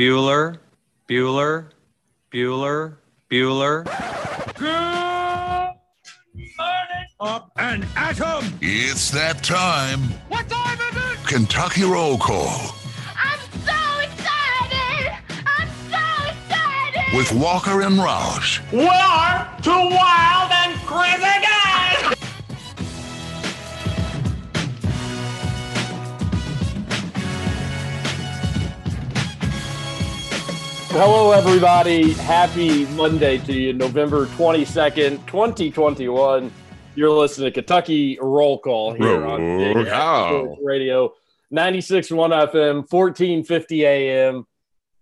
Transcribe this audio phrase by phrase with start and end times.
[0.00, 0.56] Bueller,
[1.06, 1.66] Bueller,
[2.32, 2.96] Bueller,
[3.30, 3.84] Bueller.
[4.56, 4.64] Good
[6.56, 8.46] morning, Up and atom!
[8.62, 10.00] It's that time.
[10.30, 11.26] What time is it?
[11.26, 12.74] Kentucky Roll Call
[13.14, 15.12] I'm so excited!
[15.44, 17.14] I'm so excited!
[17.14, 18.62] with Walker and Roush.
[18.72, 21.39] We are two wild and crazy
[30.92, 32.14] Hello, everybody.
[32.14, 36.50] Happy Monday to you, November 22nd, 2021.
[36.96, 40.44] You're listening to Kentucky Roll Call here on Big Roll X Call.
[40.44, 41.14] Sports Radio,
[41.54, 44.46] 96.1 FM, 1450 AM.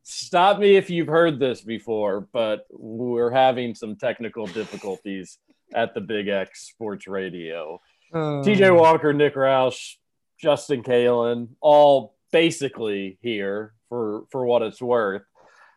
[0.02, 5.38] Stop me if you've heard this before, but we're having some technical difficulties
[5.74, 7.80] at the Big X Sports Radio.
[8.12, 9.94] Um, TJ Walker, Nick Roush,
[10.38, 15.22] Justin Kalen, all basically here for for what it's worth.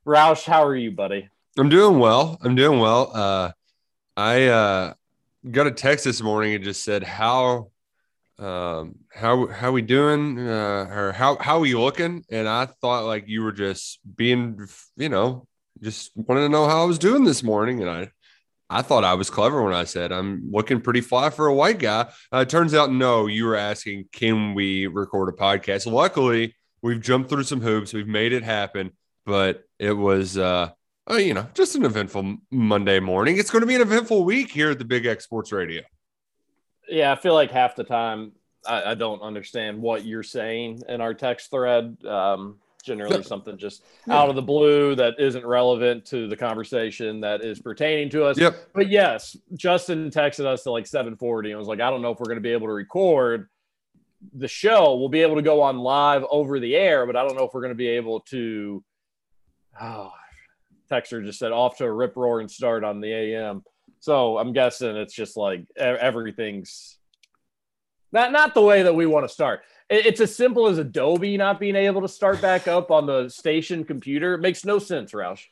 [0.06, 1.30] Roush, how are you, buddy?
[1.60, 2.40] I'm doing well.
[2.42, 3.12] I'm doing well.
[3.14, 3.52] Uh,
[4.18, 4.94] I uh,
[5.50, 7.70] got a text this morning and just said how
[8.40, 13.28] um, how how we doing uh, or how how we looking, and I thought like
[13.28, 15.48] you were just being you know
[15.84, 18.10] just wanted to know how I was doing this morning, and I
[18.72, 21.78] I thought I was clever when I said I'm looking pretty fly for a white
[21.78, 22.10] guy.
[22.34, 25.86] Uh, it turns out no, you were asking can we record a podcast.
[25.86, 28.94] Luckily, we've jumped through some hoops, we've made it happen,
[29.26, 30.38] but it was.
[30.38, 30.70] Uh,
[31.10, 33.38] uh, you know, just an eventful Monday morning.
[33.38, 35.82] It's going to be an eventful week here at the Big X Sports Radio.
[36.88, 38.34] Yeah, I feel like half the time
[38.68, 41.98] I, I don't understand what you're saying in our text thread.
[42.06, 43.22] Um, generally, Yeah.
[43.24, 48.10] something just out of the blue that isn't relevant to the conversation that is pertaining
[48.12, 48.38] to us.
[48.38, 48.56] Yep.
[48.74, 52.20] But yes, Justin texted us to like 7:40 and was like, "I don't know if
[52.20, 53.50] we're going to be able to record
[54.34, 54.96] the show.
[54.98, 57.54] We'll be able to go on live over the air, but I don't know if
[57.56, 58.84] we're going to be able to."
[59.80, 60.12] Oh,
[60.90, 63.64] Texter just said off to a rip roaring start on the AM.
[64.00, 66.98] So I'm guessing it's just like everything's
[68.12, 69.62] not not the way that we want to start.
[69.90, 73.84] It's as simple as Adobe not being able to start back up on the station
[73.84, 74.34] computer.
[74.34, 75.44] It makes no sense, Roush.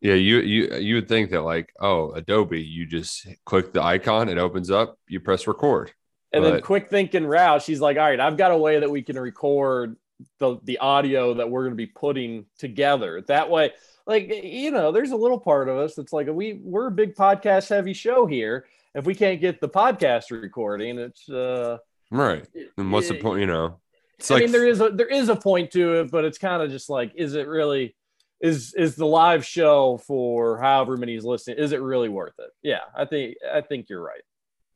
[0.00, 4.28] Yeah, you you you would think that like, oh, Adobe, you just click the icon,
[4.28, 5.92] it opens up, you press record.
[6.32, 9.02] And then quick thinking Roush, he's like, all right, I've got a way that we
[9.02, 9.96] can record
[10.38, 13.22] the the audio that we're going to be putting together.
[13.22, 13.72] That way,
[14.06, 17.14] like you know, there's a little part of us that's like we we're a big
[17.14, 18.66] podcast heavy show here.
[18.94, 21.78] If we can't get the podcast recording, it's uh
[22.10, 22.46] Right.
[22.78, 23.40] And what's the point?
[23.40, 23.80] You know,
[24.18, 26.38] it's I like mean, there is a there is a point to it, but it's
[26.38, 27.96] kind of just like, is it really
[28.40, 31.58] is is the live show for however many is listening?
[31.58, 32.50] Is it really worth it?
[32.62, 34.22] Yeah, I think I think you're right.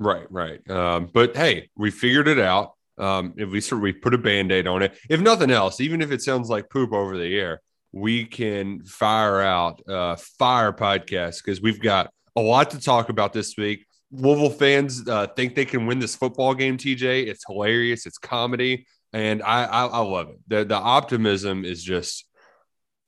[0.00, 0.71] right, right.
[0.71, 2.75] Um, but hey, we figured it out.
[2.98, 6.22] Um, sort of we put a band-aid on it, if nothing else, even if it
[6.22, 7.60] sounds like poop over the air,
[7.92, 13.32] we can fire out uh fire podcast because we've got a lot to talk about
[13.32, 13.86] this week.
[14.10, 16.78] Louisville fans uh, think they can win this football game.
[16.78, 18.06] TJ, it's hilarious.
[18.06, 20.38] It's comedy, and I I, I love it.
[20.48, 22.25] the The optimism is just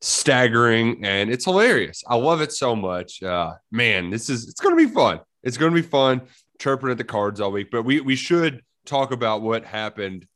[0.03, 2.03] staggering, and it's hilarious.
[2.07, 3.23] I love it so much.
[3.23, 5.21] Uh, man, this is it's to be fun.
[5.43, 6.23] It's to be fun
[6.59, 7.71] chirping at the cards all week.
[7.71, 10.27] But we we should talk about what happened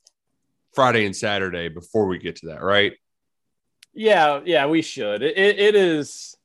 [0.73, 2.93] Friday and Saturday before we get to that, right?
[3.93, 5.23] Yeah, yeah, we should.
[5.23, 6.37] It, it, is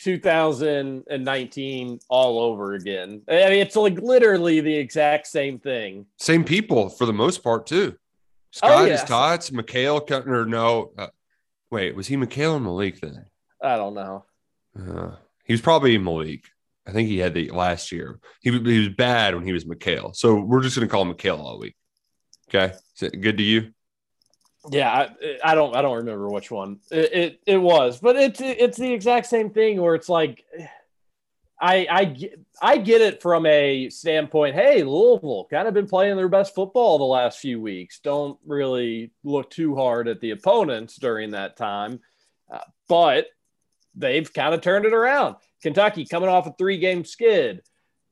[0.00, 3.22] 2019 all over again.
[3.28, 6.06] I mean, it's like literally the exact same thing.
[6.18, 7.96] Same people for the most part too.
[8.50, 9.06] Scott is yeah.
[9.06, 10.92] Tots, Mikhail, or no?
[10.96, 11.08] Uh,
[11.70, 13.24] wait, was he Mikhail or Malik then?
[13.62, 14.24] I don't know.
[14.78, 15.12] Uh,
[15.44, 16.44] he was probably Malik.
[16.86, 18.20] I think he had the last year.
[18.40, 20.14] He, he was bad when he was McHale.
[20.14, 21.76] So we're just going to call him Mikhail all week.
[22.48, 22.74] Okay.
[23.00, 23.72] Good to you?
[24.70, 28.40] Yeah, I, I don't I don't remember which one it, it it was, but it's
[28.40, 30.42] it's the exact same thing where it's like
[31.60, 34.54] I I get, I get it from a standpoint.
[34.54, 38.00] Hey, Louisville kind of been playing their best football the last few weeks.
[38.00, 42.00] Don't really look too hard at the opponents during that time,
[42.50, 43.26] uh, but
[43.94, 45.36] they've kind of turned it around.
[45.64, 47.62] Kentucky coming off a three game skid.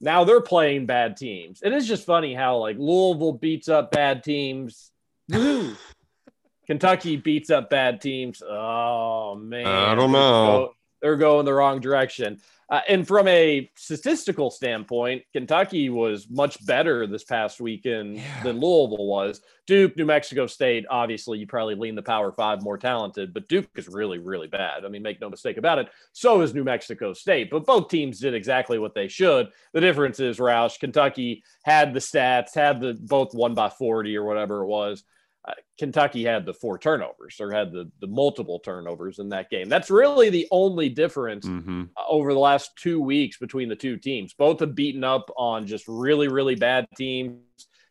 [0.00, 1.60] Now they're playing bad teams.
[1.62, 4.90] It is just funny how like Louisville beats up bad teams.
[5.28, 5.76] Woo.
[6.66, 8.43] Kentucky beats up bad teams.
[8.43, 10.46] Oh man, I don't They're know.
[10.46, 12.40] go- They're going the wrong direction.
[12.73, 18.43] Uh, and from a statistical standpoint, Kentucky was much better this past weekend Yeah.
[18.43, 19.43] than Louisville was.
[19.67, 23.69] Duke, New Mexico State, obviously, you probably lean the Power Five more talented, but Duke
[23.77, 24.87] is really, really bad.
[24.87, 25.89] I mean, make no mistake about it.
[26.13, 29.49] So is New Mexico State, but both teams did exactly what they should.
[29.75, 34.25] The difference is, Roush, Kentucky had the stats, had the both one by 40 or
[34.25, 35.05] whatever it was.
[35.49, 39.69] Uh, Kentucky had the four turnovers or had the the multiple turnovers in that game.
[39.69, 41.89] That's really the only difference Mhm.
[41.97, 44.35] uh, over the last two weeks between the two teams.
[44.35, 47.41] Both have beaten up on just really, really bad teams.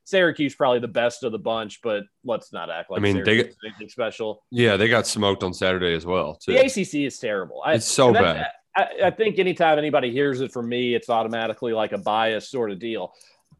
[0.03, 3.39] Syracuse probably the best of the bunch, but let's not act like I mean, they
[3.65, 4.43] anything special.
[4.49, 6.35] Yeah, they got smoked on Saturday as well.
[6.35, 6.53] Too.
[6.53, 7.61] The ACC is terrible.
[7.65, 8.47] I, It's so bad.
[8.75, 12.71] I, I think anytime anybody hears it from me, it's automatically like a bias sort
[12.71, 13.13] of deal.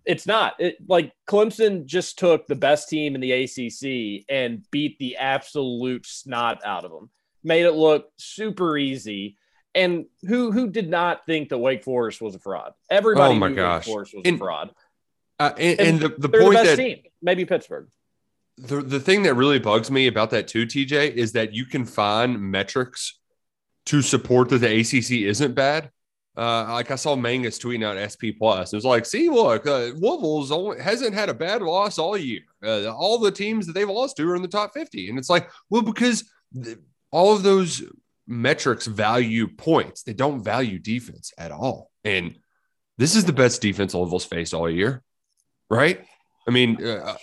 [0.05, 0.55] It's not.
[0.59, 6.05] It like Clemson just took the best team in the ACC and beat the absolute
[6.05, 7.09] snot out of them.
[7.43, 9.37] Made it look super easy.
[9.75, 12.73] And who who did not think that Wake Forest was a fraud?
[12.89, 13.85] Everybody Oh my knew gosh.
[13.87, 14.71] Wake Forest was And- a fraud.
[15.39, 16.99] Uh, and, And and the, the point the best that team.
[17.21, 17.87] Maybe Pittsburgh.
[18.57, 21.83] the, the thing that really bugs me about that too, TJ, is that you can
[21.85, 23.17] find metrics
[23.87, 25.89] to support that the ACC isn't bad.
[26.37, 28.71] Uh, like I saw Mangus tweeting out SP Plus.
[28.71, 32.41] It was like, see, look, uh, Louisville's only hasn't had a bad loss all year.
[32.63, 35.09] Uh, all the teams that they've lost to are in the top 50.
[35.09, 36.77] And it's like, well, because th-
[37.11, 37.83] all of those
[38.27, 41.91] metrics value points, they don't value defense at all.
[42.05, 42.37] And
[42.97, 45.03] this is the best defense Louisville's faced all year,
[45.69, 46.05] right?
[46.47, 47.15] I mean, uh,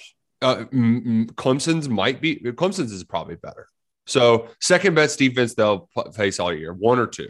[0.42, 3.66] uh, m- Clemson's might be Clemson's is probably better.
[4.06, 7.28] So second best defense they'll face all year, one or two.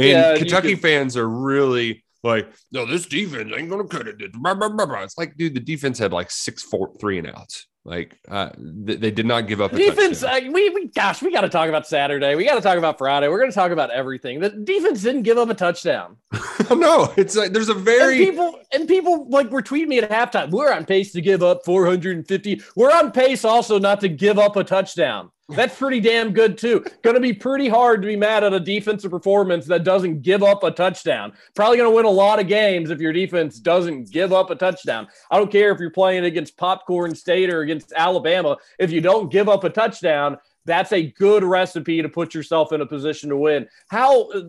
[0.00, 4.16] And Yeah, Kentucky could- fans are really like, no, this defense ain't gonna cut it.
[4.20, 7.66] It's like, dude, the defense had like six, four, three and outs.
[7.82, 9.72] Like, uh, they, they did not give up.
[9.72, 10.50] A defense, touchdown.
[10.50, 12.34] uh, we, we gosh, we got to talk about Saturday.
[12.34, 13.28] We got to talk about Friday.
[13.28, 14.38] We're going to talk about everything.
[14.38, 16.18] The defense didn't give up a touchdown.
[16.70, 20.10] no, it's like there's a And very people and people like were tweeting me at
[20.10, 20.50] halftime.
[20.50, 22.62] We're on pace to give up 450.
[22.76, 25.30] We're on pace also not to give up a touchdown.
[25.48, 26.84] That's pretty damn good too.
[27.02, 30.44] Going to be pretty hard to be mad at a defensive performance that doesn't give
[30.44, 31.32] up a touchdown.
[31.56, 34.54] Probably going to win a lot of games if your defense doesn't give up a
[34.54, 35.08] touchdown.
[35.30, 38.58] I don't care if you're playing against Popcorn State or against Alabama.
[38.78, 42.80] If you don't give up a touchdown, that's a good recipe to put yourself in
[42.80, 43.66] a position to win.
[43.88, 44.42] How, uh,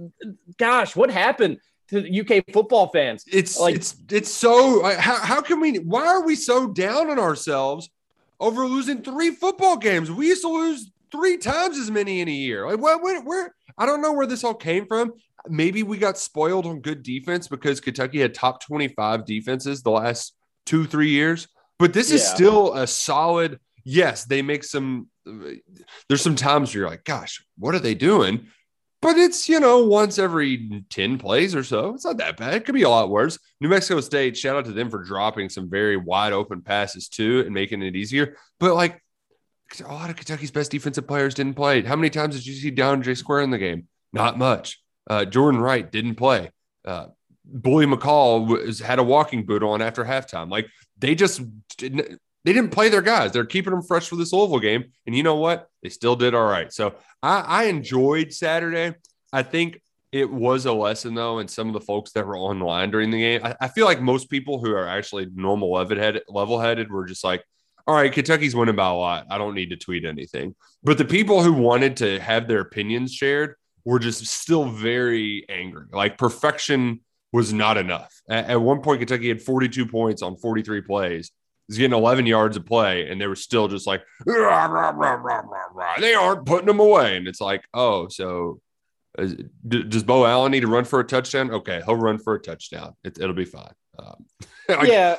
[0.57, 1.57] gosh, what happened
[1.91, 3.23] to UK football fans?
[3.31, 7.19] it's Like- it's it's so how, how can we why are we so down on
[7.19, 7.89] ourselves
[8.39, 10.09] over losing three football games?
[10.09, 12.65] We used to lose three times as many in a year.
[12.69, 15.13] Like what where, where i don't know where this all came from.
[15.47, 20.35] Maybe we got spoiled on good defense because kentucky had top 25 defenses the last
[20.65, 21.47] two three years.
[21.79, 22.33] But this is Yeah.
[22.35, 25.07] still a solid yes they make some
[26.07, 28.47] there's some times where you're like gosh what are they doing
[29.01, 31.93] but it's you know once every 10 plays or so.
[31.95, 32.53] It's not that bad.
[32.53, 33.37] It could be a lot worse.
[33.59, 37.41] New mexico state shout out to them for dropping some very wide open passes too
[37.45, 38.37] and making it easier.
[38.59, 39.01] But like
[39.83, 41.81] a lot of kentucky's best defensive players didn't play.
[41.81, 43.87] How many times did you see DeAndre Square in the game?
[44.13, 44.81] Not much.
[45.09, 46.51] Uh, jordan wright didn't play.
[46.85, 47.07] Uh,
[47.45, 50.49] bully mccall was, had a walking boot on after halftime.
[50.49, 51.41] Like they just
[51.77, 55.15] didn't they didn't play their guys they're keeping them fresh for this louisville game and
[55.15, 58.95] you know what they still did all right so I, I enjoyed Saturday.
[59.31, 62.91] I think it was a lesson though, and some of the folks that were online
[62.91, 63.41] during the game.
[63.43, 67.05] I, I feel like most people who are actually normal level headed level headed were
[67.05, 67.43] just like,
[67.87, 69.27] all right, Kentucky's winning by a lot.
[69.29, 70.55] I don't need to tweet anything.
[70.83, 73.55] But the people who wanted to have their opinions shared
[73.85, 75.85] were just still very angry.
[75.91, 77.01] Like perfection
[77.31, 78.13] was not enough.
[78.29, 81.31] At, at one point, Kentucky had 42 points on 43 plays.
[81.71, 85.11] He's getting 11 yards of play, and they were still just like, "Rah, rah, rah,
[85.13, 87.15] rah, rah, rah." they aren't putting them away.
[87.15, 88.59] And it's like, oh, so
[89.17, 89.35] is,
[89.67, 91.49] d- does Beau Allen need to run for a touchdown?
[91.51, 92.95] Okay, he'll run for a touchdown.
[93.05, 93.73] It, it'll be fine.
[93.97, 94.25] Um,
[94.69, 95.17] like, yeah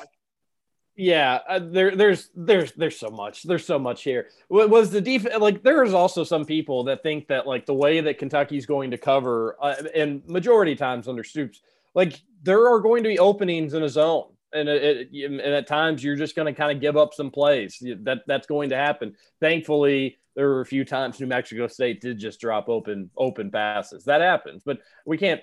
[0.95, 5.01] yeah uh, there there's there's there's so much there's so much here Wa- was the
[5.01, 8.91] defense like there's also some people that think that like the way that kentucky's going
[8.91, 11.63] to cover uh, and majority times under stoops
[11.95, 16.03] like there are going to be openings in a zone and it, and at times
[16.03, 19.15] you're just going to kind of give up some plays that that's going to happen
[19.41, 24.05] thankfully there were a few times new mexico state did just drop open open passes
[24.05, 25.43] that happens but we can't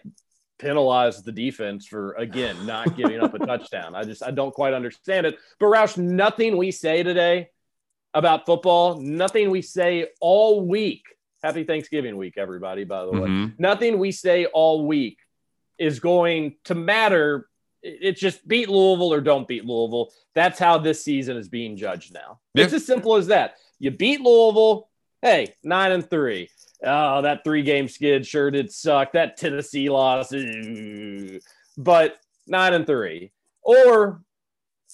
[0.60, 3.96] penalize the defense for again not giving up a touchdown.
[3.96, 5.38] I just I don't quite understand it.
[5.60, 7.50] But Roush, nothing we say today
[8.14, 11.04] about football, nothing we say all week.
[11.42, 13.30] Happy Thanksgiving week, everybody, by the way.
[13.30, 13.54] mhm.
[13.58, 15.18] Nothing we say all week
[15.78, 17.49] is going to matter.
[17.84, 20.12] It- It's just beat Louisville or don't beat Louisville.
[20.36, 22.40] That's how this season is being judged now.
[22.56, 23.56] It's as simple as that.
[23.80, 24.90] You beat Louisville,
[25.22, 26.50] hey, nine and three.
[26.84, 29.14] Oh, that three game skid sure did suck.
[29.14, 30.34] That Tennessee loss,
[31.78, 32.18] but
[32.48, 33.32] nine and three.
[33.62, 34.22] Or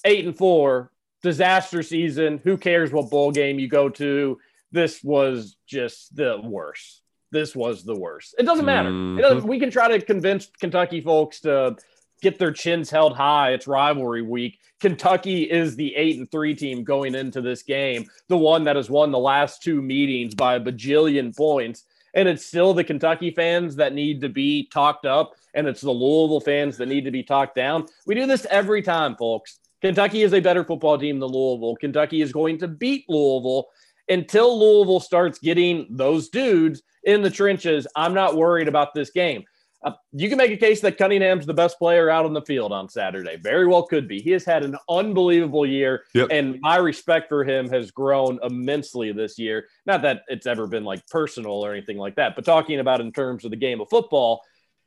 [0.03, 2.39] eight and four, disaster season.
[2.43, 4.39] Who cares what bowl game you go to?
[4.71, 7.01] This was just the worst.
[7.31, 8.35] This was the worst.
[8.37, 8.89] It doesn't matter.
[8.89, 9.47] It doesn't, mm-hmm.
[9.47, 11.75] we can try to convince Kentucky folks to
[12.21, 13.51] get their chins held high.
[13.51, 14.59] It's rivalry week.
[14.79, 18.89] Kentucky is the eight and three team going into this game, the one that has
[18.89, 21.83] won the last two meetings by a bajillion points.
[22.13, 25.91] And it's still the Kentucky fans that need to be talked up, and it's the
[25.91, 27.85] Louisville fans that need to be talked down.
[28.05, 29.59] We do this every time, folks.
[29.81, 31.75] Kentucky is a better football team than Louisville.
[31.75, 33.67] Kentucky is going to beat Louisville
[34.07, 37.85] until Louisville starts getting those dudes in the trenches.
[37.95, 39.43] I'm not worried about this game.
[39.85, 42.71] Uh, you can make a case that Cunningham's the best player out on the field
[42.71, 43.37] on Saturday.
[43.37, 44.19] Very well could be.
[44.19, 46.29] He has had an unbelievable year, Yep.
[46.31, 49.67] and my respect for him has grown immensely this year.
[49.85, 53.11] Not that it's ever been like personal or anything like that, but talking about in
[53.11, 54.41] terms of the game of football,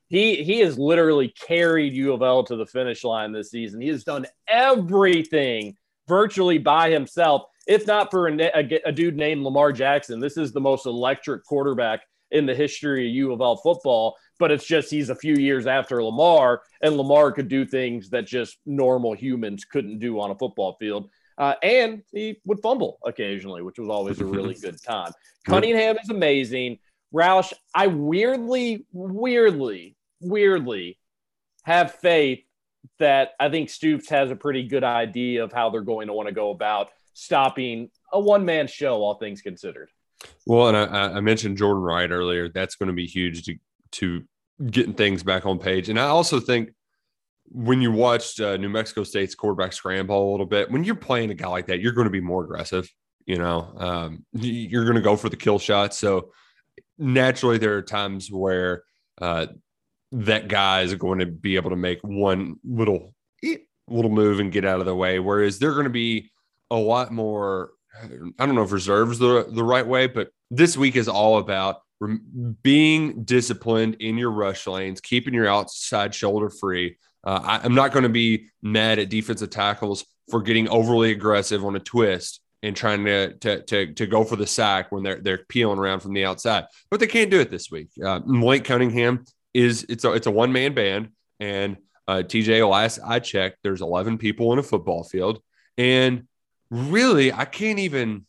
[0.09, 3.81] he he has literally carried U of L to the finish line this season.
[3.81, 5.76] He has done everything
[6.09, 7.43] virtually by himself.
[7.67, 11.45] If not for a, a, a dude named Lamar Jackson, this is the most electric
[11.45, 12.00] quarterback
[12.31, 14.17] in the history of U of L football.
[14.38, 18.26] But it's just he's a few years after Lamar, and Lamar could do things that
[18.26, 21.11] just normal humans couldn't do on a football field.
[21.37, 25.12] Uh, and he would fumble occasionally, which was always a really good time.
[25.47, 26.78] Cunningham is amazing.
[27.14, 30.99] Roush, I weirdly, weirdly, weirdly
[31.64, 32.40] have faith
[32.99, 36.28] that I think Stoops has a pretty good idea of how they're going to want
[36.28, 39.90] to go about stopping a one man show, all things considered.
[40.47, 42.49] Well, and I, I mentioned Jordan Wright earlier.
[42.49, 43.57] That's going to be huge to
[43.92, 44.25] to
[44.71, 45.88] getting things back on page.
[45.88, 46.71] And I also think
[47.50, 51.30] when you watched uh, New Mexico State's quarterback scramble a little bit, when you're playing
[51.30, 52.90] a guy like that, you're going to be more aggressive.
[53.26, 55.95] You know, um, you're going to go for the kill shot.
[55.95, 56.33] So
[56.99, 58.85] naturally, there are times where
[59.21, 59.47] uh,
[60.12, 63.14] that guy is going to be able to make one little
[63.90, 65.18] little move and get out of the way.
[65.18, 66.30] Whereas they're going to be
[66.71, 67.71] a lot more.
[68.38, 71.80] I don't know if reserves the the right way, but this week is all about
[72.62, 76.97] being disciplined in your rush lanes, keeping your outside shoulder free.
[77.25, 81.64] Uh, I, I'm not going to be mad at defensive tackles for getting overly aggressive
[81.64, 85.21] on a twist and trying to to to, to go for the sack when they're
[85.21, 87.88] they're peeling around from the outside, but they can't do it this week.
[88.02, 89.25] Uh, Malik Cunningham
[89.55, 91.76] is it's a it's a one man band, and
[92.07, 95.40] uh, TJ last I checked, there's 11 people in a football field,
[95.76, 96.26] and
[96.71, 98.26] really I can't even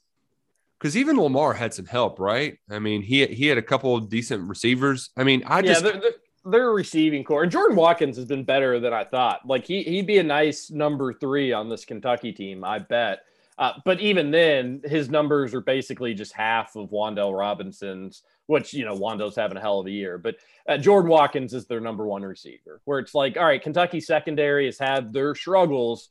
[0.79, 2.57] because even Lamar had some help, right?
[2.69, 5.09] I mean, he he had a couple of decent receivers.
[5.17, 6.11] I mean, I yeah, just they're, they're,
[6.45, 7.43] they're receiving core.
[7.43, 9.41] And Jordan Watkins has been better than I thought.
[9.45, 13.19] Like he he'd be a nice number three on this Kentucky team, I bet.
[13.57, 18.85] Uh, but even then, his numbers are basically just half of Wan'Dale Robinson's, which you
[18.85, 20.17] know Wan'Dale's having a hell of a year.
[20.17, 22.79] But uh, Jordan Watkins is their number one receiver.
[22.85, 26.07] Where it's like, all right, Kentucky secondary has had their struggles,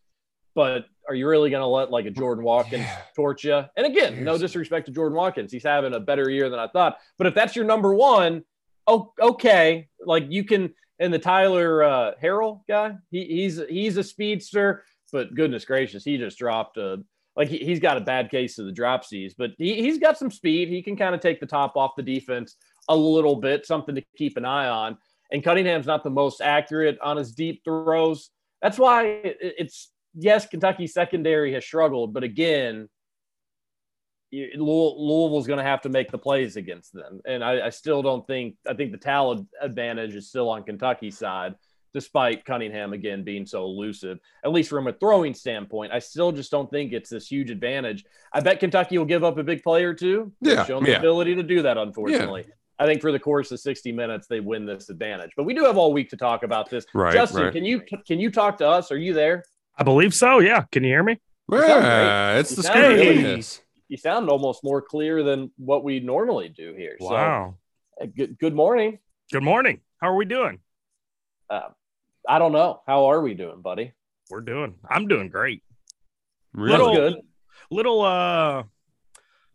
[0.59, 2.85] but are you really going to let like a Jordan Watkins
[3.15, 3.63] torch you?
[3.77, 6.99] And again, no disrespect to Jordan Watkins, he's having a better year than I thought.
[7.17, 8.43] But if that's your number one,
[8.89, 10.75] oh, okay, like you can.
[10.99, 16.19] And the Tyler uh, Harrell guy, he, he's he's a speedster, but goodness gracious, he
[16.19, 17.05] just dropped a
[17.37, 20.29] like he, he's got a bad case of the dropsies, but he, he's got some
[20.33, 20.69] speed.
[20.69, 22.57] He can kind of take the top off the defense
[22.89, 24.99] a little bit, something to keep an eye on.
[25.31, 28.31] And Cunningham's not the most accurate on his deep throws.
[28.61, 32.89] That's why it's yes, Kentucky secondary has struggled, but again,
[34.33, 37.21] Louisville's going to have to make the plays against them.
[37.27, 41.17] And I, I still don't think, I think the talent advantage is still on Kentucky's
[41.17, 41.55] side,
[41.95, 45.93] despite Cunningham again being so elusive, at least from a throwing standpoint.
[45.93, 48.05] I still just don't think it's this huge advantage.
[48.33, 50.33] I bet Kentucky will give up a big play or two.
[50.43, 50.99] Yeah, shown the yeah.
[50.99, 52.47] ability to do that, unfortunately.
[52.81, 55.31] I think for the course of 60 minutes, they win this advantage.
[55.37, 56.85] But we do have all week to talk about this.
[56.95, 57.53] Right, Justin, right.
[57.53, 58.93] can you can you talk to us?
[58.93, 59.43] Are you there?
[59.79, 60.41] I believe so.
[60.41, 60.63] Yeah.
[60.73, 61.19] Can you hear me?
[61.51, 63.43] yeah, it's You the sound really-
[63.89, 66.97] You sound almost more clear than what we normally do here.
[67.01, 67.55] Wow.
[67.99, 68.99] So, uh, good, good morning.
[69.33, 69.81] Good morning.
[70.03, 70.59] How are we doing?
[71.49, 71.69] Uh,
[72.29, 72.83] I don't know.
[72.87, 73.93] How are we doing, buddy?
[74.29, 74.75] We're doing.
[74.91, 75.63] I'm doing great.
[76.53, 76.73] Really?
[76.77, 77.15] Little- good.
[77.71, 78.63] Little uh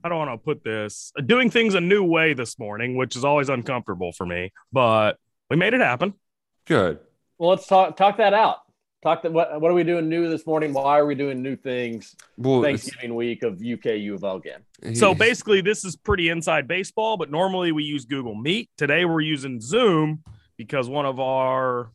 [0.05, 3.23] I don't want to put this doing things a new way this morning, which is
[3.23, 5.17] always uncomfortable for me, but
[5.49, 6.13] we made it happen.
[6.65, 6.99] Good.
[7.37, 8.57] Well, let's talk talk that out.
[9.03, 9.33] Talk that.
[9.33, 10.71] What, what are we doing new this morning?
[10.71, 12.15] Why are we doing new things?
[12.37, 14.95] Well, Thanksgiving week of UK U of L game.
[14.95, 18.69] So basically, this is pretty inside baseball, but normally we use Google Meet.
[18.77, 20.23] Today we're using Zoom
[20.55, 21.91] because one of our,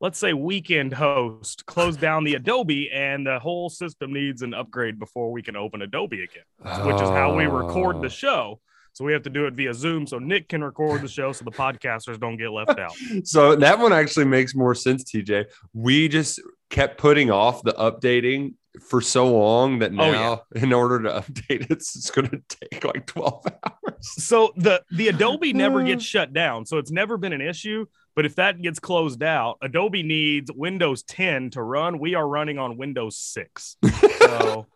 [0.00, 4.98] let's say, weekend host closed down the Adobe and the whole system needs an upgrade
[4.98, 8.00] before we can open Adobe again, which is how we record Oh.
[8.00, 8.58] the show.
[8.92, 11.44] So we have to do it via Zoom so Nick can record the show so
[11.44, 12.92] the podcasters don't get left out.
[13.24, 15.46] So that one actually makes more sense, TJ.
[15.72, 18.54] We just kept putting off the updating
[18.88, 20.62] for so long that oh, now, Oh, yeah.
[20.62, 23.94] in order to update it, it's going to take like 12 hours.
[24.00, 25.84] So the the Adobe never uh.
[25.84, 27.86] gets shut down, so it's never been an issue.
[28.14, 31.98] But if that gets closed out, Adobe needs Windows 10 to run.
[31.98, 33.76] We are running on Windows 6.
[34.18, 34.66] So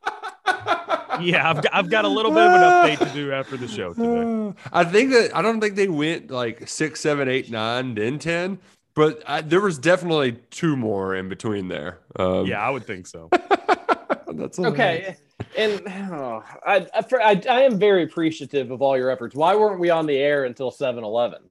[1.20, 3.68] yeah, I've got, I've got a little bit of an update to do after the
[3.68, 4.58] show today.
[4.72, 8.58] I think that I don't think they went like six, seven, eight, nine, then 10,
[8.94, 12.00] but I, there was definitely two more in between there.
[12.16, 13.28] Um, Yeah, I would think so.
[14.32, 15.16] that's Okay,
[15.56, 19.34] and oh, I, I, I I am very appreciative of all your efforts.
[19.34, 21.42] Why weren't we on the air until 7-Eleven?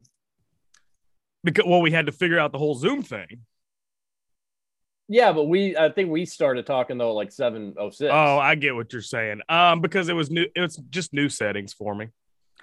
[1.44, 3.42] Because well, we had to figure out the whole Zoom thing.
[5.10, 8.10] Yeah, but we I think we started talking though at like seven oh six.
[8.14, 9.42] Oh, I get what you're saying.
[9.50, 12.08] Um, because it was new, it was just new settings for me.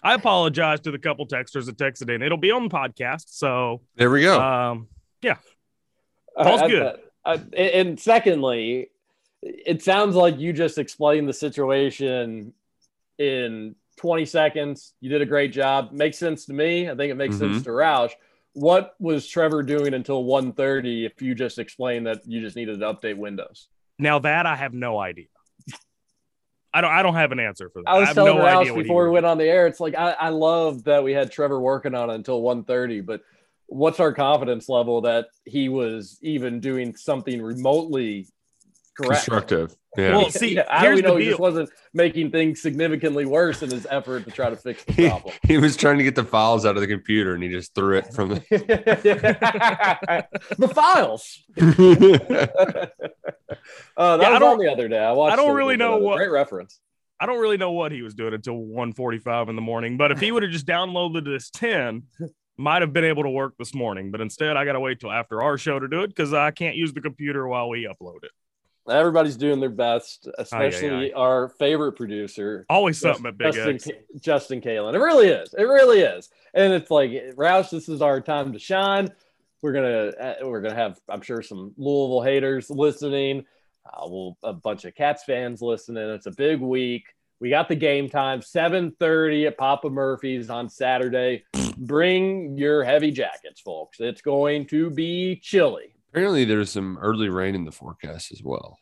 [0.03, 2.23] I apologize to the couple texters that texted in.
[2.23, 3.25] It'll be on the podcast.
[3.27, 4.41] So There we go.
[4.41, 4.89] um
[5.21, 5.37] yeah,
[6.37, 6.97] Paul's I- good.
[7.27, 8.91] I- I- and secondly,
[9.43, 12.55] it sounds like you just explained the situation
[13.19, 14.95] in 20 seconds.
[15.01, 15.93] You did a great job.
[15.93, 16.89] Makes sense to me.
[16.89, 18.13] I think it makes sense to Roush.
[18.53, 22.87] What was Trevor doing until 1:30 if you just explained that you just needed to
[22.87, 23.69] update Windows?
[24.01, 25.27] now that I have no idea.
[26.73, 27.91] I don't I don't have an answer for that.
[27.91, 29.67] I was have telling no Roush idea before we went on the air.
[29.67, 33.23] It's like I, I love that we had Trevor working on it until 1:30, but
[33.67, 38.29] what's our confidence level that he was even doing something remotely
[38.97, 39.25] correct?
[39.25, 39.75] Constructive.
[39.97, 40.17] Yeah.
[40.17, 43.27] Well, see, Yeah, how do here's we know the he just wasn't making things significantly
[43.27, 45.35] worse in his effort to try to fix the problem?
[45.47, 47.99] he was trying to get the files out of the computer and he just threw
[47.99, 48.41] it from the.
[50.59, 51.43] the files.
[53.97, 54.99] Uh, that Yeah, I was don't- on the other day.
[54.99, 55.35] I watched.
[55.35, 56.81] I don't really know what- Great reference.
[57.19, 59.99] I don't really know what he was doing until 1:45 in the morning.
[59.99, 62.05] But if he would have just downloaded this 10,
[62.57, 64.11] might have been able to work this morning.
[64.11, 66.51] But instead, I got to wait till after our show to do it because I
[66.51, 68.31] can't use the computer while we upload it.
[68.89, 73.89] Everybody's doing their best, especially our favorite producer, Always something at Big Justin, X.
[74.21, 74.95] Justin Kalen.
[74.95, 75.55] It really is.
[75.57, 76.31] It really is.
[76.55, 79.11] And it's like Roush, this is our time to shine.
[79.63, 83.45] We're gonna uh, we're gonna have I'm sure some Louisville haters listening.
[83.85, 86.09] Uh, we'll a bunch of Cats fans listening.
[86.11, 87.05] It's a big week.
[87.41, 91.45] We got the game time 7:30 at Papa Murphy's on Saturday.
[91.77, 94.01] Bring your heavy jackets, folks.
[94.01, 95.95] It's going to be chilly.
[96.11, 98.79] Apparently, there's some early rain in the forecast as well.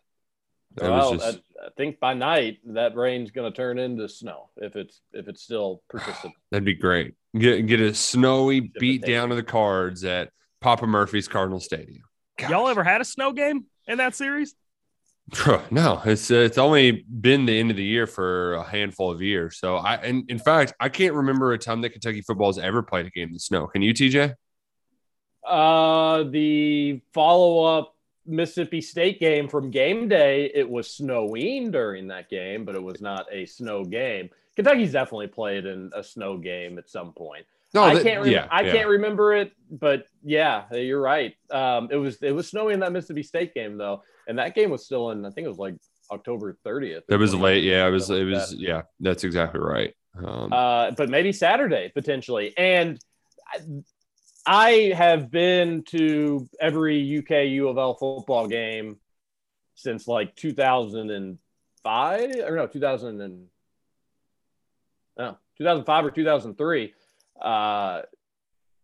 [0.77, 4.09] That well, was just, I, I think by night that rain's going to turn into
[4.09, 6.35] snow if it's if it's still persistent.
[6.51, 7.15] that'd be great.
[7.37, 12.03] Get get a snowy beat down of the cards at Papa Murphy's Cardinal Stadium.
[12.49, 14.55] Y'all ever had a snow game in that series?
[15.71, 19.21] No, it's uh, it's only been the end of the year for a handful of
[19.21, 19.59] years.
[19.59, 22.83] So I, and in fact, I can't remember a time that Kentucky football has ever
[22.83, 23.67] played a game in the snow.
[23.67, 24.35] Can you, TJ?
[25.49, 27.95] Uh, the follow up
[28.27, 33.01] Mississippi State game from game day, it was snowing during that game, but it was
[33.01, 34.29] not a snow game.
[34.57, 37.47] Kentucky's definitely played in a snow game at some point.
[37.75, 38.23] No, I that- can't.
[38.23, 38.73] Rem- yeah, I yeah.
[38.73, 41.35] can't remember it, but yeah, you're right.
[41.51, 44.71] Um, it was it was snowy in that Mississippi State game though, and that game
[44.71, 45.25] was still in.
[45.25, 45.75] I think it was like
[46.11, 47.03] October 30th.
[47.09, 47.63] It was late.
[47.65, 48.11] Yeah, it was.
[48.11, 48.55] It was.
[48.55, 49.95] Yeah, that's exactly right.
[50.17, 52.57] Um, uh, but maybe Saturday potentially.
[52.57, 52.99] And
[54.49, 58.97] I, have been to every UK U of L football game
[59.75, 63.47] since like 2005 or no 2000 and
[65.19, 66.95] no 2005 or 2003.
[67.41, 68.03] Uh,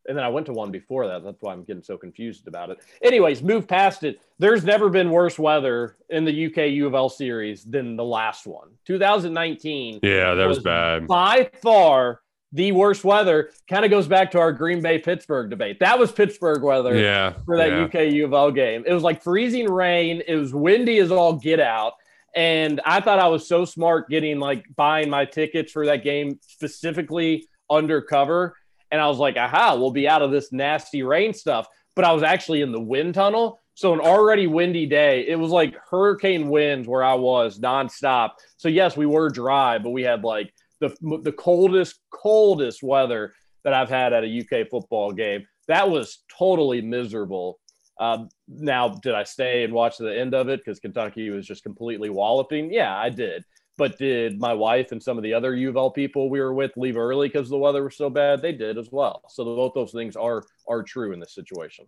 [0.06, 1.24] and then I went to one before that.
[1.24, 2.78] That's why I'm getting so confused about it.
[3.02, 4.20] Anyways, move past it.
[4.38, 8.46] There's never been worse weather in the UK U of L series than the last
[8.46, 8.68] one.
[8.84, 11.06] 2019 yeah, that was was bad.
[11.06, 12.20] by far
[12.54, 13.50] the worst weather.
[13.68, 15.80] Kind of goes back to our Green Bay Pittsburgh debate.
[15.80, 17.82] That was Pittsburgh weather Yeah, for that yeah.
[17.84, 18.84] UK U of L game.
[18.86, 20.22] It was like freezing rain.
[20.26, 21.94] It was windy as all get out.
[22.34, 26.38] And I thought I was so smart getting like buying my tickets for that game
[26.42, 28.56] specifically undercover.
[28.90, 31.66] And I was like, aha, we'll be out of this nasty rain stuff.
[31.96, 33.60] But I was actually in the wind tunnel.
[33.74, 35.26] So an already windy day.
[35.26, 38.30] It was like hurricane winds where I was nonstop.
[38.56, 40.54] So yes, we were dry, but we had like
[40.88, 43.32] the the coldest, coldest weather
[43.64, 45.46] that I've had at a UK football game.
[45.68, 47.58] That was totally miserable.
[47.98, 51.62] Um, now, did I stay and watch the end of it because Kentucky was just
[51.62, 52.72] completely walloping?
[52.72, 53.44] Yeah, I did.
[53.76, 56.54] But did my wife and some of the other U of L people we were
[56.54, 58.40] with leave early because the weather was so bad?
[58.40, 59.22] They did as well.
[59.28, 61.86] So both those things are are true in this situation.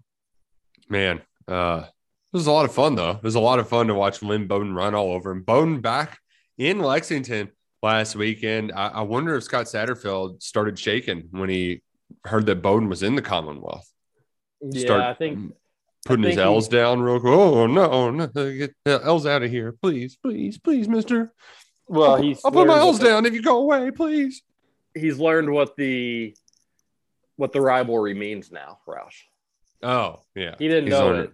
[0.89, 3.11] Man, uh, it was a lot of fun though.
[3.11, 5.43] It was a lot of fun to watch Lynn Bowden run all over him.
[5.43, 6.19] Bowden back
[6.59, 7.51] in Lexington
[7.87, 8.73] last weekend.
[8.75, 11.83] I, I wonder if Scott Satterfield started shaking when he
[12.25, 13.89] heard that Bowden was in the Commonwealth.
[14.61, 15.55] Yeah, Start- I think
[16.05, 17.33] putting his think he- L's down real quick.
[17.33, 21.33] Oh no, oh, no, get the L's out of here, please, please, please, Mister.
[21.89, 24.43] Well, he's I'll put my L's the- down if you go away, please.
[24.95, 26.35] He's learned what the
[27.37, 29.15] what the rivalry means now, Roush.
[29.83, 31.33] Oh yeah, He didn't He's know it.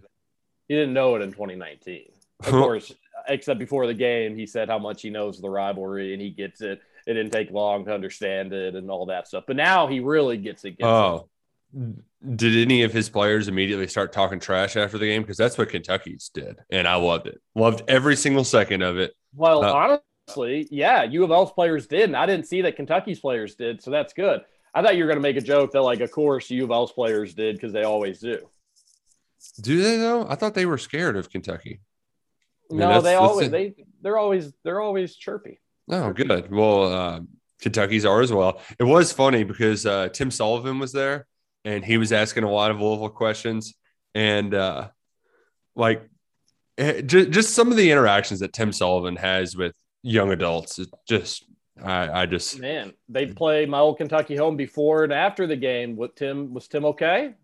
[0.68, 2.06] He didn't know it in 2019.
[2.40, 2.92] Of course,
[3.28, 6.60] except before the game, he said how much he knows the rivalry and he gets
[6.60, 6.80] it.
[7.06, 9.44] It didn't take long to understand it and all that stuff.
[9.46, 10.78] But now he really gets it.
[10.78, 10.86] Gets it.
[10.86, 11.28] Oh,
[11.74, 15.22] did any of his players immediately start talking trash after the game?
[15.22, 17.40] Because that's what Kentucky's did, and I loved it.
[17.54, 19.14] Loved every single second of it.
[19.34, 23.20] Well, Uh, honestly, yeah, U of L's players did, and I didn't see that Kentucky's
[23.20, 24.42] players did, so that's good.
[24.74, 26.70] I thought you were going to make a joke that, like, of course, U of
[26.70, 28.38] L's players did because they always do.
[29.60, 30.26] Do they though?
[30.28, 31.80] I thought they were scared of Kentucky.
[32.72, 35.60] I mean, No, they always they they're always they're always chirpy.
[35.90, 36.50] Oh, good.
[36.50, 37.20] Well, uh,
[37.60, 38.60] Kentucky's are as well.
[38.78, 41.26] It was funny because uh, Tim Sullivan was there
[41.64, 43.74] and he was asking a lot of Louisville questions.
[44.14, 44.88] And uh,
[45.74, 46.08] like
[46.78, 50.88] eh, ju- just some of the interactions that Tim Sullivan has with young adults, it
[51.08, 51.44] just,
[51.82, 55.96] I, I just, Man, they play my old Kentucky home before and after the game.
[55.96, 57.34] What Tim was Tim okay?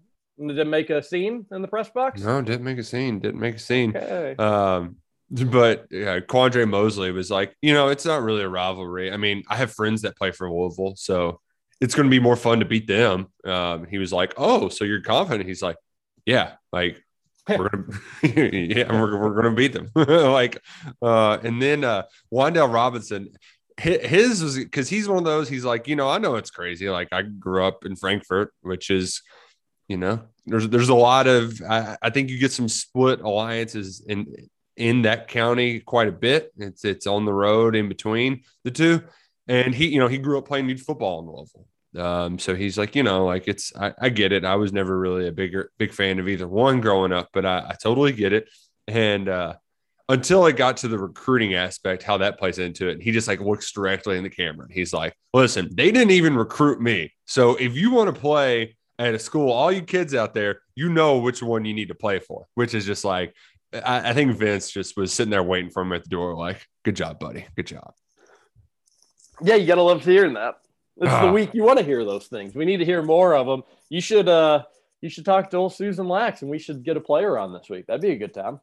[0.41, 2.23] Did it make a scene in the press box?
[2.23, 3.97] no, didn't make a scene, didn't make a scene.
[3.97, 4.37] Okay.
[4.37, 4.97] Um,
[5.51, 9.13] but yeah, Quandre Mosley was like, you know, it's not really a rivalry.
[9.13, 11.41] I mean, I have friends that play for Louisville, so
[11.81, 13.29] it's going to be more fun to beat them.
[13.45, 15.49] Um, he was like, oh, so you're confident?
[15.49, 15.77] He's like,
[16.25, 17.03] yeah, like
[17.49, 17.87] we're gonna,
[18.23, 19.91] yeah, we're, we're gonna beat them.
[19.95, 20.61] like,
[21.03, 23.31] uh, and then uh, Wan'Dale Robinson,
[23.79, 25.49] his was because he's one of those.
[25.49, 26.91] He's like, you know, I know it's crazy.
[26.91, 29.23] Like, I grew up in Frankfurt, which is
[29.89, 34.05] you know there's there's a lot of I, I think you get some split alliances
[34.07, 34.27] in
[34.79, 36.53] in that county quite a bit.
[36.57, 39.03] It's it's on the road in between the two.
[39.47, 41.67] And he you know he grew up playing youth football in Louisville.
[41.97, 44.45] Um so he's like you know like it's I, I get it.
[44.45, 47.59] I was never really a bigger big fan of either one growing up but I,
[47.71, 48.49] I totally get it.
[48.87, 49.55] And uh
[50.09, 52.93] until I got to the recruiting aspect, how that plays into it.
[52.93, 54.65] And he just like looks directly in the camera.
[54.65, 57.13] And he's like, listen, they didn't even recruit me.
[57.27, 60.89] So if you want to play at a school, all you kids out there, you
[60.89, 63.35] know which one you need to play for, which is just like,
[63.73, 66.67] I, I think Vince just was sitting there waiting for him at the door, like,
[66.85, 67.47] good job, buddy.
[67.57, 67.93] Good job.
[69.43, 70.57] Yeah, you gotta love hearing that.
[71.01, 71.33] It's the Ah.
[71.33, 72.55] week you want to hear those things.
[72.57, 73.63] We need to hear more of them.
[73.89, 74.65] You should uh
[75.01, 77.69] you should talk to old Susan Lax and we should get a player on this
[77.71, 77.87] week.
[77.87, 78.61] That'd be a good time.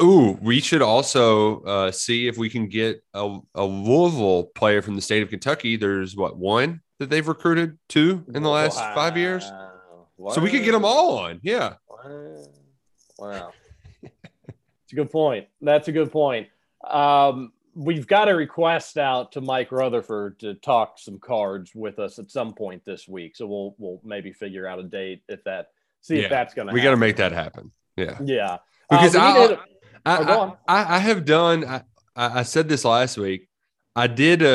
[0.00, 4.94] Ooh, we should also uh, see if we can get a, a Louisville player from
[4.96, 5.76] the state of Kentucky.
[5.76, 9.44] There's what one that they've recruited two in the last five years.
[10.16, 10.30] Wow.
[10.32, 11.40] So we could get them all on.
[11.42, 11.74] Yeah.
[11.88, 12.44] Wow.
[13.18, 13.52] Wow.
[14.86, 15.48] It's a good point.
[15.60, 16.46] That's a good point.
[16.88, 22.20] Um, we've got a request out to Mike Rutherford to talk some cards with us
[22.20, 23.34] at some point this week.
[23.34, 25.70] So we'll we'll maybe figure out a date if that
[26.02, 26.22] see Yeah.
[26.22, 27.72] if that's gonna We got to make that happen.
[27.96, 28.16] Yeah.
[28.24, 28.58] Yeah.
[28.88, 29.56] Because Uh,
[30.06, 30.56] I, Oh.
[30.68, 31.82] I, I, I have done, I,
[32.14, 33.48] I I said this last week.
[33.96, 34.46] I did a,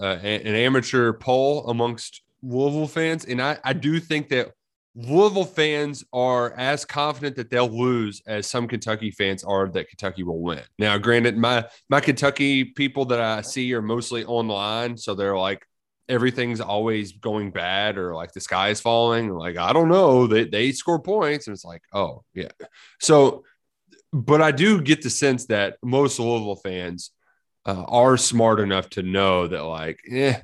[0.00, 0.16] a, a
[0.48, 4.52] an amateur poll amongst Louisville fans, and I, I do think that
[4.96, 10.22] Louisville fans are as confident that they'll lose as some Kentucky fans are that Kentucky
[10.22, 10.62] will win.
[10.78, 15.66] Now, granted, my my Kentucky people that I see are mostly online, so they're like
[16.08, 19.28] everything's always going bad or like the sky is falling.
[19.28, 22.52] Like I don't know, they they score points, and it's like oh yeah.
[22.98, 23.44] So,
[24.14, 27.10] but I do get the sense that most Louisville fans
[27.66, 30.40] uh, are smart enough to know that like eh,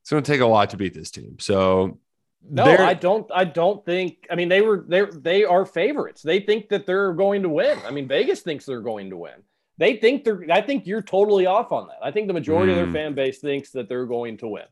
[0.00, 1.36] it's going to take a lot to beat this team.
[1.38, 2.00] So
[2.48, 3.26] No, they're- I don't.
[3.32, 4.26] I don't think.
[4.30, 6.22] I mean, they were they they are favorites.
[6.22, 7.78] They think that they're going to win.
[7.86, 9.42] I mean, Vegas thinks they're going to win.
[9.78, 10.44] They think they're.
[10.50, 11.98] I think you're totally off on that.
[12.02, 12.92] I think the majority of Hmm.
[12.92, 14.64] their fan base thinks that they're going to win.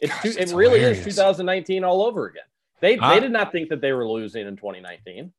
[0.00, 1.06] It's Gosh, too, it really hilarious.
[1.06, 2.42] is 2019 all over again.
[2.80, 5.32] They I- they did not think that they were losing in 2019.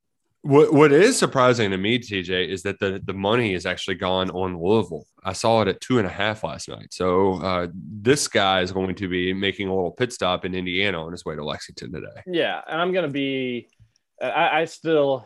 [0.48, 4.30] What what is surprising to me, TJ, is that the the money is actually gone
[4.30, 5.06] on Louisville.
[5.22, 6.94] I saw it at two and a half last night.
[6.94, 11.04] So uh, this guy is going to be making a little pit stop in Indiana
[11.04, 12.22] on his way to Lexington today.
[12.26, 13.68] Yeah, and I'm gonna be.
[14.22, 15.26] I, I still.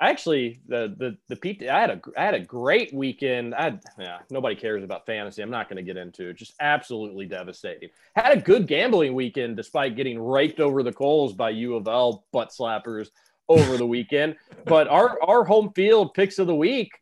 [0.00, 3.54] Actually, the the the Pete, I had a I had a great weekend.
[3.54, 5.42] I yeah, nobody cares about fantasy.
[5.42, 6.36] I'm not going to get into it.
[6.36, 7.90] Just absolutely devastating.
[8.16, 12.24] Had a good gambling weekend despite getting raked over the coals by U of L
[12.32, 13.10] butt slappers
[13.48, 14.36] over the weekend.
[14.64, 16.92] But our our home field picks of the week,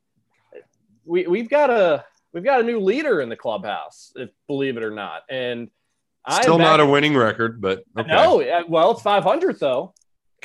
[1.04, 4.82] we we've got a we've got a new leader in the clubhouse, if believe it
[4.82, 5.70] or not, and.
[6.22, 8.12] I Still not a winning record, but okay.
[8.12, 9.94] no, well, it's 500 though.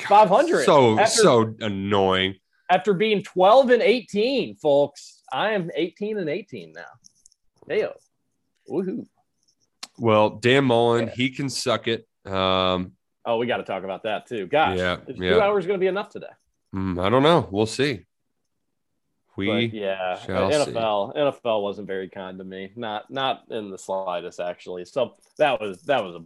[0.00, 0.64] 500.
[0.64, 2.36] So After- so annoying.
[2.70, 6.82] After being 12 and 18, folks, I am 18 and 18 now.
[7.68, 7.92] Heyo.
[8.68, 9.06] Woohoo.
[9.98, 12.08] Well, Dan Mullen, he can suck it.
[12.24, 12.92] Um,
[13.26, 14.46] Oh, we got to talk about that too.
[14.46, 15.30] Gosh, Yeah, is yeah.
[15.34, 16.26] two hours going to be enough today?
[16.72, 17.48] Hmm, I don't know.
[17.50, 18.04] We'll see.
[19.36, 20.72] We But yeah, shall see.
[20.72, 22.72] NFL NFL wasn't very kind to me.
[22.76, 24.84] Not not in the slightest actually.
[24.86, 26.24] So that was that was a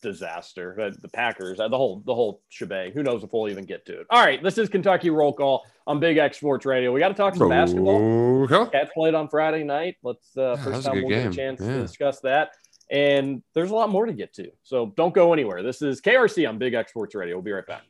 [0.00, 0.80] disaster.
[0.80, 2.92] Uh, The Packers, uh, the whole the whole shebang.
[2.92, 4.06] Who knows if we'll even get to it?
[4.10, 6.92] All right, this is Kentucky Roll Call on Big X Sports Radio.
[6.92, 8.42] We got to talk some basketball.
[8.44, 8.70] Okay.
[8.70, 9.96] Cats played on Friday night.
[10.04, 11.66] Let's uh, Yeah, first time we'll get a chance Yeah.
[11.68, 12.50] to discuss that.
[12.92, 14.50] And there's a lot more to get to.
[14.62, 15.62] So don't go anywhere.
[15.62, 17.36] This is KRC on Big X Sports Radio.
[17.36, 17.84] We'll be right back.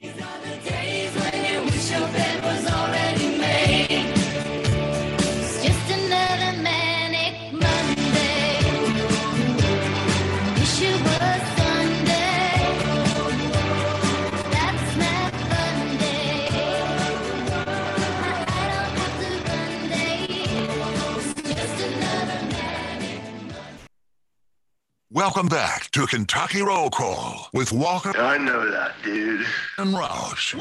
[25.14, 29.44] Welcome back to Kentucky Roll Call with Walker I know that, dude.
[29.76, 30.54] and Roush.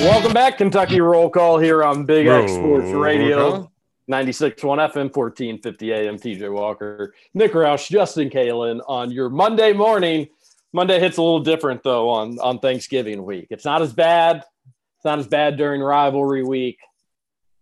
[0.00, 3.50] Welcome back, Kentucky Roll Call here on Big X Sports Roll Radio.
[3.50, 3.73] Call.
[4.10, 10.28] 96.1 FM, 1450 AM, TJ Walker, Nick Roush, Justin Kalen on your Monday morning.
[10.72, 13.46] Monday hits a little different though on, on Thanksgiving week.
[13.50, 14.36] It's not as bad.
[14.36, 16.78] It's not as bad during rivalry week.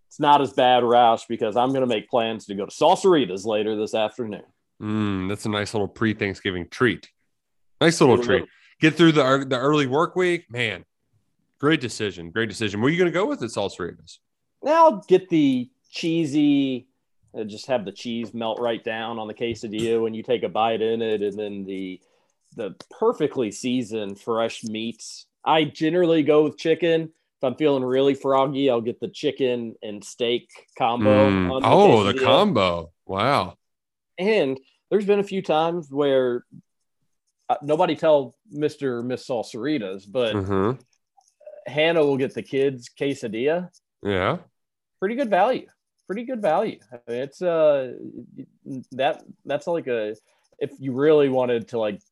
[0.08, 3.46] It's not as bad, Roush, because I'm going to make plans to go to Salsaritas
[3.46, 4.42] later this afternoon.
[4.82, 7.08] Mm, that's a nice little pre-Thanksgiving treat.
[7.80, 8.48] Nice little Little treat.
[8.80, 10.84] Get through the the early work week, man.
[11.60, 12.30] Great decision.
[12.30, 12.80] Great decision.
[12.80, 14.18] Where are you going to go with it, Salsaritas?
[14.62, 16.88] Now get the cheesy,
[17.38, 20.48] uh, just have the cheese melt right down on the quesadilla when you take a
[20.48, 22.00] bite in it, and then the
[22.56, 25.26] the perfectly seasoned fresh meats.
[25.44, 27.02] I generally go with chicken.
[27.04, 31.30] If I'm feeling really froggy, I'll get the chicken and steak combo.
[31.30, 32.92] Mm, on Oh, the combo.
[33.06, 33.56] Wow.
[34.18, 36.44] And there's been a few times where
[37.48, 38.98] uh, nobody tell Mr.
[38.98, 40.78] or Miss Salsaritas, but Mhm.
[41.66, 43.70] Hannah will get the kids quesadilla.
[44.02, 44.38] Yeah.
[45.00, 45.66] pretty good value.
[46.12, 46.78] Pretty good value.
[46.92, 47.94] I mean, it's uh
[48.90, 50.14] that that's like a
[50.58, 52.02] if you really wanted to like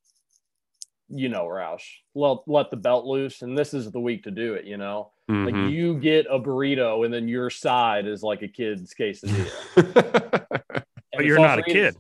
[1.11, 1.83] you know Roush
[2.15, 4.65] let let the belt loose and this is the week to do it.
[4.65, 5.45] You know, Mhm.
[5.45, 10.47] like you get a burrito and then your side is like a kid's quesadilla.
[11.13, 11.95] But you're not a kid.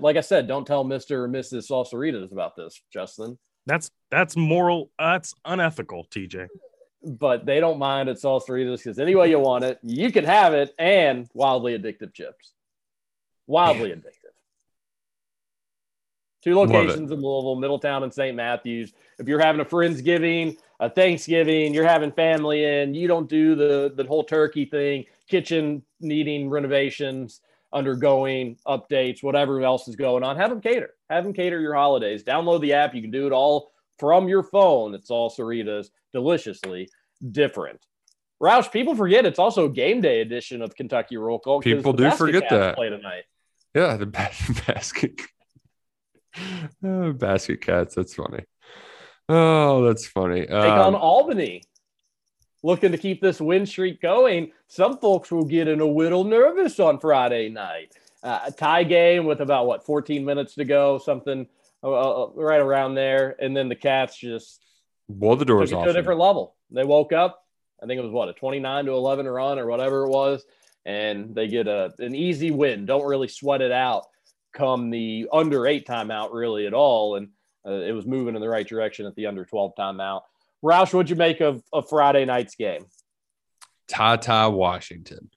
[0.00, 1.70] Like I said, don't tell Mister or Mrs.
[1.70, 3.38] Salsaritas about this, Justin.
[3.64, 4.90] That's that's moral.
[4.98, 6.48] That's unethical, TJ.
[7.06, 10.54] But they don't mind at Salsaritas because any way you want it, you can have
[10.54, 12.52] it and wildly addictive chips.
[13.46, 14.34] Wildly addictive.
[16.42, 18.36] Two locations in Louisville, Middletown, and St.
[18.36, 18.92] Matthews.
[19.18, 23.92] If you're having a Friendsgiving, a Thanksgiving, you're having family in, you don't do the,
[23.96, 27.40] the whole turkey thing, kitchen needing renovations,
[27.72, 30.94] undergoing updates, whatever else is going on, have them cater.
[31.10, 32.22] Have them cater your holidays.
[32.22, 32.94] Download the app.
[32.94, 34.94] You can do it all from your phone.
[34.94, 36.88] It's Salsarita's deliciously
[37.32, 37.80] different.
[38.42, 41.60] Roush, people forget it's also game day edition of Kentucky Roll Call.
[41.60, 42.74] People do forget Cats that.
[42.76, 43.24] Play tonight.
[43.74, 44.30] yeah, the ba-
[44.66, 45.20] basket.
[46.84, 47.94] Oh, basket cats.
[47.94, 48.44] That's funny.
[49.28, 50.42] Oh, that's funny.
[50.42, 51.62] Take on Um, Albany.
[52.62, 54.50] Looking to keep this win streak going.
[54.68, 57.94] Some folks will get in a little nervous on Friday night.
[58.22, 61.46] Uh, a tie game with about what 14 minutes to go, something
[61.82, 64.64] uh, uh, right around there, and then the Cats just
[65.08, 65.84] blow the doors off.
[65.84, 66.54] to a different level.
[66.70, 67.42] They woke up.
[67.82, 70.44] I think it was what a 29 to 11 run or whatever it was,
[70.84, 72.86] and they get a an easy win.
[72.86, 74.04] Don't really sweat it out.
[74.54, 77.28] Come the under eight timeout, really at all, and
[77.66, 80.22] uh, it was moving in the right direction at the under 12 timeout.
[80.64, 82.86] Roush, what'd you make of, of Friday night's game?
[83.88, 85.30] TyTy Washington.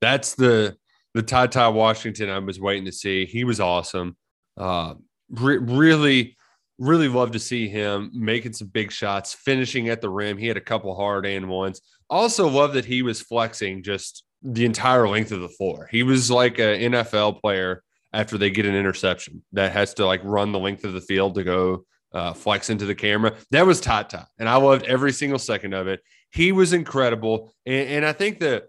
[0.00, 0.76] That's the
[1.14, 3.24] the TyTy Washington I was waiting to see.
[3.24, 4.16] He was awesome.
[4.56, 4.94] Uh,
[5.30, 6.36] re- really,
[6.78, 10.38] really love to see him making some big shots, finishing at the rim.
[10.38, 11.80] He had a couple hard and ones.
[12.10, 15.88] Also, love that he was flexing just the entire length of the floor.
[15.90, 17.82] He was like an NFL player
[18.12, 21.34] after they get an interception that has to like run the length of the field
[21.34, 23.34] to go uh, flex into the camera.
[23.50, 26.00] That was TyTy, and I loved every single second of it.
[26.30, 28.64] He was incredible, and, and I think that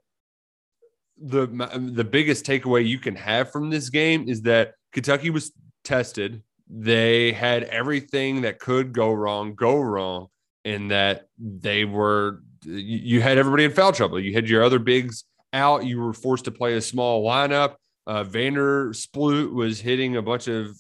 [1.18, 5.52] the the biggest takeaway you can have from this game is that Kentucky was
[5.84, 6.42] tested.
[6.68, 10.28] They had everything that could go wrong go wrong,
[10.64, 14.20] in that they were you had everybody in foul trouble.
[14.20, 15.24] You had your other bigs
[15.54, 15.86] out.
[15.86, 17.76] You were forced to play a small lineup.
[18.08, 20.76] Uh, Vander Sploot was hitting a bunch of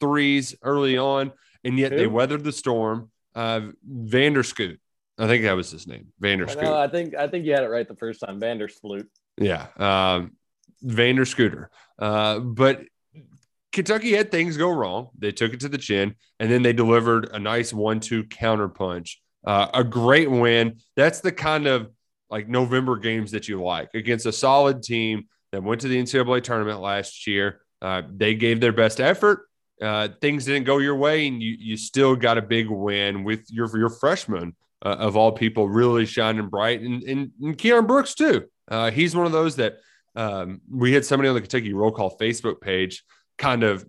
[0.00, 1.32] threes early on,
[1.64, 3.10] and yet they weathered the storm.
[3.34, 4.80] Uh, Vander Scoot.
[5.18, 6.72] I think that was his name, I, know, Vanderscoot.
[6.72, 8.40] I think I think you had it right the first time.
[8.40, 9.06] Vandersloot.
[9.38, 10.32] Yeah, um,
[10.82, 11.70] Vander Scooter.
[11.98, 12.82] Uh, but
[13.76, 15.10] Kentucky had things go wrong.
[15.18, 19.20] They took it to the chin, and then they delivered a nice one-two counter punch.
[19.46, 20.78] Uh, a great win.
[20.96, 21.90] That's the kind of
[22.30, 26.42] like November games that you like against a solid team that went to the NCAA
[26.42, 27.60] tournament last year.
[27.82, 29.46] Uh, they gave their best effort.
[29.82, 33.44] Uh, things didn't go your way, and you you still got a big win with
[33.50, 38.14] your your freshman uh, of all people really shining bright, and and, and Keion Brooks
[38.14, 38.46] too.
[38.68, 39.76] Uh, he's one of those that
[40.14, 43.04] um, we had somebody on the Kentucky Roll Call Facebook page
[43.38, 43.84] kind of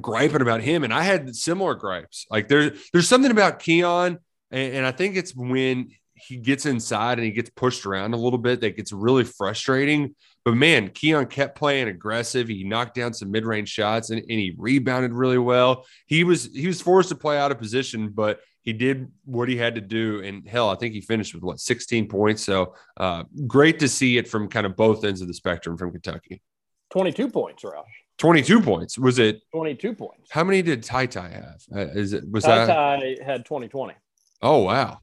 [0.00, 2.26] griping about him, and I had similar gripes.
[2.30, 4.18] Like there's there's something about Keion,
[4.50, 8.16] and, and I think it's when he gets inside and he gets pushed around a
[8.16, 10.14] little bit that gets really frustrating.
[10.44, 12.48] But man, Keion kept playing aggressive.
[12.48, 15.84] He knocked down some mid-range shots and, and he rebounded really well.
[16.06, 19.56] He was he was forced to play out of position, but he did what he
[19.56, 20.22] had to do.
[20.22, 22.44] And hell, I think he finished with what 16 points.
[22.44, 25.90] So uh, great to see it from kind of both ends of the spectrum from
[25.90, 26.42] Kentucky.
[26.90, 27.84] 22 points, Roush.
[28.22, 28.96] 22 points.
[28.96, 30.30] Was it 22 points.
[30.30, 31.60] how many did TyTy have?
[31.74, 32.66] Uh, is it was that?
[32.66, 33.94] Ty had 2020.
[34.40, 35.00] Oh wow,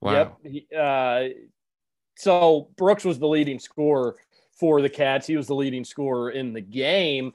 [0.00, 0.38] wow.
[0.42, 0.64] Yep.
[0.74, 1.24] Uh,
[2.16, 4.16] so Brooks was the leading scorer
[4.58, 5.26] for the Cats.
[5.26, 7.34] He was the leading scorer in the game.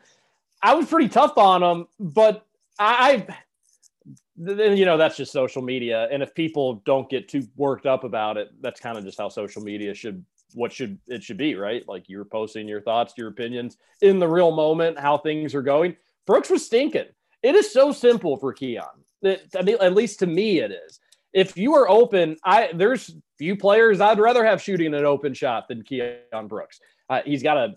[0.63, 2.47] I was pretty tough on him, but
[2.79, 3.27] I,
[4.35, 8.03] then you know that's just social media, and if people don't get too worked up
[8.03, 11.55] about it, that's kind of just how social media should what should it should be,
[11.55, 11.87] right?
[11.87, 15.95] Like you're posting your thoughts, your opinions in the real moment, how things are going.
[16.25, 17.07] Brooks was stinking.
[17.41, 18.87] It is so simple for Keion.
[19.25, 20.99] I mean, at least to me, it is.
[21.33, 25.67] If you are open, I there's few players I'd rather have shooting an open shot
[25.67, 26.79] than Keion Brooks.
[27.09, 27.75] Uh, he's got a.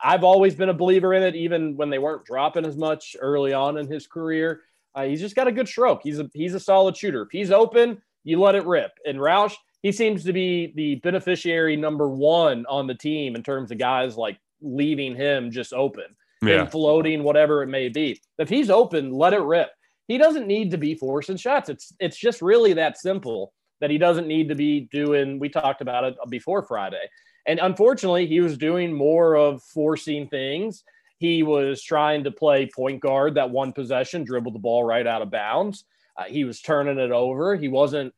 [0.00, 3.52] I've always been a believer in it, even when they weren't dropping as much early
[3.52, 4.62] on in his career.
[4.94, 6.00] Uh, he's just got a good stroke.
[6.02, 7.22] He's a he's a solid shooter.
[7.22, 8.92] If he's open, you let it rip.
[9.04, 13.70] And Roush, he seems to be the beneficiary number one on the team in terms
[13.70, 16.04] of guys like leaving him just open
[16.42, 16.62] Yeah.
[16.62, 18.20] and floating, whatever it may be.
[18.38, 19.70] If he's open, let it rip.
[20.08, 21.68] He doesn't need to be forcing shots.
[21.68, 25.38] It's it's just really that simple that he doesn't need to be doing.
[25.38, 27.08] We talked about it before Friday,
[27.46, 30.82] and unfortunately, he was doing more of forcing things.
[31.18, 35.20] He was trying to play point guard that one possession, dribble the ball right out
[35.22, 35.84] of bounds.
[36.16, 37.54] Uh, he was turning it over.
[37.54, 38.12] He wasn't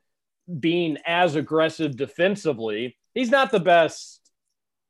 [0.59, 2.97] being as aggressive defensively.
[3.15, 4.21] He's not the best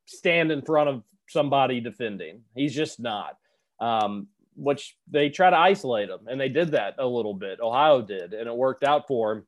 [0.05, 2.41] stand in front of somebody defending.
[2.55, 3.37] He's just not.
[3.79, 7.59] Um, which they try to isolate him, and they did that a little bit.
[7.61, 9.47] Ohio did, and it worked out for him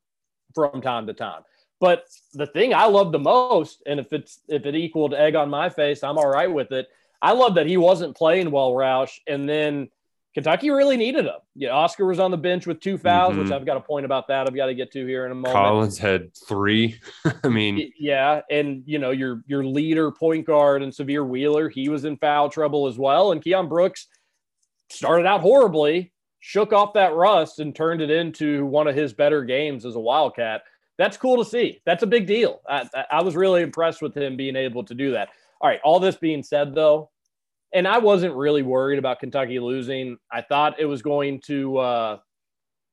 [0.54, 1.42] from time to time.
[1.78, 5.50] But the thing I love the most, and if it's if it equaled egg on
[5.50, 6.88] my face, I'm all right with it.
[7.20, 9.88] I love that he wasn't playing well, Roush, and then
[10.34, 11.36] Kentucky really needed him.
[11.54, 13.52] Yeah, Oscar was on the bench with two fouls, which Mhm.
[13.52, 14.48] I've got a point about that.
[14.48, 15.54] I've got to get to here in a moment.
[15.54, 16.98] Collins had three.
[17.44, 21.88] I mean, Yeah, and you know your your leader point guard and Sahvir Wheeler, he
[21.88, 23.30] was in foul trouble as well.
[23.32, 24.08] And Keion Brooks
[24.90, 29.44] started out horribly, shook off that rust, and turned it into one of his better
[29.44, 30.62] games as a Wildcat.
[30.98, 31.80] That's cool to see.
[31.86, 32.60] That's a big deal.
[32.68, 35.28] I- I was really impressed with him being able to do that.
[35.60, 35.80] All right.
[35.82, 37.10] All this being said, though,
[37.74, 40.16] and I wasn't really worried about Kentucky losing.
[40.32, 41.76] I thought it was going to.
[41.78, 42.18] Uh,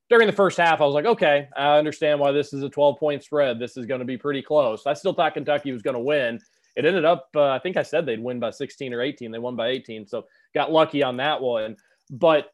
[0.10, 3.00] during the first half, I was like, okay, I understand why this is a 12
[3.00, 3.60] point spread.
[3.60, 4.86] This is going to be pretty close.
[4.86, 6.38] I still thought Kentucky was going to win.
[6.76, 9.32] It ended up, uh, I think I said they'd win by 16 or 18.
[9.32, 10.06] They won by 18.
[10.08, 11.78] So got lucky on that one.
[12.10, 12.50] But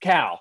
[0.00, 0.40] Cal,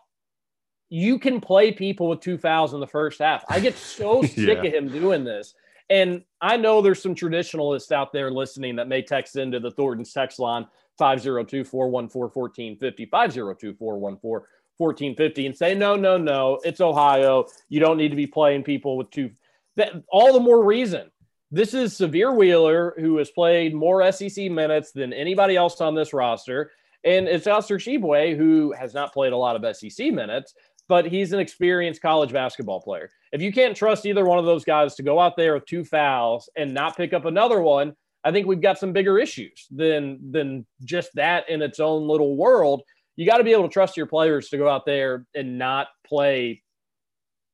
[0.90, 3.44] you can play people with two fouls in the first half.
[3.50, 4.64] I get so sick Yeah.
[4.66, 5.56] of him doing this.
[5.90, 10.14] And I know there's some traditionalists out there listening that may text into the Thornton's
[10.14, 10.68] text line
[11.00, 17.46] 502 414 1450, 502 414 1450 and say, no, no, no, it's Ohio.
[17.70, 19.32] You don't need to be playing people with two.
[19.76, 21.10] That, all the more reason.
[21.52, 26.14] This is Sahvir Wheeler, who has played more SEC minutes than anybody else on this
[26.14, 26.72] roster.
[27.04, 30.54] And it's Oscar Tshiebwe, who has not played a lot of SEC minutes,
[30.88, 33.10] but he's an experienced college basketball player.
[33.32, 35.84] If you can't trust either one of those guys to go out there with two
[35.84, 40.32] fouls and not pick up another one, I think we've got some bigger issues than
[40.32, 42.82] than just that in its own little world.
[43.16, 45.88] You got to be able to trust your players to go out there and not
[46.06, 46.62] play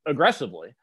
[0.05, 0.75] aggressively.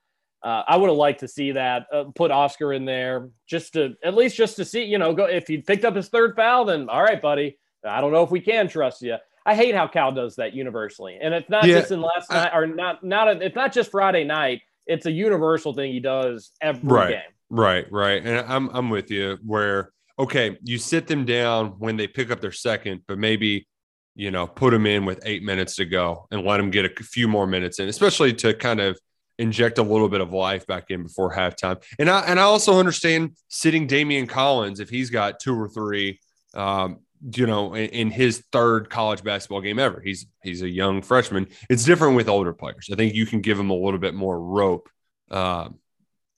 [0.42, 3.94] Uh, I would have liked to see that uh, put Oscar in there just to
[4.02, 6.64] at least just to see, you know, go if he picked up his third foul,
[6.64, 7.58] then all right, buddy.
[7.84, 9.16] I don't know if we can trust you.
[9.44, 12.44] I hate how Cal does that universally, and it's not Yeah, just in last I-
[12.44, 14.62] night or not not it's not just Friday night.
[14.86, 17.10] It's a universal thing he does every Right.
[17.10, 17.20] game.
[17.52, 18.24] Right, right.
[18.24, 22.40] And I'm I'm with you where okay, you sit them down when they pick up
[22.40, 23.68] their second, but maybe
[24.14, 27.02] you know, put them in with 8 minutes to go and let them get a
[27.02, 28.98] few more minutes in, especially to kind of
[29.38, 31.82] inject a little bit of life back in before halftime.
[31.98, 36.20] And I and I also understand sitting Daimion Collins if he's got two or three,
[36.54, 37.00] um,
[37.34, 40.00] you know, in, in his third college basketball game ever.
[40.00, 41.48] He's he's a young freshman.
[41.68, 42.88] It's different with older players.
[42.90, 44.88] I think you can give him a little bit more rope.
[45.30, 45.78] Um,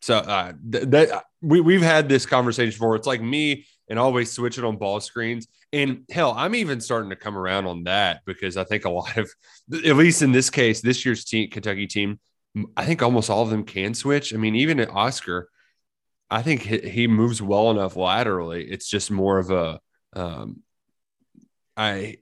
[0.05, 2.95] so uh, th- that we we've had this conversation before.
[2.95, 5.49] It's like me and always switching on ball screens.
[5.73, 9.17] And hell, I'm even starting to come around on that because I think a lot
[9.17, 9.31] of,
[9.73, 12.21] at least in this case, this year's team, Kentucky team,
[12.77, 14.35] I think almost all of them can switch.
[14.35, 15.49] I mean, even at Oscar,
[16.31, 18.63] I think he, he moves well enough laterally.
[18.63, 19.81] It's just more of a,
[20.13, 20.63] um,
[21.79, 22.19] I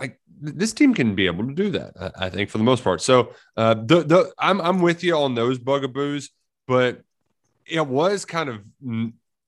[0.00, 1.92] like this team can be able to do that.
[2.00, 3.00] I, I think for the most part.
[3.00, 6.30] So uh, the the I'm I'm with you on those bugaboos,
[6.68, 7.00] but
[7.66, 8.60] it was kind of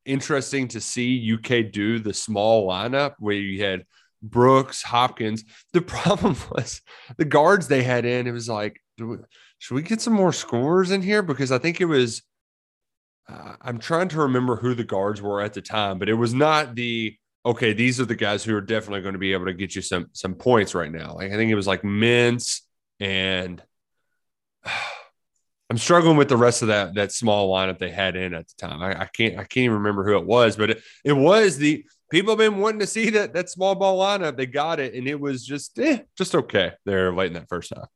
[0.04, 3.84] interesting to see UK do the small lineup where you had
[4.22, 5.44] Brooks, Hopkins.
[5.72, 6.80] The problem was
[7.16, 8.26] the guards they had in.
[8.26, 9.16] It was like, we,
[9.58, 11.22] should we get some more scores in here?
[11.22, 12.22] Because I think it was.
[13.28, 16.34] Uh, I'm trying to remember who the guards were at the time, but it was
[16.34, 17.16] not the
[17.46, 17.72] okay.
[17.72, 20.08] These are the guys who are definitely going to be able to get you some
[20.12, 21.14] some points right now.
[21.14, 22.62] Like I think it was like Mintz
[22.98, 23.62] and.
[25.70, 28.54] I'm struggling with the rest of that that small lineup they had in at the
[28.66, 28.82] time.
[28.82, 31.84] I, I can't I can't even remember who it was, but it, it was the
[32.10, 34.36] people have been wanting to see that that small ball lineup.
[34.36, 37.72] They got it, and it was just eh, just okay there late in that first
[37.74, 37.88] half.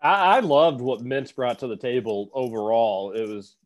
[0.00, 3.12] I, I loved what Mintz brought to the table overall.
[3.12, 3.56] It was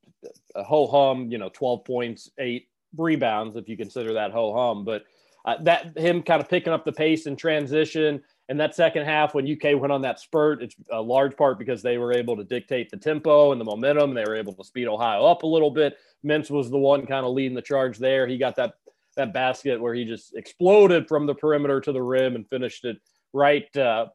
[0.57, 4.85] a ho hum, you know, 12 points, eight rebounds, if you consider that ho hum.
[4.85, 5.05] But
[5.45, 8.23] uh, that him kind of picking up the pace in transition.
[8.49, 11.83] And that second half, when UK went on that spurt, it's a large part because
[11.83, 14.15] they were able to dictate the tempo and the momentum.
[14.15, 15.99] They were able to speed Ohio up a little bit.
[16.25, 18.27] Mintz was the one kind of leading the charge there.
[18.27, 18.75] He got that
[19.17, 22.99] that basket where he just exploded from the perimeter to the rim and finished it
[23.33, 24.07] right uh,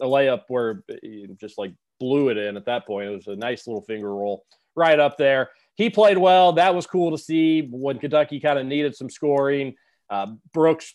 [0.00, 3.08] a layup where he just like blew it in at that point.
[3.08, 4.44] It was a nice little finger roll
[4.74, 5.50] right up there.
[5.76, 6.54] He played well.
[6.54, 9.74] That was cool to see when Kentucky kind of needed some scoring.
[10.08, 10.94] Uh, Brooks,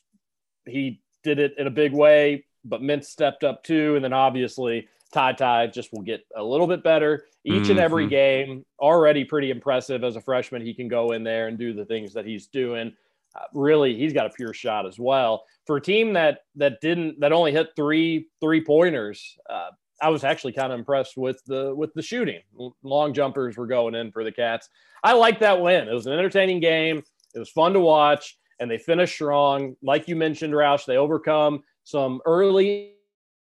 [0.66, 3.96] he did it in a big way, but Mint stepped up too.
[3.96, 8.10] And then obviously, TyTy just will get a little bit better each and every Mhm.
[8.10, 8.66] game.
[8.80, 10.62] Already pretty impressive as a freshman.
[10.66, 12.94] He can go in there and do the things that he's doing.
[13.36, 15.46] Uh, really, he's got a pure shot as well.
[15.68, 19.70] For a team that that didn't that only hit three three pointers, uh,
[20.02, 22.42] I was actually kind of impressed with the with the shooting.
[22.84, 24.70] Long jumpers were going in for the Cats.
[25.04, 25.88] I like that win.
[25.88, 27.04] It was an entertaining game.
[27.34, 29.76] It was fun to watch, and they finished strong.
[29.82, 32.96] Like you mentioned, Roush, they overcome some early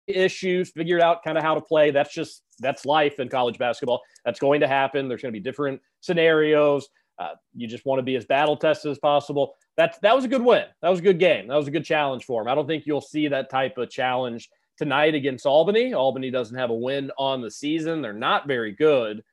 [0.08, 1.92] issues, figured out kind of how to play.
[1.92, 4.02] That's just that's life in college basketball.
[4.26, 5.08] That's going to happen.
[5.08, 6.88] There's going to be different scenarios.
[7.20, 9.56] Uh, you just want to be as battle tested as possible.
[9.78, 10.66] That that was a good win.
[10.82, 11.48] That was a good game.
[11.48, 12.48] That was a good challenge for him.
[12.48, 15.94] I don't think you'll see that type of challenge tonight against Albany.
[15.94, 18.02] Albany doesn't have a win on the season.
[18.02, 19.24] They're not very good,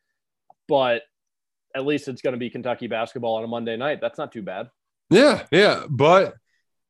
[0.67, 1.03] but
[1.75, 4.01] at least it's going to be Kentucky basketball on a Monday night.
[4.01, 4.69] That's not too bad.
[5.11, 6.35] Yeah, yeah, but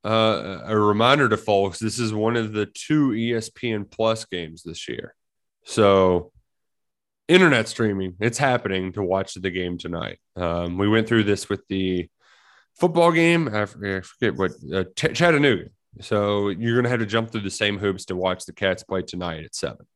[0.05, 4.89] uh, a reminder to folks: this is one of the two ESPN Plus games this
[4.89, 5.15] year,
[5.65, 6.33] so
[7.29, 10.19] internet streaming it's happening to watch the game tonight.
[10.35, 12.09] Um, we went through this with the
[12.75, 13.49] football game.
[13.55, 15.67] I forget, I forget what uh, Ch- Chattanooga.
[16.01, 18.83] So you're going to have to jump through the same hoops to watch the Cats
[18.83, 19.87] play tonight at seven.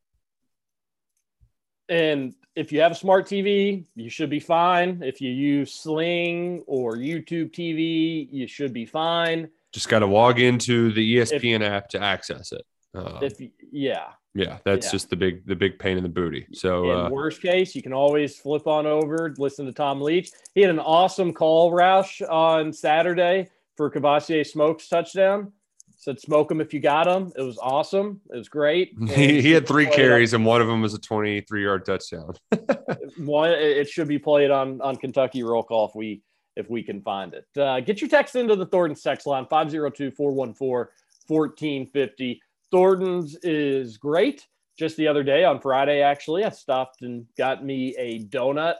[1.88, 5.02] And if you have a smart TV, you should be fine.
[5.02, 9.48] If you use Sling or YouTube TV, you should be fine.
[9.72, 12.62] Just got to log into the ESPN app to access it.
[12.94, 13.40] Uh, If
[13.72, 14.92] yeah, yeah, that's yeah.
[14.92, 16.46] just the big the big pain in the booty.
[16.52, 20.30] So in uh, worst case, you can always flip on over, listen to Tom Leach.
[20.54, 25.52] He had an awesome call, Roush, on Saturday for Kavosiey Smoke's touchdown.
[25.96, 27.32] Said smoke him if you got him.
[27.36, 28.20] It was awesome.
[28.30, 28.94] It was great.
[29.08, 31.86] He, he had three played on- carries and one of them was a 23 yard
[31.86, 32.34] touchdown.
[33.18, 36.20] one it it should be played on on Kentucky roll call if we
[36.56, 37.46] if we can find it.
[37.58, 42.38] Uh, get your text into the Thornton's text line 502-414-1450.
[42.70, 44.46] Thornton's is great.
[44.78, 48.76] Just the other day on Friday, actually, I stopped and got me a donut.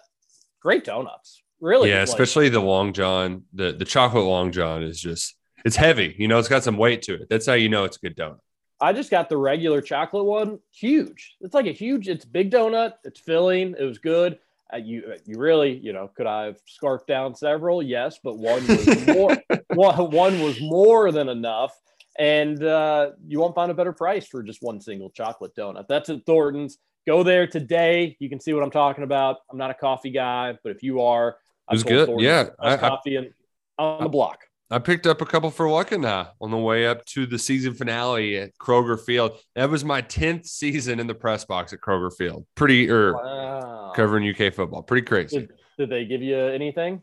[0.61, 1.43] Great donuts.
[1.61, 1.91] Really.
[1.91, 3.45] yeah, especially the long john.
[3.53, 6.13] The the chocolate long john is just it's heavy.
[6.19, 7.29] You know, it's got some weight to it.
[7.31, 8.41] That's how you know it's a good donut.
[8.81, 10.59] I just got the regular chocolate one.
[10.73, 11.37] Huge.
[11.41, 12.09] It's like a huge.
[12.09, 12.95] It's big donut.
[13.05, 13.77] It's filling.
[13.79, 14.41] It was good.
[14.73, 17.83] Uh, you you really you know could I have scarfed down several?
[17.83, 19.37] Yes, but one was more.
[19.75, 21.73] one, one was more than enough,
[22.19, 25.87] and uh, you won't find a better price for just one single chocolate donut.
[25.89, 26.79] That's at Thornton's.
[27.07, 28.17] Go there today.
[28.21, 29.39] You can see what I'm talking about.
[29.51, 31.37] I'm not a coffee guy, but if you are,
[31.69, 32.07] I It was good.
[32.07, 33.35] Thornton's Yeah, I- I- coffee in,
[33.79, 34.39] on the block.
[34.71, 38.39] I picked up a couple for Luckena on the way up to the season finale
[38.39, 39.37] at Kroger Field.
[39.55, 42.47] That was my 10th season in the press box at Kroger Field.
[42.55, 43.72] Pretty, or Wow.
[43.95, 44.83] Covering UK football.
[44.83, 45.41] Pretty crazy.
[45.41, 47.03] Did, did they give you anything?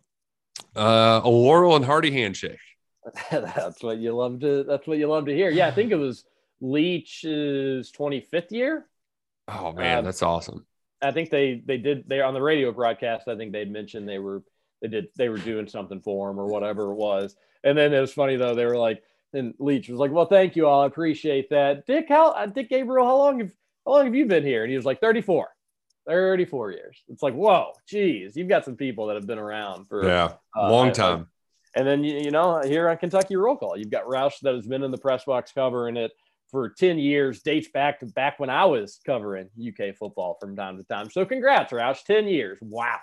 [0.75, 2.59] Uh, a Laurel and Hardy handshake.
[3.31, 4.63] that's what you love to.
[4.63, 5.49] That's what you love to hear.
[5.49, 6.25] Yeah, I think it was
[6.61, 8.85] Leach's 25th year.
[9.47, 10.65] Oh, man, Um, that's awesome.
[11.01, 13.29] I think they they did they on the radio broadcast.
[13.29, 14.43] I think they'd mentioned they were
[14.81, 17.37] they did they were doing something for him or whatever it was.
[17.63, 18.53] And then it was funny though.
[18.53, 20.81] They were like, and Leach was like, "Well, thank you all.
[20.81, 23.53] I appreciate that." Dick, how uh, Dick Gabriel, how long have
[23.85, 24.63] how long have you been here?
[24.63, 25.47] And he was like, "34,
[26.09, 30.05] 34 years." It's like, whoa, geez, you've got some people that have been around for
[30.05, 31.27] Yeah, uh, long time.
[31.75, 34.65] And then you, you know, here on Kentucky Roll Call, you've got Roush that has
[34.67, 36.11] been in the press box covering it
[36.49, 40.77] for 10 years, dates back to back when I was covering UK football from time
[40.77, 41.11] to time.
[41.11, 42.03] So congrats, Roush.
[42.05, 42.57] 10 years.
[42.61, 42.97] Wow.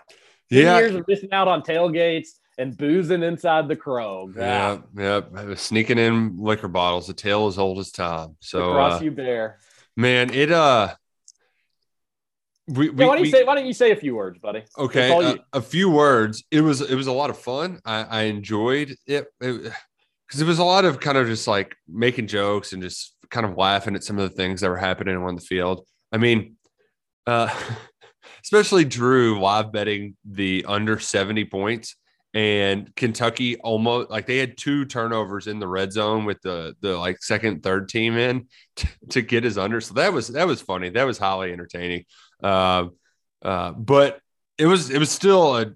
[0.52, 0.78] 10 Yeah.
[0.78, 4.34] years of missing out on tailgates and boozing inside the Krog.
[4.36, 5.54] Yeah, yeah.
[5.54, 7.06] Sneaking in liquor bottles.
[7.06, 8.36] The tale as old as time.
[8.40, 9.58] So, Across uh, you bear.
[9.96, 10.94] man, it, uh,
[12.68, 14.38] we, we, Yeah, why don't you we- say why don't you say a few words,
[14.38, 14.64] buddy?
[14.76, 16.44] Okay, all a, few words.
[16.50, 17.80] It was it was a lot of fun.
[17.84, 22.26] I, I enjoyed it because it, was a lot of kind of just like making
[22.26, 25.36] jokes and just kind of laughing at some of the things that were happening on
[25.36, 25.86] the field.
[26.12, 26.56] I mean,
[27.26, 27.54] uh,
[28.42, 31.96] especially Drew live betting the under seventy points
[32.36, 36.94] and Kentucky almost like they had two turnovers in the red zone with the the
[36.98, 38.46] like second third team in
[38.76, 39.80] to, to get his under.
[39.80, 40.90] So that was that was funny.
[40.90, 42.04] That was highly entertaining.
[42.42, 42.88] Uh,
[43.42, 44.20] uh, but
[44.58, 45.72] it was it was still a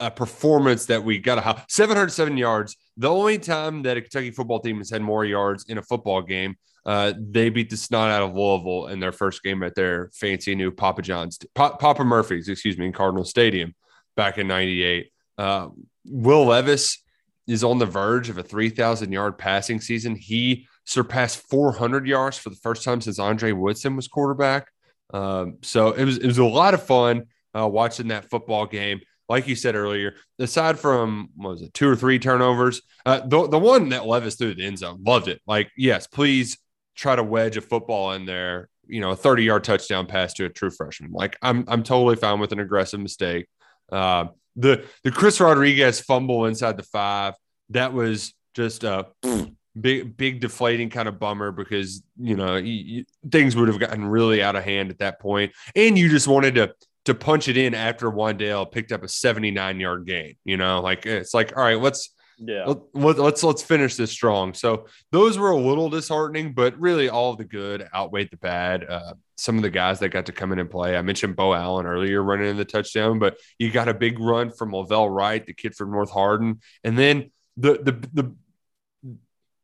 [0.00, 2.76] a performance that we got a 707 yards.
[2.96, 6.22] The only time that a Kentucky football team has had more yards in a football
[6.22, 10.10] game, uh, they beat the snot out of Louisville in their first game at their
[10.14, 13.74] fancy new Papa John's, Pa- Papa Murphy's, excuse me, in Cardinal Stadium
[14.16, 15.12] back in '98.
[15.36, 15.68] Uh,
[16.06, 17.02] Will Levis
[17.46, 20.14] is on the verge of a 3,000 yard passing season.
[20.14, 24.68] He surpassed 400 yards for the first time since Andre Woodson was quarterback.
[25.12, 27.24] Um, so it was it was a lot of fun
[27.56, 29.00] uh, watching that football game.
[29.28, 33.48] Like you said earlier, aside from what was it, two or three turnovers, uh, the
[33.48, 35.40] the one that Levis threugh the end zone, loved it.
[35.46, 36.58] Like, yes, please
[36.96, 38.68] try to wedge a football in there.
[38.86, 41.12] You know, a thirty yard touchdown pass to a true freshman.
[41.12, 43.46] Like, I'm I'm totally fine with an aggressive mistake.
[43.90, 47.34] Uh, the the Chris Rodriguez fumble inside the five
[47.70, 49.06] that was just a
[49.80, 54.04] big big deflating kind of bummer because you know you, you- things would have gotten
[54.06, 56.72] really out of hand at that point, and you just wanted to
[57.06, 60.34] to punch it in after Wan'Dale picked up a 79 yard gain.
[60.44, 62.64] You know, like it's like all right, let's Yeah.
[62.66, 64.54] let, let- let's let's finish this strong.
[64.54, 68.84] So those were a little disheartening, but really all the good outweighed the bad.
[68.88, 70.94] Uh, some of the guys that got to come in and play.
[70.96, 74.50] I mentioned Beau Allen earlier running in the touchdown, but you got a big run
[74.50, 78.34] from La'Vell Wright, the kid from North Hardin, and then the the the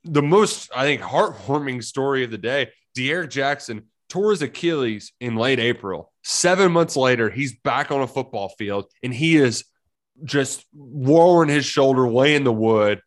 [0.07, 5.37] the most I think heartwarming story of the day: D'Eryk Jackson tore his Achilles in
[5.37, 6.13] late April.
[6.23, 9.65] Seven months later, he's back on a football field, and he is
[10.25, 13.01] just lowering his shoulder, laying the wood,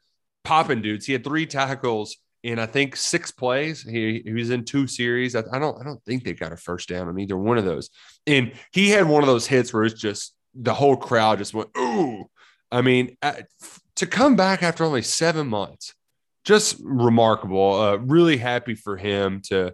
[0.43, 1.05] popping dudes.
[1.05, 3.81] He had three tackles in I think six plays.
[3.81, 5.35] He, he was in two series.
[5.35, 7.65] I, I don't I don't think they got a first down on either one of
[7.65, 7.89] those.
[8.27, 11.69] And he had one of those hits where it's just the whole crowd just went
[11.77, 12.29] ooh.
[12.71, 13.17] I mean,
[13.95, 15.95] to come back after only seven months,
[16.43, 17.73] just remarkable.
[17.73, 19.73] Uh, really happy for him to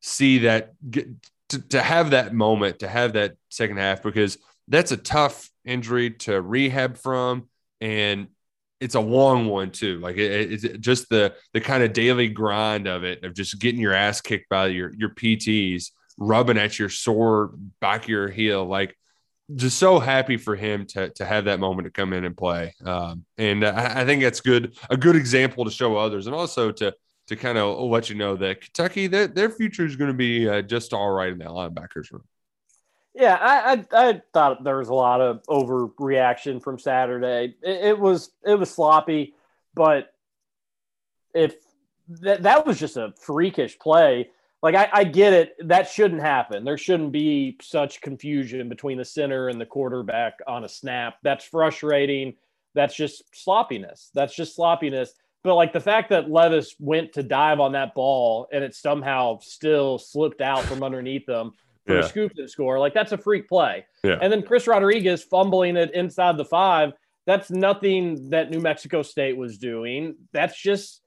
[0.00, 1.08] see that get,
[1.50, 4.38] to, to have that moment, to have that second half because
[4.68, 7.48] that's a tough injury to rehab from,
[7.80, 8.28] and
[8.80, 9.98] it's a long one too.
[9.98, 13.80] Like it, it's just the the kind of daily grind of it of just getting
[13.80, 18.64] your ass kicked by your your PTs, rubbing at your sore back of your heel.
[18.64, 18.96] Like
[19.56, 22.74] just so happy for him to to have that moment to come in and play.
[22.84, 26.70] Um, and I, I think that's good a good example to show others, and also
[26.72, 26.94] to
[27.28, 30.48] to kind of let you know that Kentucky their their future is going to be
[30.48, 32.24] uh, just all right in that linebackers room.
[33.14, 37.54] Yeah, I, I I thought there was a lot of overreaction from Saturday.
[37.62, 39.34] It, it was it was sloppy,
[39.74, 40.14] but
[41.34, 41.54] if
[42.08, 44.30] that that was just a freakish play,
[44.62, 46.64] like I, I get it, that shouldn't happen.
[46.64, 51.16] There shouldn't be such confusion between the center and the quarterback on a snap.
[51.22, 52.34] That's frustrating.
[52.74, 54.10] That's just sloppiness.
[54.14, 55.14] That's just sloppiness.
[55.44, 59.38] But like the fact that Levis went to dive on that ball and it somehow
[59.40, 61.52] still slipped out from underneath them
[61.86, 62.00] for Yeah.
[62.00, 63.84] a scoop and score, like that's a freak play.
[64.04, 64.18] Yeah.
[64.22, 66.92] And then Chris Rodriguez fumbling it inside the five.
[67.26, 70.14] That's nothing that New Mexico State was doing.
[70.32, 71.01] That's just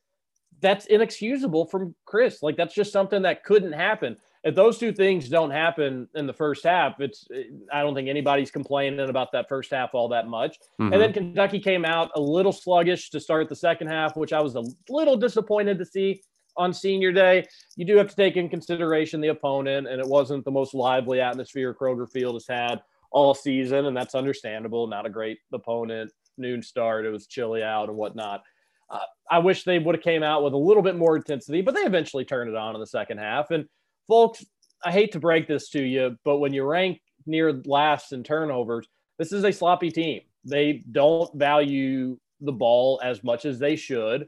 [0.61, 2.41] that's inexcusable from Chris.
[2.41, 4.17] Like that's just something that couldn't happen.
[4.43, 7.27] If those two things don't happen in the first half, it's
[7.73, 10.59] I don't think anybody's complaining about that first half all that much.
[10.79, 10.93] Mhm.
[10.93, 14.41] And then Kentucky came out a little sluggish to start the second half, which I
[14.41, 16.21] was a little disappointed to see
[16.57, 17.45] on senior day.
[17.75, 21.19] You do have to take in consideration the opponent, and it wasn't the most lively
[21.19, 22.81] atmosphere Kroger Field has had
[23.11, 24.87] all season, and that's understandable.
[24.87, 27.05] Not a great opponent, noon start.
[27.05, 28.43] It was chilly out and whatnot.
[28.89, 31.73] Uh, I wish they would have came out with a little bit more intensity, but
[31.73, 33.51] they eventually turned it on in the second half.
[33.51, 33.65] And
[34.07, 34.45] folks,
[34.83, 38.87] I hate to break this to you, but when you rank near last in turnovers,
[39.17, 40.21] this is a sloppy team.
[40.43, 44.27] They don't value the ball as much as they should.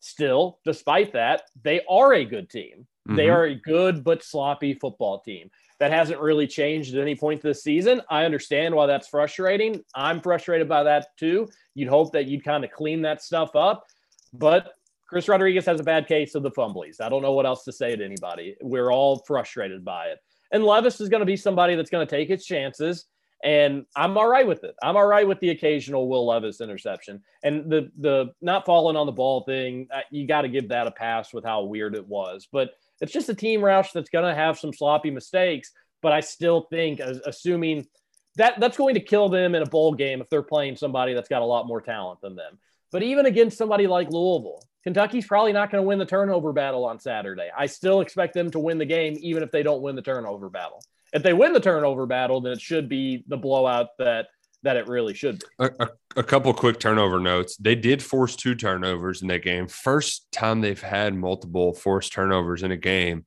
[0.00, 2.88] Still, despite that, they are a good team.
[3.06, 3.32] They Mhm.
[3.32, 5.50] are a good but sloppy football team.
[5.78, 8.00] That hasn't really changed at any point this season.
[8.08, 9.84] I understand why that's frustrating.
[9.94, 11.48] I'm frustrated by that too.
[11.74, 13.84] You'd hope that you'd kind of clean that stuff up,
[14.32, 14.72] but
[15.08, 17.00] Chris Rodriguez has a bad case of the fumblies.
[17.00, 18.56] I don't know what else to say to anybody.
[18.62, 20.18] We're all frustrated by it.
[20.52, 23.06] And Levis is going to be somebody that's going to take his chances.
[23.44, 24.74] And I'm all right with it.
[24.82, 27.22] I'm all right with the occasional Will Levis interception.
[27.42, 30.92] And the the not falling on the ball thing, you got to give that a
[30.92, 32.48] pass with how weird it was.
[32.50, 32.70] But
[33.00, 35.72] it's just a team Roush that's going to have some sloppy mistakes.
[36.02, 37.86] But I still think, assuming
[38.36, 41.28] that that's going to kill them in a bowl game if they're playing somebody that's
[41.28, 42.58] got a lot more talent than them.
[42.92, 46.84] But even against somebody like Louisville, Kentucky's probably not going to win the turnover battle
[46.84, 47.48] on Saturday.
[47.56, 50.50] I still expect them to win the game, even if they don't win the turnover
[50.50, 50.82] battle.
[51.12, 54.26] If they win the turnover battle, then it should be the blowout that
[54.64, 55.46] that it really should be.
[55.58, 55.88] a, a,
[56.18, 57.56] a couple quick turnover notes.
[57.56, 59.66] They did force two turnovers in that game.
[59.66, 63.26] First time they've had multiple forced turnovers in a game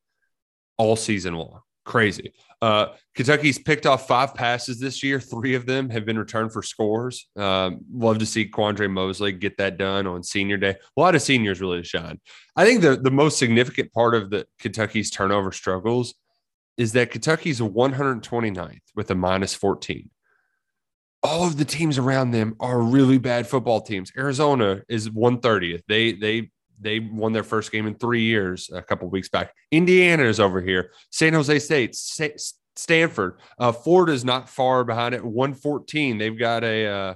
[0.77, 1.59] all season long.
[1.83, 2.33] Crazy.
[2.65, 5.19] Uh, Kentucky's picked off five passes this year.
[5.19, 7.27] Three of them have been returned for scores.
[7.35, 10.71] Um, love to see Quandre Mosley get that done on senior day.
[10.71, 12.19] A lot of seniors really shine.
[12.55, 16.15] I think the, the most significant part of the Kentucky's turnover struggles
[16.75, 20.09] is that Kentucky's 129th with a minus 14
[21.21, 24.11] all of the teams around them are really bad football teams.
[24.15, 25.81] Arizona is 130th.
[25.87, 29.53] They they they won their first game in three years a couple weeks back.
[29.71, 30.91] Indiana is over here.
[31.09, 31.95] San Jose State,
[32.75, 36.17] Stanford, uh, Florida is not far behind at 114.
[36.17, 37.13] They've got a uh,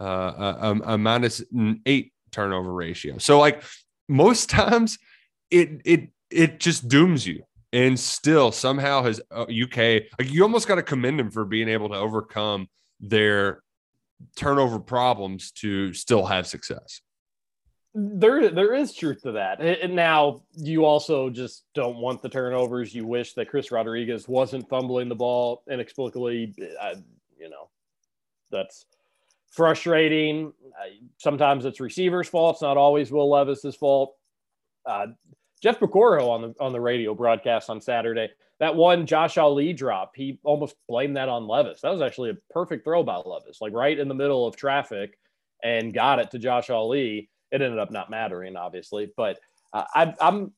[0.00, 1.42] uh, a, a minus
[1.86, 3.18] eight turnover ratio.
[3.18, 3.62] So like
[4.08, 4.98] most times,
[5.50, 7.44] it it it just dooms you.
[7.74, 9.76] And still somehow has uh, UK
[10.18, 12.68] like you almost got to commend them for being able to overcome
[13.00, 13.62] their
[14.36, 17.00] turnover problems to still have success.
[17.94, 19.60] There, there is truth to that.
[19.60, 22.94] And now you also just don't want the turnovers.
[22.94, 26.54] You wish that Chris Rodriguez wasn't fumbling the ball inexplicably.
[26.80, 26.94] I,
[27.38, 27.68] you know,
[28.50, 28.86] that's
[29.50, 30.52] frustrating.
[31.18, 32.56] Sometimes it's receivers' fault.
[32.56, 34.16] It's not always Will Levis's fault.
[34.86, 35.08] Uh,
[35.62, 38.30] Jeff Piecoro on the on the radio broadcast on Saturday.
[38.58, 41.80] That one Josh Ali drop, he almost blamed that on Levis.
[41.82, 45.18] That was actually a perfect throw by Levis, like right in the middle of traffic,
[45.62, 47.28] and got it to Josh Ali.
[47.52, 49.38] It ended up not mattering, obviously, but
[49.72, 50.52] uh, I, I'm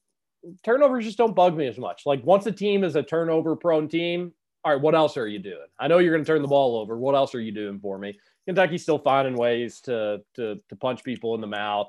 [0.63, 2.03] turnovers just don't bug me as much.
[2.07, 4.33] Like once a team is a turnover prone team,
[4.65, 5.67] all right, what else are you doing?
[5.79, 6.97] I know you're going to turn the ball over.
[6.97, 8.19] What else are you doing for me?
[8.47, 11.89] Kentucky's still finding ways to to to punch people in the mouth.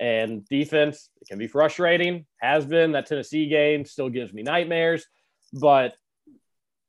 [0.00, 2.24] And defense it can be frustrating.
[2.40, 5.06] Has been that Tennessee game still gives me nightmares,
[5.52, 5.94] but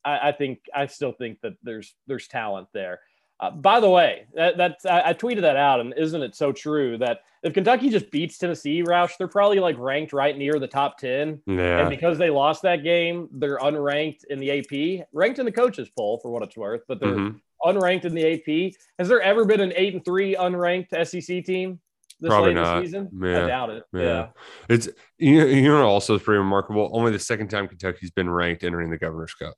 [0.06, 3.00] I, I think I still think that there's there's talent there.
[3.40, 6.52] Uh, by the way, that, that's I, I tweeted that out, and isn't it so
[6.52, 10.68] true that if Kentucky just beats Tennessee, Roush, they're probably like ranked right near the
[10.68, 11.42] top ten.
[11.46, 11.80] Yeah.
[11.80, 15.90] And because they lost that game, they're unranked in the AP, ranked in the coaches
[15.98, 17.40] poll for what it's worth, but they're Mhm.
[17.64, 18.76] unranked in the AP.
[18.98, 21.80] Has there ever been an eight and three unranked SEC team
[22.20, 22.80] this Probably late in not.
[22.82, 23.10] the season?
[23.24, 23.46] Yeah.
[23.46, 23.84] I doubt it.
[23.94, 24.02] Yeah.
[24.02, 24.28] Yeah.
[24.68, 26.90] It's you know, you know also pretty remarkable.
[26.94, 29.56] Only the second time Kentucky's been ranked entering the Governor's Cup.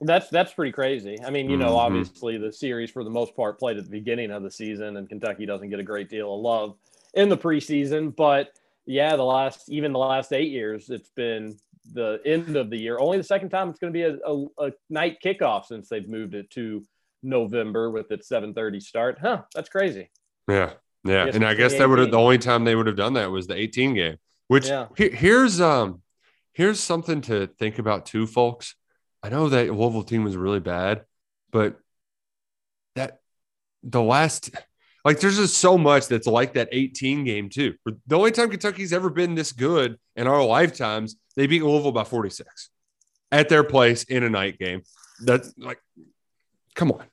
[0.00, 1.16] That's that's pretty crazy.
[1.24, 1.78] I mean, you know, Mhm.
[1.78, 5.08] obviously the series for the most part played at the beginning of the season, and
[5.08, 6.76] Kentucky doesn't get a great deal of love
[7.14, 8.14] in the preseason.
[8.14, 8.50] But
[8.86, 11.56] yeah, the last even the last eight years, it's been
[11.94, 12.98] the end of the year.
[13.00, 16.08] Only the second time it's going to be a, a, a night kickoff since they've
[16.08, 16.84] moved it to
[17.22, 19.18] November with its 7:30 start.
[19.20, 19.42] Huh?
[19.54, 20.10] That's crazy.
[20.48, 20.74] Yeah.
[21.04, 21.26] Yeah.
[21.26, 23.46] And I guess that would have the only time they would have done that was
[23.48, 24.86] the 18 game, which Yeah.
[24.96, 26.02] he- here's um
[26.52, 28.74] here's something to think about too, folks.
[29.22, 31.04] I know that Louisville team was really bad,
[31.50, 31.78] but
[32.94, 33.20] that
[33.82, 34.50] the last
[35.04, 37.74] like there's just so much that's like that 18 game too.
[38.06, 42.04] The only time Kentucky's ever been this good in our lifetimes, they beat Louisville by
[42.04, 42.70] 46
[43.30, 44.82] at their place in a night game.
[45.24, 45.78] That's like,
[46.74, 47.04] come on.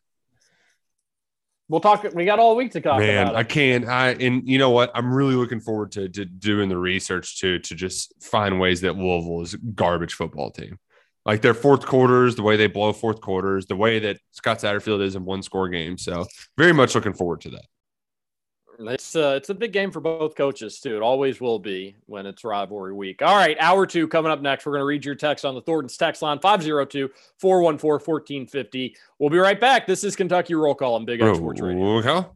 [1.68, 2.06] We'll talk.
[2.14, 3.88] We got all week to talk Man, about I can't.
[3.88, 4.92] I and you know what?
[4.94, 8.96] I'm really looking forward to, to doing the research to to just find ways that
[8.96, 10.78] Louisville is garbage football team.
[11.26, 15.02] Like their fourth quarters, the way they blow fourth quarters, the way that Scott Satterfield
[15.02, 15.98] is in one score game.
[15.98, 16.26] So
[16.58, 17.66] very much looking forward to that.
[18.80, 20.98] It's uh, it's a big game for both coaches too.
[20.98, 23.22] It always will be when it's rivalry week.
[23.22, 24.66] All right, hour two coming up next.
[24.66, 28.96] We're going to read your text on the Thornton's text line 502-414-1450.
[29.20, 29.88] We'll be right back.
[29.88, 32.00] This is Kentucky Roll Call on Big X Sports Radio.
[32.00, 32.10] Okay.
[32.10, 32.32] Standing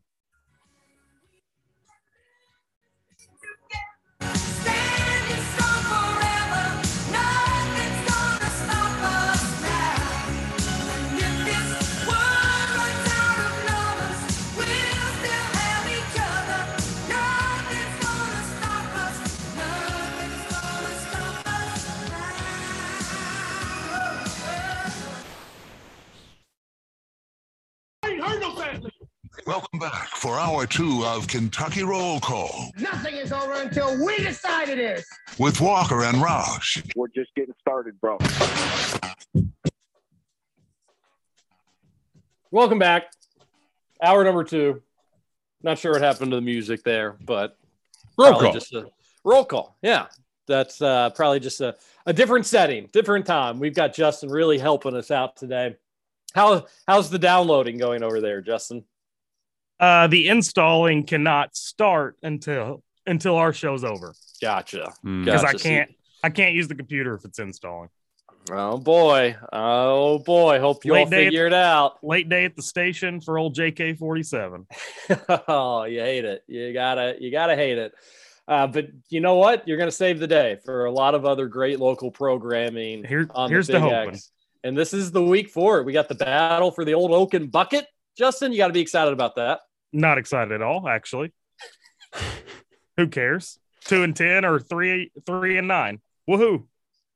[29.50, 34.70] Welcome back for hour two of Kentucky Roll Call Nothing is over until we decide
[34.70, 35.04] it is.
[35.40, 36.88] with Walker and Roush.
[36.96, 38.20] We're just getting started, bro.
[42.52, 43.12] Welcome back.
[44.04, 44.84] Hour number two.
[45.64, 47.58] Not sure what happened to the music there, but
[48.20, 48.54] Roll call.
[48.54, 48.86] just a
[49.24, 49.78] roll call.
[49.82, 50.06] Yeah.
[50.46, 51.76] That's uh, probably just a,
[52.06, 53.58] a different setting, different time.
[53.60, 55.76] We've got Justin really helping us out today.
[56.36, 58.84] How how's the downloading going over there, Justin?
[59.80, 64.92] Uh, the installing cannot start until until our show's over Gotcha.
[65.06, 65.26] Mm.
[65.26, 65.56] because Gotcha.
[65.58, 65.92] I can't
[66.24, 67.90] I can't use the computer if it's installing.
[68.52, 69.36] Oh boy.
[69.54, 70.60] Oh boy.
[70.60, 72.04] Hope you all Late day at- figure it out.
[72.04, 74.66] Late day at the station for old JK forty seven.
[75.48, 76.44] oh, you hate it.
[76.48, 77.94] You gotta you gotta hate it.
[78.48, 79.68] Uh, but you know what?
[79.68, 83.50] You're gonna save the day for a lot of other great local programming Here, on
[83.50, 84.10] here's the the Big hoping.
[84.16, 84.32] X.
[84.64, 85.86] And this is the week for it.
[85.86, 87.86] We got the battle for the old Oaken bucket.
[88.18, 89.62] Justin, you got to be excited about that.
[89.92, 91.34] Not excited at all, actually.
[92.98, 93.60] Who cares?
[93.86, 96.00] Two and ten or three three and nine.
[96.30, 96.66] Woohoo!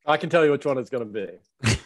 [0.06, 1.28] I can tell you which one it's going to be.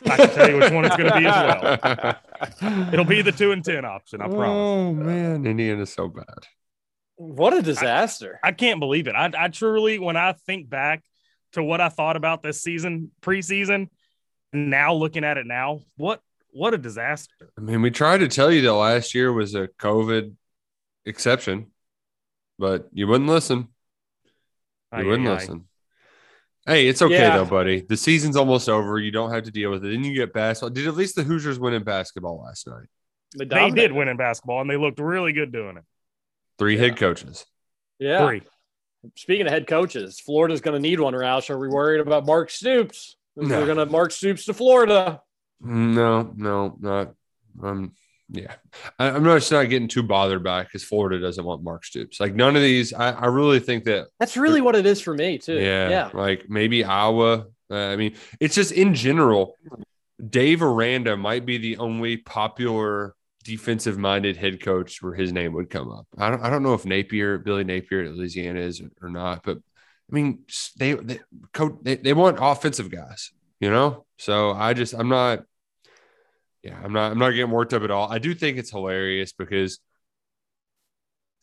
[0.10, 2.16] I can tell you which one it's going to be as
[2.62, 2.90] well.
[2.94, 4.22] It'll be the two and ten option.
[4.22, 4.48] I promise.
[4.48, 6.48] Oh uh, man, Indiana's so bad.
[7.16, 8.40] What a disaster.
[8.44, 9.16] I can't believe it.
[9.16, 11.04] I, I truly, when I think back
[11.54, 13.90] to what I thought about this season, preseason,
[14.54, 16.22] now looking at it now, what
[16.52, 17.52] what a disaster.
[17.58, 20.34] I mean, we tried to tell you that last year was a COVID
[21.08, 21.68] exception,
[22.60, 23.68] but you wouldn't listen.
[24.94, 25.36] You Ay, wouldn't ay, ay.
[25.36, 25.68] listen.
[26.66, 27.38] Hey, it's okay Yeah.
[27.38, 27.82] though, buddy.
[27.82, 29.00] The season's almost over.
[29.00, 29.90] You don't have to deal with it.
[29.90, 30.72] Then you get basketball.
[30.72, 32.88] Did at least the Hoosiers win in basketball last night?
[33.38, 33.90] They dominated.
[33.90, 35.84] did win in basketball, and they looked really good doing it.
[36.60, 37.46] Three head coaches.
[38.00, 38.26] Yeah.
[38.26, 38.42] Three.
[39.16, 41.50] Speaking of head coaches, Florida's going to need one, Roush.
[41.50, 43.16] Are we worried about Mark Stoops?
[43.36, 43.60] No.
[43.60, 45.22] We're going to Mark Stoops to Florida.
[45.62, 47.14] No, no, not.
[47.62, 47.94] Um,
[48.30, 48.56] yeah,
[49.00, 52.20] I, I'm not just not getting too bothered by because Florida doesn't want Mark Stoops.
[52.20, 52.94] Like none of these.
[52.94, 55.56] I, I really think that That's really what it is for me, too.
[55.56, 56.10] Yeah, Yeah.
[56.14, 57.46] like maybe Iowa.
[57.70, 59.56] Uh, I mean, it's just in general.
[60.30, 63.14] Dave Aranda might be the only popular
[63.44, 66.06] defensive-minded head coach where his name would come up.
[66.18, 66.42] I don't.
[66.42, 70.40] I don't know if Napier, Billy Napier at Louisiana is or not, but I mean,
[70.78, 71.20] they they
[71.54, 74.06] coach they, they want offensive guys, you know.
[74.18, 75.44] So I just I'm not.
[76.64, 77.12] Yeah, I'm not.
[77.12, 78.12] I'm not getting worked up at all.
[78.12, 79.80] I do think it's hilarious because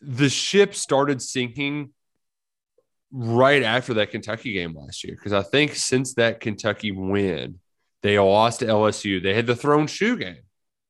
[0.01, 1.91] the ship started sinking
[3.11, 5.15] right after that Kentucky game last year.
[5.15, 7.61] Because I think since that Kentucky win,
[8.03, 9.23] they lost to LSU.
[9.23, 10.43] They had the thrown shoe game,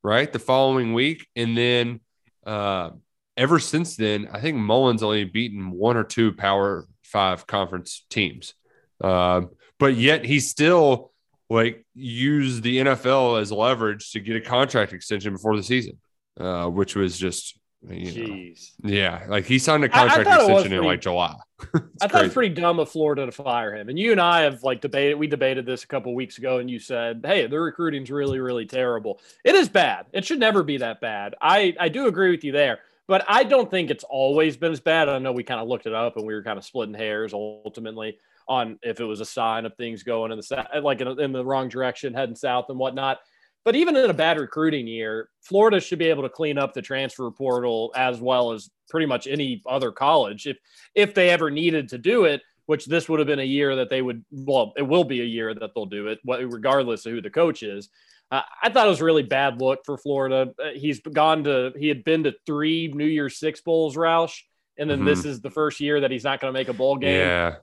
[0.03, 0.33] right?
[0.33, 1.27] The following week.
[1.37, 2.01] And then
[2.45, 2.91] uh,
[3.37, 8.55] ever since then, I think Mullen's only beaten one or two Power Five conference teams.
[9.01, 11.13] Um, but yet he still
[11.51, 15.99] like use the NFL as leverage to get a contract extension before the season,
[16.41, 20.73] uh, which was just, you know, yeah, like he signed a contract it was extension
[20.73, 21.35] in like July.
[22.01, 23.91] I thought it was pretty dumb of Florida to fire him.
[23.91, 26.71] And you and I have like debated, we debated this a couple weeks ago, and
[26.71, 29.21] you said, hey, the recruiting's really, really terrible.
[29.45, 30.07] It is bad.
[30.13, 31.35] It should never be that bad.
[31.43, 34.81] I, I do agree with you there, but I don't think it's always been as
[34.81, 35.11] bad.
[35.11, 37.35] I know we kind of looked it up and we were kind of splitting hairs
[37.35, 38.19] ultimately
[38.49, 41.33] on if it was a sign of things going in the sa- like in, in
[41.33, 43.19] the wrong direction, heading south and whatnot.
[43.65, 46.83] But even in a bad recruiting year, Florida should be able to clean up the
[46.83, 50.59] transfer portal as well as pretty much any other college if
[50.95, 52.43] if they ever needed to do it.
[52.67, 54.25] Which this would have been a year that they would.
[54.31, 57.29] Well, it will be a year that they'll do it, what- regardless of who the
[57.29, 57.91] coach is.
[58.31, 60.51] Uh, I thought it was a really bad look for Florida.
[60.59, 61.73] Uh, he's gone to.
[61.79, 64.41] He had been to three New Year's Six bowls, Roush,
[64.79, 66.97] and then this is the first year that he's not going to make a bowl
[66.97, 67.21] game.
[67.21, 67.57] Yeah.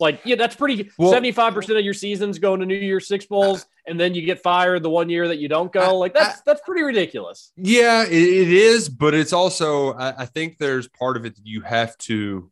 [0.00, 0.90] Like, yeah, that's pretty.
[0.98, 4.22] Well- Seventy-five percent of your seasons going to New Year's Six bowls, and then you
[4.22, 5.80] get fired the one year that you don't go.
[5.80, 7.52] I- like that's that's pretty ridiculous.
[7.56, 11.46] Yeah, it, it is, but it's also I, I think there's part of it that
[11.46, 12.50] you have to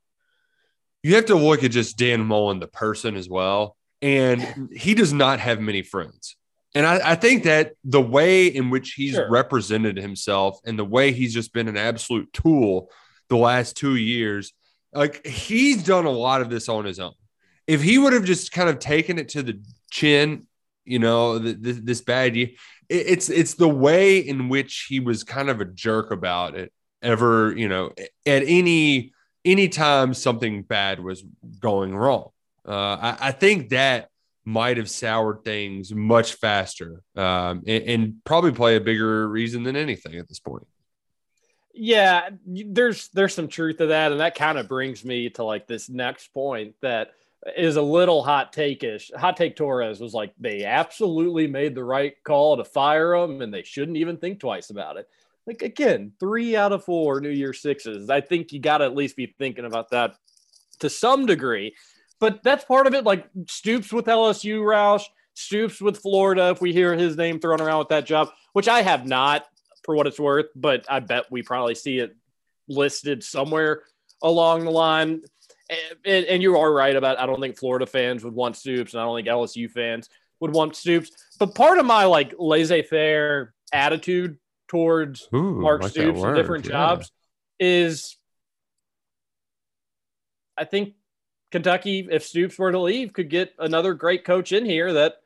[1.03, 3.77] you have to look at just Dan Mullen, the person as well.
[4.03, 6.37] And he does not have many friends.
[6.75, 9.29] And I, I think that the way in which he's Sure.
[9.31, 12.91] represented himself and the way he's just been an absolute tool
[13.29, 14.53] the last two years,
[14.93, 17.15] like he's done a lot of this on his own.
[17.69, 19.61] If he would have just kind of taken it to the
[19.91, 20.47] chin,
[20.85, 22.49] you know, th- th- this bad year,
[22.89, 26.73] it- it's it's the way in which he was kind of a jerk about it
[27.01, 27.93] ever you know
[28.27, 29.13] at any
[29.45, 31.23] any time something bad was
[31.61, 32.31] going wrong.
[32.67, 34.09] Uh i, I think that
[34.45, 39.77] might have soured things much faster um and, and probably play a bigger reason than
[39.77, 40.67] anything at this point.
[41.73, 45.69] Yeah, there's there's some truth to that, and that kind of brings me to like
[45.69, 47.11] this next point that
[47.57, 49.11] is a little hot take-ish.
[49.17, 53.53] Hot take Torres was like they absolutely made the right call to fire him, and
[53.53, 55.09] they shouldn't even think twice about it.
[55.47, 58.11] Like again, three out of four New Year sixes.
[58.11, 60.17] I think you got to at least be thinking about that
[60.81, 61.75] to some degree.
[62.21, 63.05] But that's part of it.
[63.05, 66.51] Like Stoops with LSU, Roush, Stoops with Florida.
[66.51, 69.47] If we hear his name thrown around with that job, which I have not,
[69.85, 72.15] for what it's worth, but I bet we probably see it
[72.69, 73.85] listed somewhere
[74.23, 75.23] along the line.
[75.71, 79.03] And, and, you are right about I don't think Florida fans would want Stoops, and
[79.03, 80.09] I don't think LSU fans
[80.41, 81.11] would want Stoops.
[81.39, 84.39] But part of my like laissez-faire attitude
[84.69, 86.71] towards Ooh, Mark like Stoops and different yeah.
[86.71, 87.13] jobs
[87.61, 88.17] is
[90.57, 90.95] I think
[91.51, 95.17] Kentucky, if Stoops were to leave, could get another great coach in here that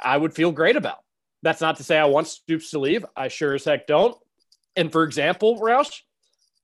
[0.00, 0.98] I would feel great about.
[1.42, 3.04] That's not to say I want Stoops to leave.
[3.16, 4.16] I sure as heck don't.
[4.74, 6.02] And for example, Roush,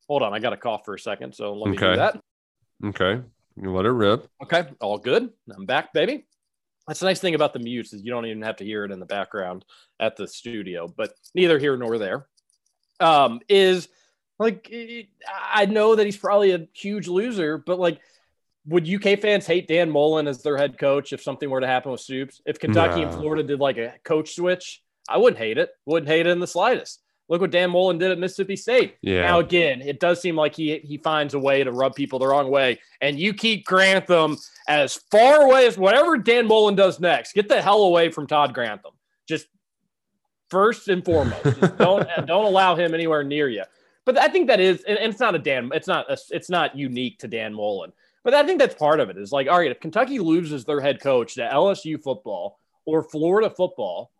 [0.08, 2.21] hold on, I got a cough for a second, so let me do that.
[2.84, 3.20] Okay
[3.60, 5.30] you let it rip Okay, all good.
[5.54, 6.26] I'm back, baby.
[6.88, 8.90] That's the nice thing about the mutes is you don't even have to hear it
[8.90, 9.64] in the background
[10.00, 12.26] at the studio, but neither here nor there.
[12.98, 13.88] Um, is
[14.38, 15.08] like it-
[15.52, 18.00] I know that he's probably a huge loser, but like,
[18.66, 21.92] would UK fans hate Dan Mullen as their head coach if something were to happen
[21.92, 22.40] with Stoops?
[22.46, 25.70] If Kentucky and Florida did like a coach switch, I wouldn't hate it.
[25.86, 27.00] Wouldn't hate it in the slightest.
[27.28, 28.96] Look what Dan Mullen did at Mississippi State.
[29.00, 32.18] yeah Now again, it does seem like he he finds a way to rub people
[32.18, 34.36] the wrong way, and you keep Grantham
[34.68, 37.34] as far away as whatever Dan Mullen does next.
[37.34, 38.92] Get the hell away from Todd Grantham.
[39.28, 39.46] Just
[40.50, 43.64] first and foremost, just don't don't allow him anywhere near you.
[44.04, 46.50] But I think that is, and and it's not a Dan, it's not a, it's
[46.50, 47.92] not unique to Dan Mullen.
[48.24, 49.16] But I think that's part of it.
[49.16, 53.50] Is like, all right, if Kentucky loses their head coach to LSU football or Florida
[53.50, 54.10] football,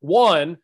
[0.00, 0.58] one,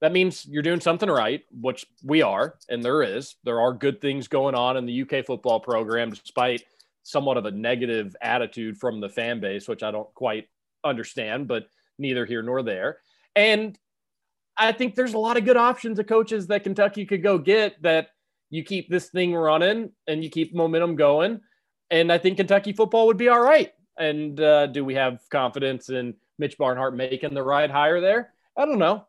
[0.00, 3.36] that means you're doing something right, which we are, and there is.
[3.44, 6.62] There are good things going on in the UK football program, despite
[7.02, 10.48] somewhat of a negative attitude from the fan base, which I don't quite
[10.84, 11.68] understand, but
[11.98, 12.98] neither here nor there.
[13.34, 13.76] And
[14.56, 17.80] I think there's a lot of good options of coaches that Kentucky could go get
[17.82, 18.10] that
[18.50, 21.40] you keep this thing running and you keep momentum going.
[21.90, 23.72] And I think Kentucky football would be all right.
[23.98, 28.32] And uh, do we have confidence in Mitch Barnhart making the ride higher there?
[28.56, 29.06] I don't know.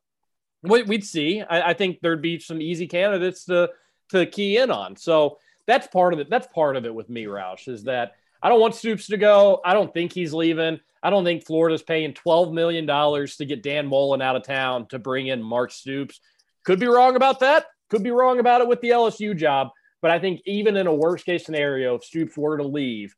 [0.63, 1.41] We- We'd see.
[1.41, 3.69] I, I think there'd be some easy candidates to
[4.09, 4.95] to key in on.
[4.95, 5.37] So
[5.67, 6.29] that's part of it.
[6.29, 9.61] That's part of it with me, Roush, is that I don't want Stoops to go.
[9.63, 10.79] I don't think he's leaving.
[11.03, 14.97] I don't think Florida's paying $12 million to get Dan Mullen out of town to
[14.97, 16.19] bring in Mark Stoops.
[16.63, 17.67] Could be wrong about that.
[17.89, 19.69] Could be wrong about it with the LSU job.
[20.01, 23.15] But I think even in a worst case scenario, if Stoops were to leave,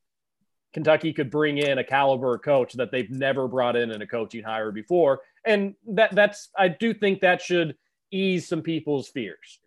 [0.73, 4.43] Kentucky could bring in a caliber coach that they've never brought in in a coaching
[4.43, 5.21] hire before.
[5.45, 7.75] And that that's I do think that should
[8.11, 9.59] ease some people's fears.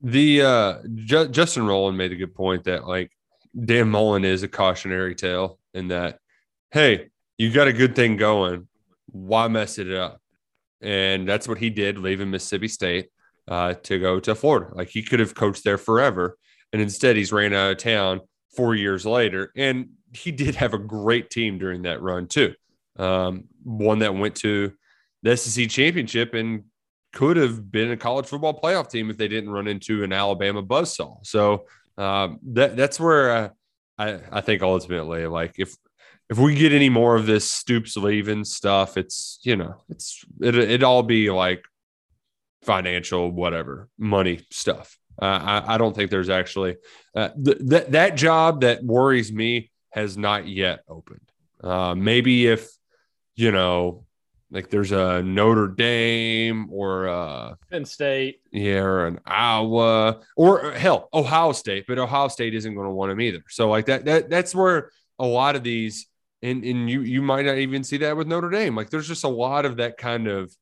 [0.00, 3.10] The uh, Ju- Justin Rowland made a good point that like
[3.58, 6.18] Dan Mullen is a cautionary tale in that,
[6.72, 7.08] hey,
[7.38, 8.68] you got a good thing going,
[9.06, 10.20] why mess it up?
[10.80, 13.08] And that's what he did, leaving Mississippi State
[13.48, 14.74] uh, to go to Florida.
[14.74, 16.36] Like he could have coached there forever,
[16.72, 18.20] and instead he's ran out of town
[18.54, 19.52] four years later.
[19.56, 22.54] And he did have a great team during that run too.
[22.98, 24.72] Um, one that went to
[25.24, 26.64] the SEC championship and
[27.12, 30.62] could have been a college football playoff team if they didn't run into an Alabama
[30.62, 31.24] buzzsaw.
[31.26, 31.66] So
[31.96, 33.48] um, that that's where uh,
[33.98, 35.74] I I think ultimately like if
[36.28, 40.54] if we get any more of this Stoops leaving stuff, it's you know it's it
[40.56, 41.64] it all be like
[42.62, 44.98] financial whatever money stuff.
[45.20, 46.76] Uh, I I don't think there's actually
[47.14, 51.20] uh, th- that that job that worries me has not yet opened.
[51.62, 52.68] Uh, maybe if
[53.36, 54.04] you know
[54.54, 58.40] like there's a Notre Dame or uh Penn State.
[58.52, 63.12] yeah, or an Iowa, or hell, Ohio State, but Ohio State isn't going to want
[63.12, 63.42] him either.
[63.48, 66.06] So like that, that that's where a lot of these
[66.42, 68.76] and and you you might not even see that with Notre Dame.
[68.76, 70.54] Like there's just a lot of that kind of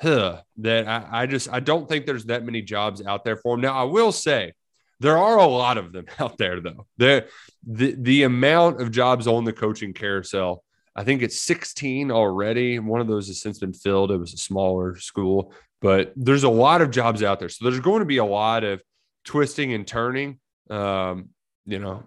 [0.00, 3.54] huh, that I, I just I don't think there's that many jobs out there for
[3.54, 3.62] him.
[3.62, 4.52] Now I will say
[5.00, 6.86] there are a lot of them out there though.
[6.98, 7.26] The
[7.66, 10.62] the the amount of jobs on the coaching carousel,
[10.94, 12.78] I think it's 16 already.
[12.78, 14.10] One of those has since been filled.
[14.10, 17.48] It was a smaller school, but there's a lot of jobs out there.
[17.48, 18.82] So there's going to be a lot of
[19.24, 20.38] twisting and turning.
[20.70, 21.30] Um,
[21.64, 22.04] you know,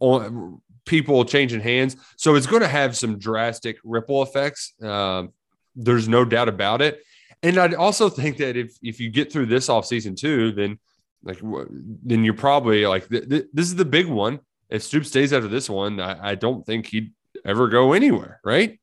[0.00, 1.96] on people changing hands.
[2.16, 4.72] So it's going to have some drastic ripple effects.
[4.82, 5.32] Um,
[5.76, 7.02] there's no doubt about it.
[7.42, 10.78] And I also think that if if you get through this off season too, then
[11.22, 14.40] like then you're probably like th- th- this is the big one.
[14.70, 17.12] If Stoops stays after this one, I, I don't think he'd
[17.44, 18.40] ever go anywhere.
[18.44, 18.78] Right?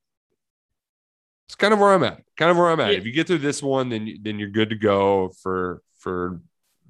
[1.48, 2.22] It's kind of where I'm at.
[2.38, 2.92] Kind of where I'm at.
[2.92, 2.98] Yeah.
[2.98, 6.42] If you get through this one, then you- then you're good to go for for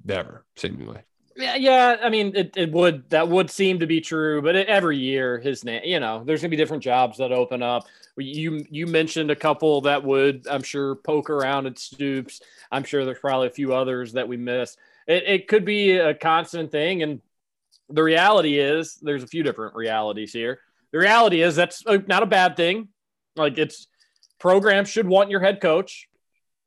[0.08, 1.00] ever seemingly.
[1.36, 1.96] Yeah, yeah.
[2.02, 5.38] I mean, it, it would that would seem to be true, but it, every year
[5.38, 7.86] his name, you know, there's gonna be different jobs that open up.
[8.16, 12.40] You you mentioned a couple that would, I'm sure, poke around at Stoops.
[12.72, 14.78] I'm sure there's probably a few others that we missed.
[15.06, 17.20] It, it could be a constant thing, and
[17.90, 20.60] the reality is there's a few different realities here.
[20.96, 22.88] The reality is that's uh, not a bad thing.
[23.36, 23.86] Like it's
[24.40, 26.08] programs should want your head coach.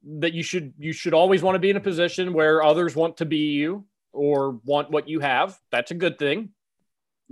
[0.04, 3.18] That you should you should always want to be in a position where others want
[3.18, 5.58] to be you or want what you have.
[5.72, 6.50] That's a good thing.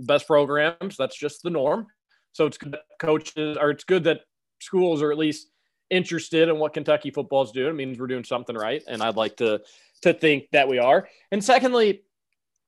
[0.00, 1.86] Best programs, that's just the norm.
[2.32, 4.22] So it's good that coaches or it's good that
[4.58, 5.52] schools are at least
[5.90, 7.70] interested in what Kentucky football is doing.
[7.70, 8.82] It means we're doing something right.
[8.88, 9.60] And I'd like to
[10.02, 11.08] to think that we are.
[11.30, 12.02] And secondly,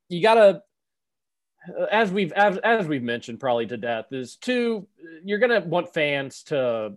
[0.09, 0.63] you gotta
[1.91, 4.87] as we've as, as we've mentioned probably to death is two
[5.25, 6.95] you're gonna want fans to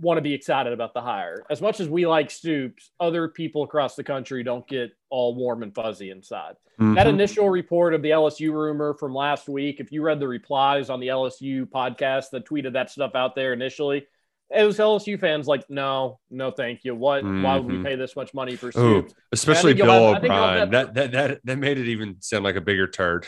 [0.00, 1.44] want to be excited about the hire.
[1.48, 5.62] As much as we like Stoops, other people across the country don't get all warm
[5.62, 6.56] and fuzzy inside.
[6.78, 7.10] That Mhm.
[7.10, 10.98] initial report of the LSU rumor from last week, if you read the replies on
[10.98, 14.06] the LSU podcast that tweeted that stuff out there initially,
[14.54, 16.94] it was LSU fans like, no, no, thank you.
[16.94, 17.24] What?
[17.24, 17.84] Why would we Mhm.
[17.84, 19.14] pay this much money for Ooh, Stoops?
[19.32, 20.70] especially Bill have- O'Brien.
[20.70, 23.26] that- That, that that that made it even sound like a bigger turd.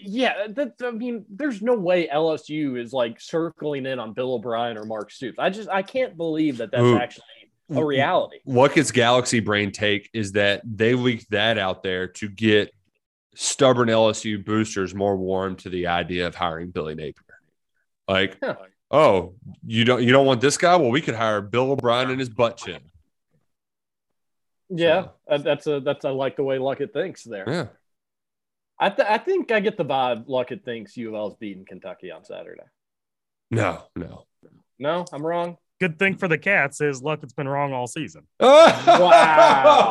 [0.00, 4.78] Yeah, that, I mean, there's no way LSU is like circling in on Bill O'Brien
[4.78, 5.38] or Mark Stoops.
[5.40, 6.96] I just I can't believe that that's Ooh.
[6.96, 7.24] actually
[7.74, 8.38] a reality.
[8.44, 12.72] what gets Galaxy Brain take is that they leaked that out there to get
[13.34, 17.12] stubborn LSU boosters more warm to the idea of hiring Billy Napier.
[18.08, 18.54] Like, Huh.
[18.90, 19.34] Oh,
[19.66, 20.76] you don't you don't want this guy?
[20.76, 22.80] Well, we could hire Bill O'Brien and his butt chin.
[24.70, 27.44] Yeah, that- uh, that's a that's I like the way Luckett thinks there.
[27.46, 27.66] Yeah.
[28.80, 31.64] I th- I think I get the vibe Luckett thinks U of L is beating
[31.66, 32.62] Kentucky on Saturday.
[33.50, 34.26] No, no.
[34.78, 35.56] No, I'm wrong.
[35.80, 38.26] Good thing for the Cats is luck it's been wrong all season.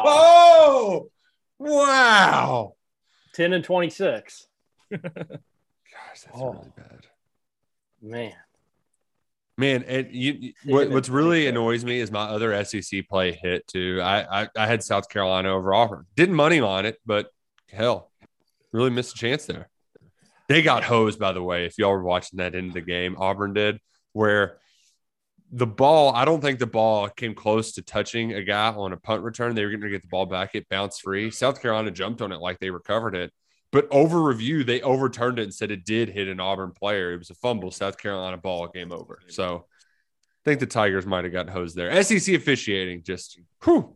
[0.09, 1.09] Oh,
[1.59, 2.73] wow.
[3.33, 4.47] 10 and 26.
[4.91, 6.51] Gosh, that's Oh.
[6.53, 7.07] really bad.
[8.01, 8.33] Man.
[9.59, 13.99] Man, and you, what, what's really annoys me is my other SEC play hit too.
[14.03, 16.05] I, I I had South Carolina over Auburn.
[16.15, 17.31] Didn't money on it, but
[17.71, 18.11] hell,
[18.71, 19.69] really missed a chance there.
[20.47, 21.65] They got hosed, by the way.
[21.65, 23.79] If y'all were watching that end of the game, Auburn did,
[24.13, 24.59] where
[25.51, 28.97] the ball, I don't think the ball came close to touching a guy on a
[28.97, 29.55] punt return.
[29.55, 30.55] They were going to get the ball back.
[30.55, 31.31] It bounced free.
[31.31, 33.31] South Carolina jumped on it like they recovered it.
[33.71, 37.13] But over review, they overturned it and said it did hit an Auburn player.
[37.13, 39.19] It was a fumble, South Carolina ball, game over.
[39.27, 42.01] So I think the Tigers might have gotten hosed there.
[42.03, 43.95] SEC officiating just whew.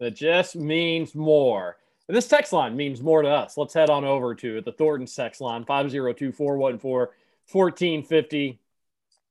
[0.00, 1.76] That just means more.
[2.08, 3.56] And this text line means more to us.
[3.56, 4.60] Let's head on over to.
[4.60, 7.14] The Thornton text line 502 414
[7.50, 8.58] 1450.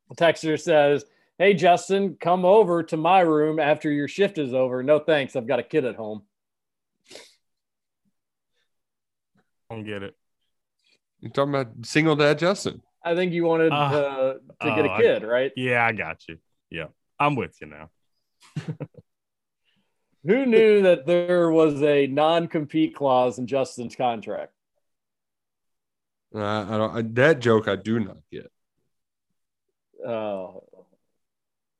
[0.09, 1.05] The texter says,
[1.37, 4.81] Hey, Justin, come over to my room after your shift is over.
[4.83, 5.35] No thanks.
[5.35, 6.23] I've got a kid at home.
[9.69, 10.15] Don't get it.
[11.19, 12.81] You're talking about single dad Justin.
[13.03, 14.39] I think you wanted Uh, uh, to
[14.75, 15.51] get oh, a I- kid, right?
[15.55, 16.37] Yeah, I got you.
[16.69, 16.87] Yeah,
[17.19, 17.89] I'm with you now.
[20.25, 24.51] Who knew that there was a non compete clause in Justin's contract?
[26.35, 28.51] Uh, I don't, I, that joke I do not get.
[30.05, 30.63] Oh,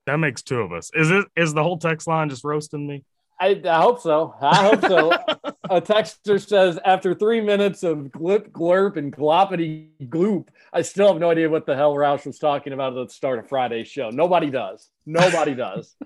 [0.06, 0.90] That makes two of us.
[0.94, 1.26] Is it?
[1.36, 3.04] Is the whole text line just roasting me?
[3.40, 4.34] I, I hope so.
[4.42, 5.12] I hope so.
[5.70, 11.20] a texter says after three minutes of glip glurp and gloppity gloop, I still have
[11.20, 14.10] no idea what the hell Roush was talking about at the start of Friday's show.
[14.10, 14.90] Nobody does.
[15.06, 15.96] Nobody does.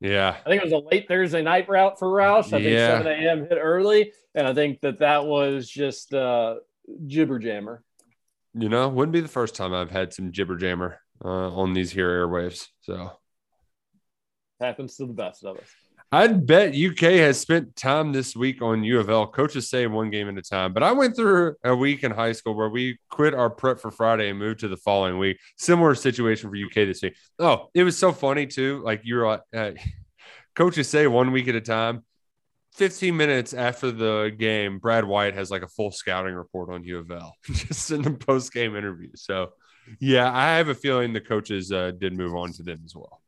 [0.00, 0.36] Yeah.
[0.44, 2.52] I think it was a late Thursday night route for Roush.
[2.52, 3.40] I think 7 a.m.
[3.48, 6.56] hit early, and I think that that was just uh,
[7.06, 7.82] jibber jammer.
[8.54, 11.90] You know, wouldn't be the first time I've had some jibber jammer uh, on these
[11.90, 12.68] here airwaves.
[12.82, 13.10] So
[14.60, 15.68] Happens to the best of us.
[16.12, 19.26] I'd bet UK has spent time this week on U of L.
[19.26, 22.32] Coaches say one game at a time, but I went through a week in high
[22.32, 25.38] school where we quit our prep for Friday and moved to the following week.
[25.56, 27.16] Similar situation for UK this week.
[27.40, 28.82] Oh, it was so funny too.
[28.84, 29.72] Like you were, uh,
[30.54, 32.04] coaches say one week at a time.
[32.76, 36.98] 15 minutes after the game, Brad White has like a full scouting report on U
[36.98, 39.10] of L just in the post game interview.
[39.16, 39.54] So,
[39.98, 43.22] yeah, I have a feeling the coaches uh, did move on to them as well.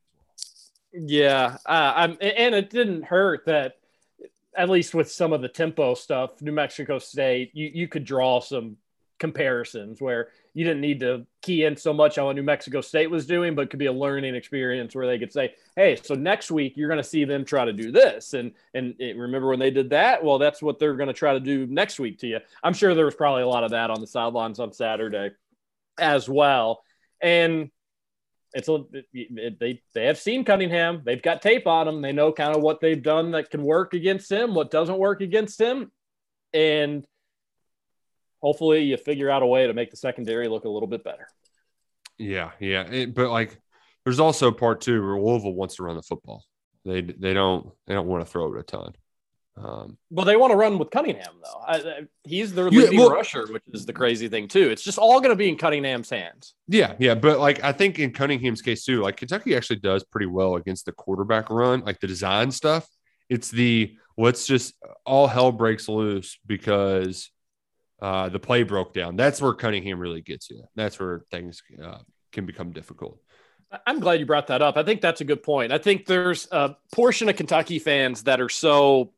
[1.01, 3.75] Yeah, uh, I'm, and it didn't hurt that
[4.57, 8.41] at least with some of the tempo stuff, New Mexico State, you you could draw
[8.41, 8.77] some
[9.21, 13.11] comparisons where you didn't need to key in so much on what New Mexico State
[13.11, 16.51] was doing, but could be a learning experience where they could say, "Hey, so next
[16.51, 19.61] week you're going to see them try to do this," and and it, remember when
[19.61, 20.25] they did that?
[20.25, 22.41] Well, that's what they're going to try to do next week to you.
[22.63, 25.31] I'm sure there was probably a lot of that on the sidelines on Saturday
[25.99, 26.83] as well,
[27.21, 27.71] and
[28.55, 31.03] it's a it, they they have seen Cunningham.
[31.05, 32.01] They've got tape on him.
[32.03, 35.21] They know kind of what they've done that can work against him, what doesn't work
[35.21, 35.93] against him,
[36.53, 37.05] and
[38.41, 41.29] hopefully you figure out a way to make the secondary look a little bit better.
[42.17, 43.59] Yeah, yeah, It- but like,
[44.05, 46.45] there's also part two where Louisville wants to run the football.
[46.85, 48.95] They they don't they don't want to throw it a ton.
[49.63, 51.61] Um, Well, they want to run with Cunningham though.
[51.67, 54.71] I, I, he's their Yeah, leading well- rusher, which is the crazy thing too.
[54.71, 56.55] It's just all going to be in Cunningham's hands.
[56.69, 60.27] yeah, yeah, but like I think in Cunningham's case too, like Kentucky actually does pretty
[60.27, 62.87] well against the quarterback run, like the design stuff.
[63.29, 67.31] It's the let's just all hell breaks loose because
[68.01, 69.17] uh, the play broke down.
[69.17, 70.63] That's where Cunningham really gets you.
[70.77, 71.99] That's where things uh,
[72.33, 73.21] can become difficult.
[73.87, 74.79] I'm glad you brought that up.
[74.79, 75.73] I think that's a good point.
[75.73, 79.13] I think there's a portion of Kentucky fans that are so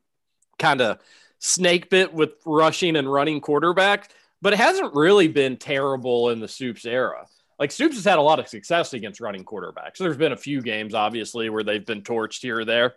[0.61, 0.99] kind of
[1.39, 6.47] snake bit with rushing and running quarterback, but it hasn't really been terrible in the
[6.47, 7.25] Stoops era.
[7.59, 9.97] Like Stoops has had a lot of success against running quarterbacks.
[9.99, 12.95] There's been a few games, obviously, where they've been torched here or there.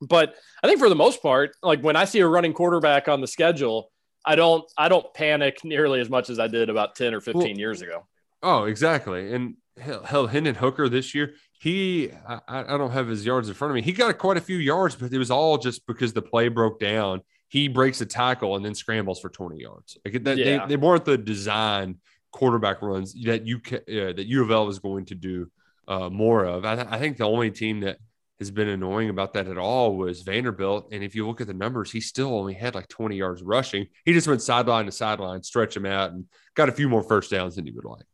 [0.00, 3.20] But I think for the most part, like when I see a running quarterback on
[3.20, 3.90] the schedule,
[4.24, 7.42] I don't I don't panic nearly as much as I did about 10 or 15
[7.42, 8.06] Well, years ago.
[8.42, 9.32] Oh, exactly.
[9.32, 13.54] And hell, hell Hendon Hooker this year, he I, I don't have his yards in
[13.54, 13.82] front of me.
[13.82, 16.78] He got quite a few yards, but it was all just because the play broke
[16.80, 17.20] down.
[17.48, 19.96] He breaks a tackle and then scrambles for 20 yards.
[20.04, 20.66] Like that, Yeah.
[20.66, 21.96] they, they weren't the design
[22.30, 23.78] quarterback runs that you uh,
[24.12, 25.50] that U of L is going to do
[25.88, 26.64] uh, more of.
[26.64, 27.98] I, th- I think the only team that
[28.38, 30.90] has been annoying about that at all was Vanderbilt.
[30.92, 33.86] And if you look at the numbers, he still only had like 20 yards rushing.
[34.04, 37.30] He just went sideline to sideline, stretch him out, and got a few more first
[37.32, 38.04] downs than he would like.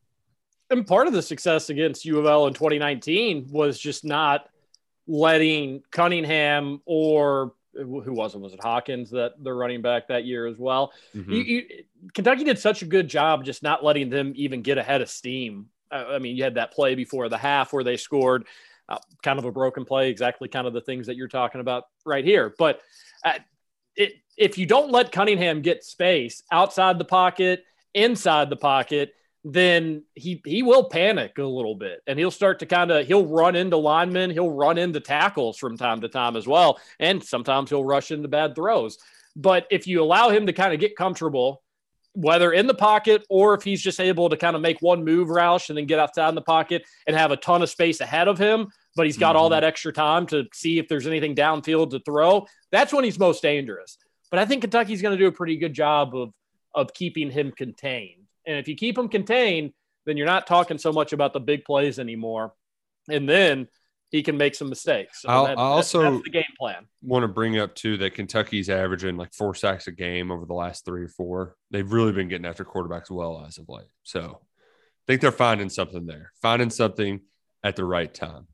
[0.70, 4.48] And part of the success against U of L in 2019 was just not
[5.06, 8.40] letting Cunningham or who was it?
[8.40, 10.92] Was it Hawkins that they're running back that year as well?
[11.14, 11.32] Mhm.
[11.32, 11.84] You, you,
[12.14, 15.68] Kentucky did such a good job just not letting them even get ahead of steam.
[15.90, 18.46] Uh, I mean, you had that play before the half where they scored,
[18.88, 21.84] uh, kind of a broken play, exactly kind of the things that you're talking about
[22.04, 22.54] right here.
[22.58, 22.80] But
[23.24, 23.38] uh,
[23.96, 29.14] it, if you don't let Cunningham get space outside the pocket, inside the pocket,
[29.45, 33.26] then he he will panic a little bit and he'll start to kind of he'll
[33.26, 37.68] run into linemen, he'll run into tackles from time to time as well, and sometimes
[37.70, 38.99] he'll rush into bad throws.
[39.36, 41.62] But if you allow him to kind of get comfortable,
[42.14, 45.28] whether in the pocket or if he's just able to kind of make one move,
[45.28, 48.28] Roush, and then get outside in the pocket and have a ton of space ahead
[48.28, 49.55] of him, but he's got all Mhm.
[49.55, 53.42] that extra time to see if there's anything downfield to throw, that's when he's most
[53.42, 53.99] dangerous.
[54.30, 56.32] But I think Kentucky's going to do a pretty good job of
[56.76, 58.24] of keeping him contained.
[58.47, 59.72] And if you keep them contained,
[60.07, 62.53] then you're not talking so much about the big plays anymore.
[63.11, 63.68] And then
[64.11, 65.22] he can make some mistakes.
[65.22, 66.86] So I'll- that- I'll that's- also- that's the game plan.
[67.03, 70.55] want to bring up too that Kentucky's averaging like four sacks a game over the
[70.55, 71.57] last three or four.
[71.70, 73.88] They've really been getting after quarterbacks well as of late.
[74.05, 77.20] So I think they're finding something there, finding something
[77.62, 78.47] at the right time.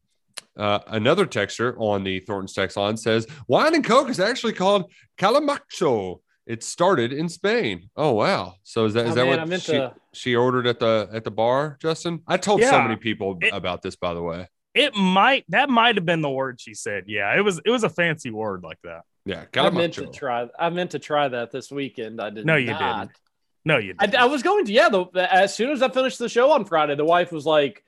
[0.56, 4.90] Uh, another texture on the Thornton's text line says wine and coke is actually called
[5.18, 6.20] calimocho.
[6.50, 7.90] It started in Spain.
[7.96, 8.54] Oh wow!
[8.64, 11.08] So is that is Oh, that man, I what she, to- she ordered at the
[11.12, 12.22] at the bar, Justin?
[12.26, 14.48] I told so many people It- about this, by the way.
[14.74, 17.04] It might that might have been the word she said.
[17.06, 19.02] Yeah, it was it was a fancy word like that.
[19.24, 20.48] Yeah, I meant to try.
[20.58, 22.20] I meant to try that this weekend.
[22.20, 22.46] I did.
[22.46, 23.00] No, you not.
[23.00, 23.16] didn't.
[23.64, 24.22] No, you I, didn't.
[24.22, 24.72] I was going to.
[24.72, 24.88] Yeah.
[24.88, 27.84] The, as soon as I finished the show on Friday, the wife was like,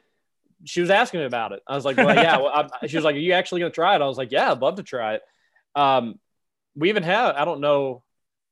[0.65, 1.63] she was asking me about it.
[1.67, 2.37] I was like, well, yeah.
[2.39, 4.03] Well, she was like, are you actually going to try it?
[4.03, 5.23] I was like, yeah, I'd love to try it.
[5.75, 6.21] Um,
[6.77, 7.35] we even had.
[7.35, 8.03] I don't know.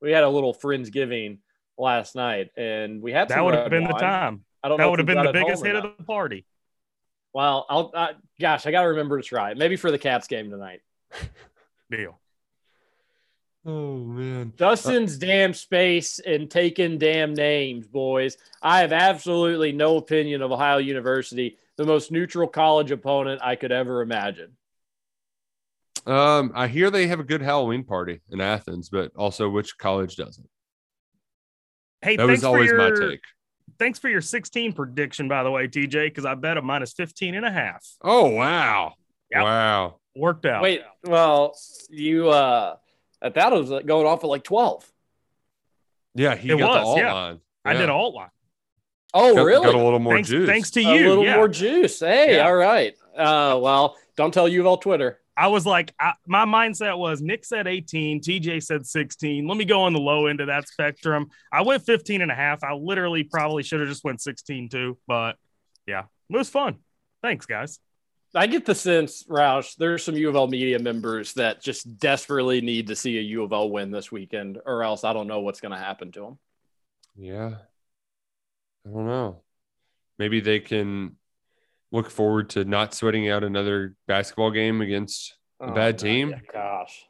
[0.01, 1.39] We had a little friendsgiving
[1.79, 4.45] last night, and we had that would have red been the time.
[4.63, 4.79] I don't.
[4.79, 6.45] That would have been the biggest hit of the party.
[7.33, 7.91] Well, I'll.
[7.95, 8.11] I,
[8.41, 9.59] gosh, I got to remember to try it.
[9.59, 10.81] Maybe for the Cats game tonight.
[11.91, 12.19] Deal.
[13.67, 14.55] Oh man.
[14.57, 18.39] Dustin's damn space and taking damn names, boys.
[18.63, 23.71] I have absolutely no opinion of Ohio University, the most neutral college opponent I could
[23.71, 24.57] ever imagine.
[26.07, 30.17] Um, I hear they have a good Halloween party in Athens, but also which college
[30.17, 30.49] doesn't?
[32.03, 33.21] Hey, That thanks was always for my take.
[33.79, 37.35] Thanks for your 16 prediction, by the way, TJ, because I bet a minus 15
[37.35, 37.87] and a half.
[38.03, 38.95] Oh wow,
[39.31, 39.43] Yep.
[39.43, 39.97] wow.
[40.17, 40.63] Worked out.
[40.63, 41.55] Wait, well,
[41.89, 42.77] you uh
[43.23, 44.91] at that was going off at like 12.
[46.15, 47.13] Yeah, he It got the was, alt yeah.
[47.13, 47.41] line.
[47.65, 47.95] I did Yeah.
[47.95, 48.31] a alt line.
[49.13, 49.67] Oh, Got, really?
[49.67, 50.49] got a little more Thanks, juice.
[50.49, 51.07] thanks to you.
[51.07, 51.37] a little yeah.
[51.37, 52.01] more juice.
[52.01, 52.47] Hey, Yeah.
[52.47, 52.95] all right.
[53.17, 55.20] Uh, well, don't tell U of L Twitter.
[55.41, 59.49] I was like, I, my mindset was Nick said 18, TJ said 16.
[59.49, 61.31] Let me go on the low end of that spectrum.
[61.51, 62.63] I went 15 and a half.
[62.63, 65.37] I literally probably should have just went 16 too, but
[65.87, 66.77] yeah, it was fun.
[67.23, 67.79] Thanks, guys.
[68.35, 72.61] I get the sense, Roush, there's some U of L media members that just desperately
[72.61, 75.41] need to see a U of L win this weekend, or else I don't know
[75.41, 76.39] what's going to happen to them.
[77.17, 77.55] Yeah.
[78.87, 79.41] I don't know.
[80.19, 81.17] Maybe they can
[81.93, 86.35] look forward to not sweating out another basketball game against a bad team.
[86.53, 87.05] Gosh,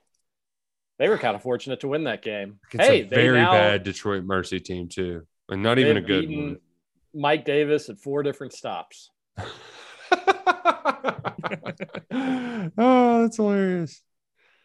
[0.98, 2.58] they were kind of fortunate to win that game.
[2.72, 6.28] It's hey, a very now, bad Detroit Mercy team too, and not even a good
[6.28, 6.58] one.
[7.14, 9.10] Mike Davis at four different stops.
[12.12, 14.02] oh, that's hilarious.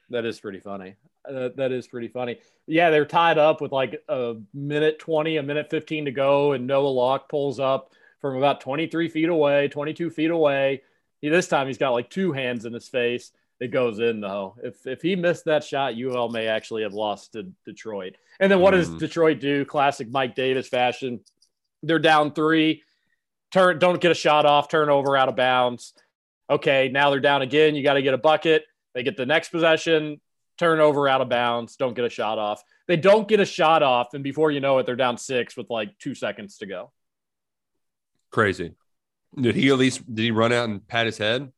[0.09, 0.95] That is pretty funny.
[1.27, 2.39] Uh, that is pretty funny.
[2.67, 6.67] Yeah, they're tied up with like a minute 20, a minute 15 to go, and
[6.67, 7.91] Noah Locke pulls up
[8.25, 10.81] from about 23 feet away, 22 feet away.
[11.21, 13.31] He, this time he's got like two hands in his face.
[13.59, 14.55] It goes in though.
[14.63, 18.15] If if he missed that shot, UL may actually have lost to Detroit.
[18.39, 18.97] And then what does Mhm.
[18.99, 19.63] Detroit do?
[19.63, 21.19] Classic Mike Davis fashion.
[21.83, 22.81] They're down three.
[23.51, 25.93] Turn don't get a shot off, turnover out of bounds.
[26.49, 27.75] Okay, now they're down again.
[27.75, 28.65] You got to get a bucket.
[28.95, 30.19] They get the next possession,
[30.57, 32.63] turnover out of bounds, don't get a shot off.
[32.87, 35.69] They don't get a shot off, and before you know it, they're down six with
[35.69, 36.91] like two seconds to go.
[38.35, 38.73] Crazy.
[39.39, 41.53] Did he at least did he run out and pat his head?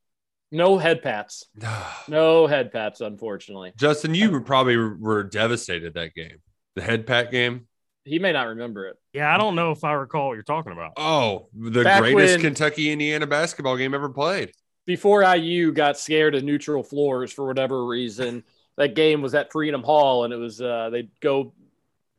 [0.52, 1.44] No head pats.
[2.08, 3.74] No head pats, unfortunately.
[3.76, 6.38] Justin, you were probably were devastated that game.
[6.76, 7.68] The head pat game.
[8.06, 8.96] He may not remember it.
[9.12, 10.92] Yeah, I don't know if I recall what you're talking about.
[10.98, 14.52] Oh, the Back greatest when- Kentucky Indiana basketball game ever played.
[14.86, 18.44] Before IU got scared of neutral floors for whatever reason,
[18.78, 21.54] that game was at Freedom Hall, and it was uh, they'd go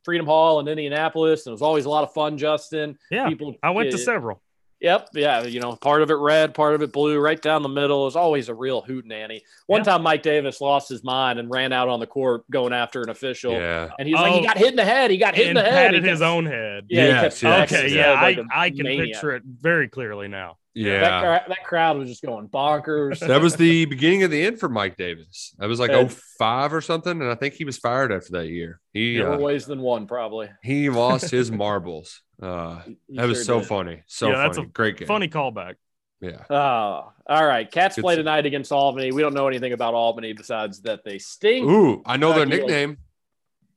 [0.03, 2.37] Freedom Hall in Indianapolis, and it was always a lot of fun.
[2.37, 3.55] Justin, Yeah, people.
[3.63, 4.41] I went to several.
[4.81, 5.09] Yep.
[5.13, 5.43] Yeah.
[5.43, 8.03] You know, part of it red, part of it blue, right down the middle.
[8.03, 9.43] It was always a real hoot nanny.
[9.67, 9.83] One Yeah.
[9.85, 13.09] time, Mike Davis lost his mind and ran out on the court going after an
[13.09, 13.51] official.
[13.53, 13.89] Yeah.
[13.99, 14.43] And he's was like, he Oh.
[14.43, 15.11] got hit in the head.
[15.11, 15.87] He got hit in the head.
[15.91, 16.85] patted He his kept- own head.
[16.89, 17.01] Yeah.
[17.01, 19.05] he Yes, kept yes, Okay, his yeah, head like I, a I can maniac.
[19.07, 20.55] picture it very clearly now.
[20.75, 21.19] That, Yeah.
[21.19, 23.19] cra- that crowd was just going bonkers.
[23.19, 25.53] That was the beginning of the end for Mike Davis.
[25.57, 25.97] That was like Yeah.
[25.97, 27.19] oh five or something.
[27.21, 28.79] And I think he was fired after that year.
[28.93, 30.49] He More uh, ways than one, probably.
[30.63, 32.21] he lost his marbles.
[32.41, 33.67] Uh, He that was sure so did.
[33.67, 34.03] funny.
[34.07, 35.07] So Yeah, that's a Great game.
[35.07, 35.75] Funny callback.
[36.21, 36.43] Yeah.
[36.49, 37.69] Oh, all right.
[37.69, 38.21] Cats Good play stuff.
[38.21, 39.11] tonight against Albany.
[39.11, 41.65] We don't know anything about Albany besides that they stink.
[41.69, 42.97] Ooh, I know their Kentucky, like- nickname.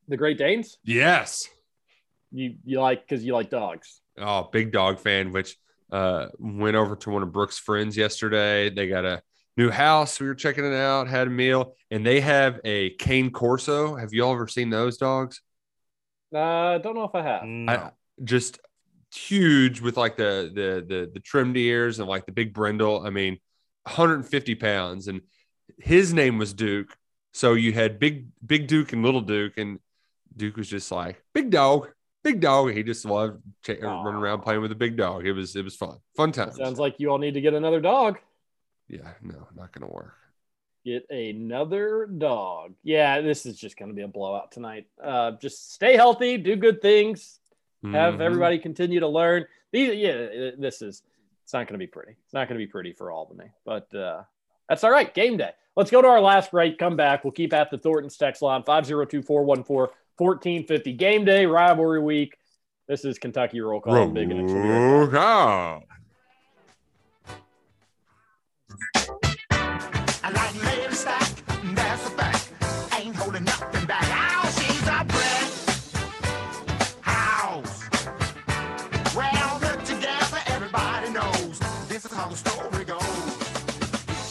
[0.08, 0.78] The Great Danes.
[0.84, 1.48] Yes.
[2.32, 4.00] You you like because you like dogs.
[4.18, 5.56] Oh, big dog fan, which
[5.92, 8.70] uh went over to one of Brooks' friends yesterday.
[8.70, 9.22] They got a
[9.56, 10.18] new house.
[10.18, 13.94] We were checking it out, had a meal, and they have a cane corso.
[13.96, 15.40] Have you all ever seen those dogs?
[16.34, 17.44] Uh, don't know if I have.
[17.44, 17.72] No.
[17.72, 17.90] I,
[18.22, 18.58] just
[19.14, 23.04] huge with like the the the the trimmed ears and like the big brindle.
[23.04, 23.38] I mean,
[23.84, 25.22] 150 pounds, and
[25.78, 26.96] his name was Duke.
[27.32, 29.78] So you had big big Duke and little Duke, and
[30.36, 31.88] Duke was just like big dog,
[32.22, 32.72] big dog.
[32.72, 35.26] He just loved ch- running around playing with a big dog.
[35.26, 36.52] It was it was fun, fun time.
[36.52, 38.18] Sounds like you all need to get another dog.
[38.88, 40.14] yeah, no, not gonna work.
[40.84, 42.74] Get another dog.
[42.82, 44.86] Yeah, this is just going to be a blowout tonight.
[45.00, 47.38] Uh, just stay healthy, do good things,
[47.84, 48.20] have Mhm.
[48.20, 49.46] everybody continue to learn.
[49.72, 51.02] These, yeah, this is.
[51.42, 52.12] It's not going to be pretty.
[52.24, 54.22] It's not going to be pretty for Albany, but uh,
[54.68, 55.12] that's all right.
[55.12, 55.50] Game day.
[55.74, 56.78] Let's go to our last break.
[56.78, 57.24] Come back.
[57.24, 60.92] We'll keep at the Thornton's text line 502 414 1450.
[60.92, 62.36] Game day, rivalry week.
[62.86, 63.94] This is Kentucky roll call.
[63.94, 64.62] Roll Big and Extra.
[64.62, 65.12] Be right back.
[65.12, 65.84] call.
[70.24, 71.28] I like Lady Stack,
[71.74, 72.41] that's a fact.
[82.44, 83.02] Story goes.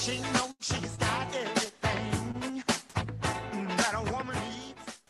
[0.01, 2.63] She knows she's got everything
[3.77, 5.01] that a woman needs.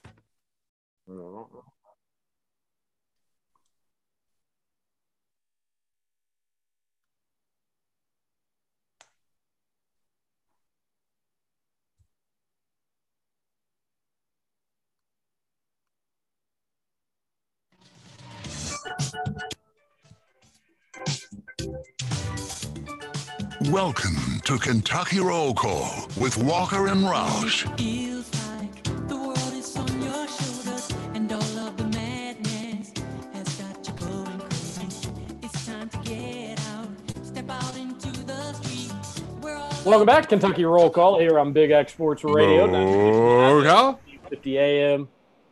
[23.71, 27.63] Welcome to Kentucky Roll Call with Walker and Roush.
[27.79, 32.91] Feels like the world is on your shoulders, and all of the madness
[33.31, 35.09] has got you going crazy.
[35.41, 36.89] It's time to get out,
[37.23, 38.91] step out into the street.
[39.39, 42.67] We're all Welcome back, Kentucky Roll Call here on Big X Sports Radio.
[42.67, 44.01] Roll Call.
[44.29, 45.07] 50 a.m.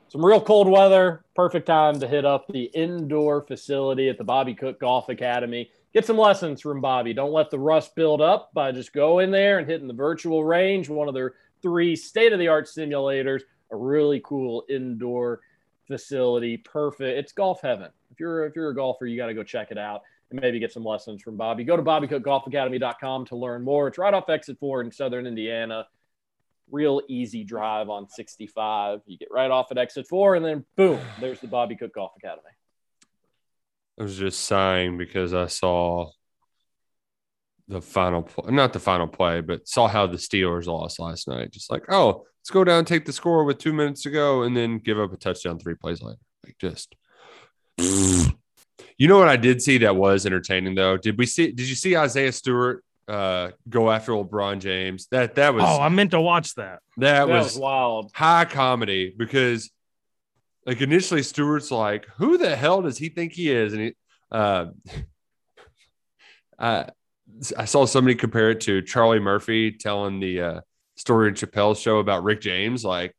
[0.09, 1.23] Some real cold weather.
[1.35, 5.71] Perfect time to hit up the indoor facility at the Bobby Cook Golf Academy.
[5.93, 7.13] Get some lessons from Bobby.
[7.13, 10.87] Don't let the rust build up by just going there and hitting the virtual range,
[10.87, 13.41] one of their three state of the art simulators,
[13.71, 15.41] a really cool indoor
[15.87, 16.57] facility.
[16.57, 17.17] Perfect.
[17.17, 17.89] It's golf heaven.
[18.11, 20.59] If you're if you're a golfer, you got to go check it out and maybe
[20.59, 21.63] get some lessons from Bobby.
[21.63, 23.87] Go to bobbycookgolfacademy.com to learn more.
[23.87, 25.87] It's right off exit 4 in southern Indiana
[26.71, 29.01] real easy drive on 65.
[29.05, 32.11] You get right off at exit four, and then boom, there's the Bobby Cook Golf
[32.17, 32.49] Academy.
[33.99, 36.11] I was just sighing because I saw
[37.67, 41.51] the final play, not the final play, but saw how the Steelers lost last night.
[41.51, 44.55] Just like, oh, let's go down, take the score with two minutes to go, and
[44.55, 46.19] then give up a touchdown three plays later.
[46.45, 46.95] Like, just.
[47.77, 50.97] You know what I did see that was entertaining though?
[50.97, 51.51] Did we see?
[51.51, 55.07] Did you see Isaiah Stewart uh, go after LeBron James?
[55.11, 56.79] That that was Oh, I meant to watch that.
[56.97, 58.11] that, That was, was wild.
[58.13, 59.69] high comedy because
[60.65, 63.73] like initially Stewart's like, who the hell does he think he is?
[63.73, 63.93] And he
[64.31, 64.67] uh
[66.59, 66.89] I
[67.57, 70.61] I saw somebody compare it to Charlie Murphy telling the uh
[70.95, 72.83] story in Chappelle's show about Rick James.
[72.83, 73.15] Like,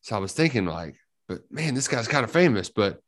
[0.00, 0.96] so I was thinking, like,
[1.28, 3.00] but man, this guy's kind of famous, but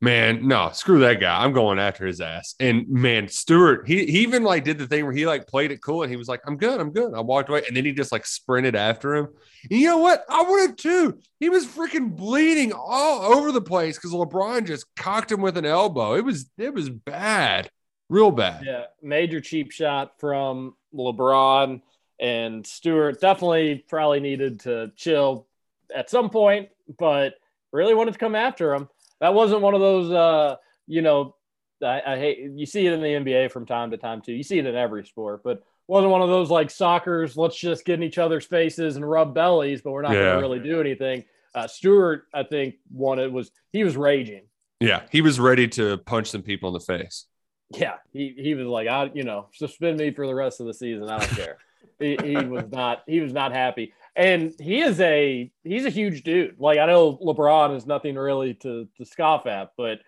[0.00, 1.42] man, no, screw that guy.
[1.42, 2.54] I'm going after his ass.
[2.60, 5.82] And man, Stewart, he, he even like did the thing where he like played it
[5.82, 7.14] cool and he was like, I'm good, I'm good.
[7.14, 7.62] I walked away.
[7.66, 9.28] And then he just like sprinted after him.
[9.70, 10.24] And you know what?
[10.28, 11.18] I would have too.
[11.40, 15.64] He was freaking bleeding all over the place because LeBron just cocked him with an
[15.66, 16.14] elbow.
[16.14, 17.70] It was it was bad.
[18.08, 18.64] Real bad.
[18.64, 21.80] Yeah, major cheap shot from LeBron
[22.20, 23.20] and Stewart.
[23.20, 25.46] Definitely probably needed to chill
[25.94, 26.68] at some point,
[26.98, 27.34] but
[27.72, 28.88] really wanted to come after him.
[29.20, 30.56] That wasn't one of those, uh,
[30.86, 31.34] you know,
[31.82, 34.32] I, I hate you see it in the NBA from time to time too.
[34.32, 37.36] You see it in every sport, but wasn't one of those like soccer's.
[37.36, 40.20] Let's just get in each other's faces and rub bellies, but we're not Yeah.
[40.22, 41.24] going to really do anything.
[41.54, 44.42] Uh, Stewart, I think, wanted was he was raging.
[44.80, 45.02] Yeah.
[45.10, 47.26] He was ready to punch some people in the face.
[47.74, 50.74] Yeah, he he was like, I you know, suspend me for the rest of the
[50.74, 51.08] season.
[51.08, 51.58] I don't care.
[51.98, 56.22] he, he was not he was not happy, and he is a he's a huge
[56.22, 56.56] dude.
[56.58, 60.00] Like I know LeBron is nothing really to to scoff at, but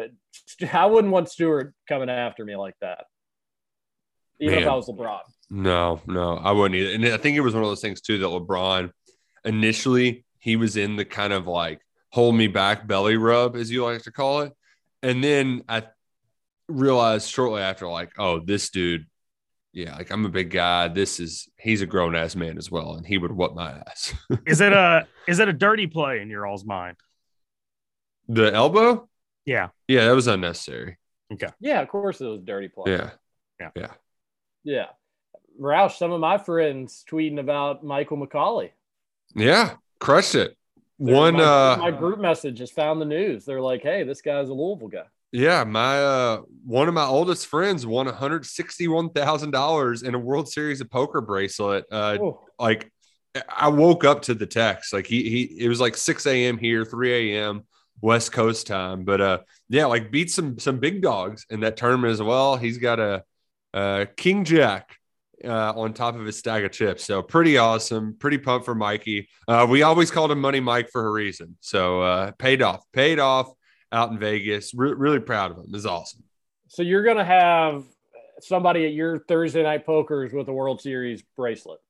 [0.00, 3.04] uh, I wouldn't want Stewart coming after me like that,
[4.40, 5.20] even if I was LeBron.
[5.50, 6.94] No, no, I wouldn't either.
[6.94, 8.90] And I think it was one of those things too that LeBron
[9.44, 11.80] initially he was in the kind of like
[12.14, 14.52] hold me back belly rub, as you like to call it.
[15.02, 15.82] And then I
[16.68, 19.06] realized shortly after, like, oh, this dude,
[19.74, 20.88] yeah, like I'm a big guy.
[20.88, 24.14] This is he's a grown ass man as well, and he would whoop my ass.
[24.46, 26.96] Is it a is it a dirty play in your all's mind?
[28.28, 29.06] the elbow,
[29.44, 29.68] Yeah.
[29.86, 30.96] yeah, that was unnecessary.
[31.32, 31.48] Okay.
[31.60, 32.92] Yeah, of course it was a dirty play.
[32.92, 33.10] Yeah.
[33.60, 33.70] Yeah.
[33.76, 33.90] Yeah,
[34.64, 34.86] yeah.
[35.60, 38.70] Roush, some of my friends tweeting about Michael McCauley.
[39.36, 40.56] yeah, crushed it.
[40.98, 43.44] They're- One, my, uh, my group message just found the news.
[43.44, 47.48] They're like, "Hey, this guy's a Louisville guy." Yeah, my uh one of my oldest
[47.48, 51.86] friends won $161,000 in a World Series of Poker bracelet.
[51.90, 52.44] Uh Oh.
[52.56, 52.88] like
[53.48, 54.92] I woke up to the text.
[54.92, 56.56] Like he he it was like 6 a.m.
[56.56, 57.62] here, 3 a.m.
[58.00, 59.02] West Coast time.
[59.04, 59.38] But uh
[59.68, 62.56] yeah, like beat some some big dogs in that tournament as well.
[62.56, 63.24] He's got a
[63.74, 64.96] uh King Jack
[65.44, 67.04] uh, on top of his stack of chips.
[67.04, 69.28] So pretty awesome, pretty pumped for Mikey.
[69.48, 71.56] Uh, we always called him Money Mike for a reason.
[71.60, 73.50] So uh, paid off, paid off
[73.94, 74.74] out in Vegas.
[74.74, 75.66] Re- really proud of him.
[75.72, 76.22] It's awesome.
[76.68, 77.84] So you're gonna have
[78.40, 81.80] somebody at your Thursday night pokers with a World Series bracelet.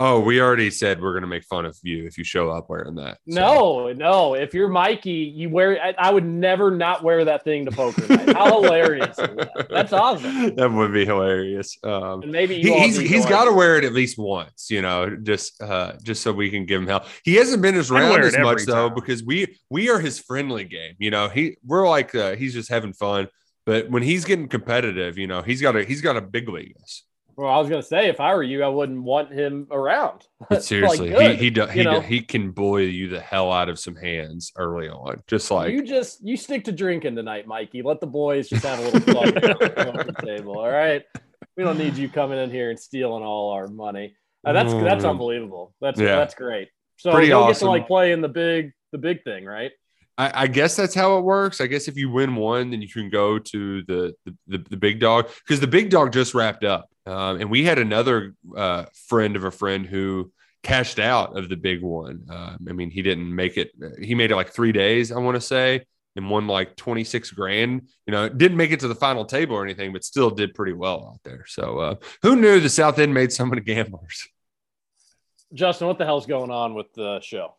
[0.00, 2.94] Oh, we already said we're gonna make fun of you if you show up wearing
[2.96, 3.18] that.
[3.28, 4.34] So- No, no.
[4.34, 5.76] If you're Mikey, you wear.
[5.82, 8.32] I, I would never not wear that thing to poker night.
[8.36, 9.16] How hilarious!
[9.16, 9.66] That?
[9.68, 10.54] That's awesome.
[10.54, 11.76] that would be hilarious.
[11.82, 13.92] Um, And maybe he, you all he's be he's going- got to wear it at
[13.92, 17.04] least once, you know, just uh, just so we can give him help.
[17.24, 19.98] He hasn't been as I'd around wear as much every though because we we are
[19.98, 20.94] his friendly game.
[20.98, 23.26] You know, he we're like uh, he's just having fun.
[23.66, 26.74] But when he's getting competitive, you know, he's got a he's got a big league
[26.82, 27.02] us.
[27.38, 30.26] Well, I was gonna say if I were you, I wouldn't want him around.
[30.50, 32.00] But seriously, good, he he do, he, you do- know?
[32.00, 35.22] he can bully you the hell out of some hands early on.
[35.28, 37.82] Just like you just you stick to drinking tonight, Mikey.
[37.82, 40.58] Let the boys just have a little fun around the table.
[40.58, 41.04] All right.
[41.56, 44.16] We don't need you coming in here and stealing all our money.
[44.44, 45.10] Uh, that's that's Mm.
[45.10, 45.74] unbelievable.
[45.80, 46.16] That's Yeah.
[46.16, 46.68] that's great.
[46.96, 49.70] So Pretty you'll get to like play in the big the big thing, right?
[50.18, 51.60] I, I guess that's how it works.
[51.60, 54.76] I guess if you win one, then you can go to the the, the, the
[54.76, 58.86] big dog because the big dog just wrapped up, um, and we had another uh,
[59.06, 60.32] friend of a friend who
[60.64, 62.26] cashed out of the big one.
[62.28, 63.70] Um, I mean, he didn't make it.
[64.02, 65.86] He made it like three days, I want to say,
[66.16, 67.88] and won like twenty six grand.
[68.06, 70.72] You know, didn't make it to the final table or anything, but still did pretty
[70.72, 71.44] well out there.
[71.46, 74.26] So, uh, who knew the South End made so many gamblers?
[75.54, 77.54] Justin, what the hell's going on with the show?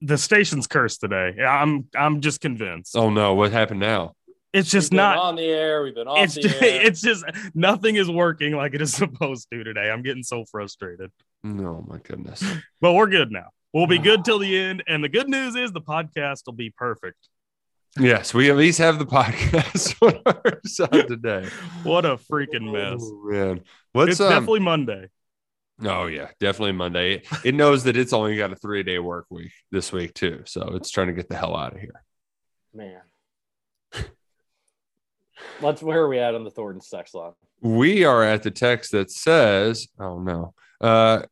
[0.00, 1.42] The station's cursed today.
[1.42, 2.96] I'm I'm just convinced.
[2.96, 4.14] Oh no, what happened now?
[4.52, 5.18] It's just not.
[5.18, 5.82] on the air.
[5.82, 6.82] We've been off It's the just, air.
[6.86, 9.90] it's just nothing is working like it is supposed to today.
[9.90, 11.10] I'm getting so frustrated.
[11.42, 12.42] No, my goodness.
[12.80, 13.48] But we're good now.
[13.72, 14.84] We'll be good till the end.
[14.86, 17.18] And the good news is the podcast will be perfect.
[17.98, 21.48] Yes, we at least have the podcast on our side today.
[21.82, 23.00] What a freaking mess.
[23.02, 23.60] Oh, man,
[23.92, 25.08] what's it's um, definitely Monday.
[25.84, 27.22] Oh yeah, definitely Monday.
[27.44, 30.74] It, knows that it's only got a three day work week this week too, so
[30.74, 32.02] it's trying to get the hell out of here.
[32.74, 33.00] Man.
[35.60, 37.32] Let's where are we at on the Thornton sex line?
[37.60, 41.22] We are at the text that says, "Oh no." Uh,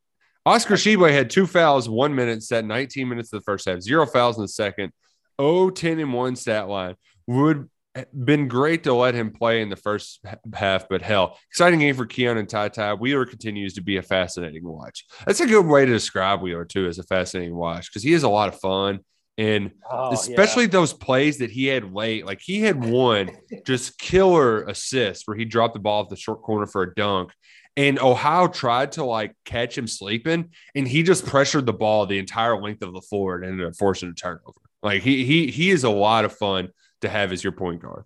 [0.44, 4.06] Oscar Tshiebwe had two fouls, one minute, set 19 minutes of the first half, zero
[4.06, 4.93] fouls in the second,
[5.40, 6.94] 0 10 and 1 stat line.
[7.27, 7.68] Would
[8.12, 10.20] been great to let him play in the first
[10.55, 12.98] half, but hell, exciting game for Keion and TyTy.
[12.98, 15.05] Wheeler continues to be a fascinating watch.
[15.27, 18.23] That's a good way to describe Wheeler, too, as a fascinating watch because he is
[18.23, 19.01] a lot of fun.
[19.39, 22.24] And Oh, especially those plays that he had late.
[22.24, 23.31] Like he had one
[23.66, 27.32] just killer assist where he dropped the ball off the short corner for a dunk.
[27.77, 32.18] And Ohio tried to like catch him sleeping, and he just pressured the ball the
[32.18, 34.60] entire length of the floor and ended up forcing a turnover.
[34.82, 36.70] Like he he he is a lot of fun
[37.06, 38.04] to have as your point guard.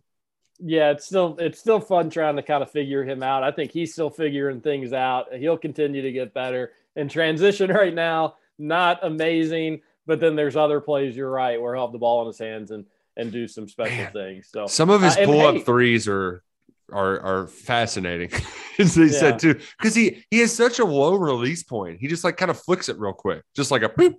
[0.59, 3.43] yeah, it's still it's still fun trying to kind of figure him out.
[3.43, 5.32] I think he's still figuring things out.
[5.35, 6.72] He'll continue to get better.
[6.97, 11.16] In transition right now, not amazing, but then there's other plays.
[11.16, 12.85] You're right, where he'll have the ball in his hands and
[13.16, 14.12] and do some special Man.
[14.12, 14.48] things.
[14.52, 16.43] So Some of his Uh, pull up hey- threes are
[16.93, 18.31] are are fascinating,
[18.78, 19.10] as they Yeah.
[19.10, 22.01] said too, because he he has such a low release point.
[22.01, 24.14] He just like kind of flicks it real quick, just like a boop.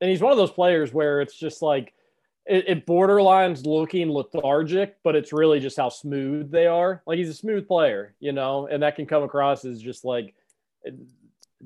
[0.00, 1.94] and he's one of those players where it's just like
[2.46, 7.02] it, it borderlines looking lethargic, but it's really just how smooth they are.
[7.06, 10.34] Like he's a smooth player, you know, and that can come across as just like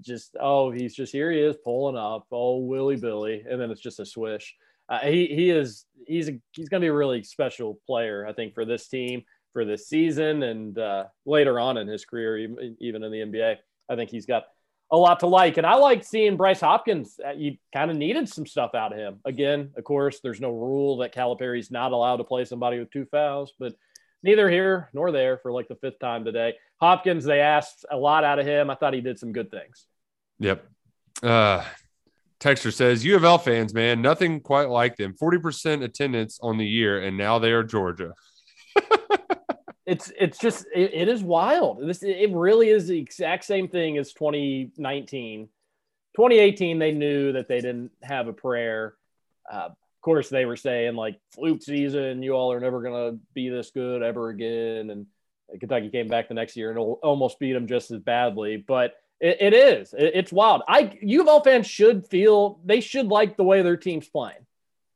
[0.00, 3.80] just oh he's just here he is pulling up oh Willie Billy, and then it's
[3.80, 4.54] just a swish.
[4.88, 8.54] Uh, he he is he's a, he's gonna be a really special player I think
[8.54, 12.36] for this team for this season and uh, later on in his career
[12.78, 13.56] even in the NBA.
[13.88, 14.44] I think he's got
[14.90, 15.56] a lot to like.
[15.56, 17.18] And I like seeing Bryce Hopkins.
[17.24, 19.20] Uh, You kind of needed some stuff out of him.
[19.24, 23.06] Again, of course, there's no rule that Calipari's not allowed to play somebody with two
[23.06, 23.74] fouls, but
[24.22, 26.54] neither here nor there for like the fifth time today.
[26.80, 28.70] Hopkins, they asked a lot out of him.
[28.70, 29.86] I thought he did some good things.
[30.38, 30.66] Yep.
[31.22, 31.64] Uh,
[32.38, 35.14] Texter says, U of L fans, man, nothing quite like them.
[35.20, 38.12] 40% attendance on the year, and now they are Georgia.
[39.86, 41.86] It's it's just it, it is wild.
[41.86, 45.48] This it really is the exact same thing as 2019.
[46.16, 48.94] 2018, they knew that they didn't have a prayer.
[49.50, 52.22] Uh, of course, they were saying like fluke season.
[52.22, 54.90] You all are never gonna be this good ever again.
[54.90, 55.06] And
[55.60, 58.56] Kentucky came back the next year and almost beat them just as badly.
[58.56, 60.62] But it, it is It- it's wild.
[60.66, 64.46] I U of L fans should feel they should like the way their team's playing.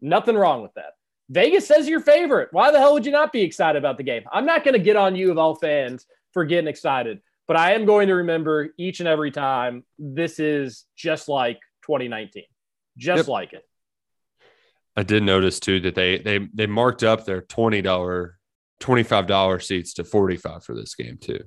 [0.00, 0.94] Nothing wrong with that.
[1.30, 2.48] Vegas says your favorite.
[2.52, 4.24] Why the hell would you not be excited about the game?
[4.32, 7.72] I'm not going to get on you of all fans for getting excited, but I
[7.74, 12.42] am going to remember each and every time this is just like 2019,
[12.96, 13.28] just Yep.
[13.28, 13.64] like it.
[14.96, 18.38] I did notice too that they they they marked up their twenty dollar,
[18.80, 21.38] twenty five dollar seats to forty five for this game too.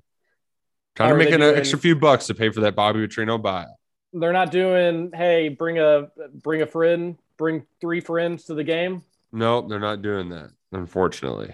[0.96, 3.68] Trying to make an doing- extra few bucks to pay for that Bobby Petrino buyout.
[4.14, 6.08] They're not doing, hey, bring a
[6.42, 9.04] bring a friend, bring three friends to the game.
[9.34, 11.54] No, they're not doing that, unfortunately.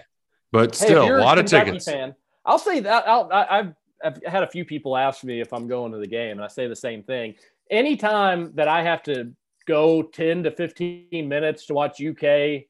[0.51, 1.85] But Hey, still, a lot of tickets.
[1.85, 2.13] Fan,
[2.45, 3.73] I'll say that I'll, I, I've,
[4.03, 6.47] I've had a few people ask me if I'm going to the game, and I
[6.47, 7.35] say the same thing.
[7.71, 9.31] Anytime that I have to
[9.65, 12.63] go 10 to 15 minutes to watch UK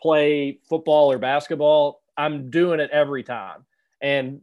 [0.00, 3.66] play football or basketball, I'm doing it every time.
[4.00, 4.40] And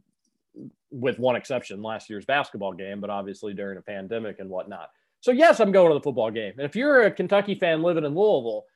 [0.90, 4.90] with one exception, last year's basketball game, but obviously during a pandemic and whatnot.
[5.20, 6.52] So, yes, I'm going to the football game.
[6.58, 8.66] And if you're a Kentucky fan living in Louisville,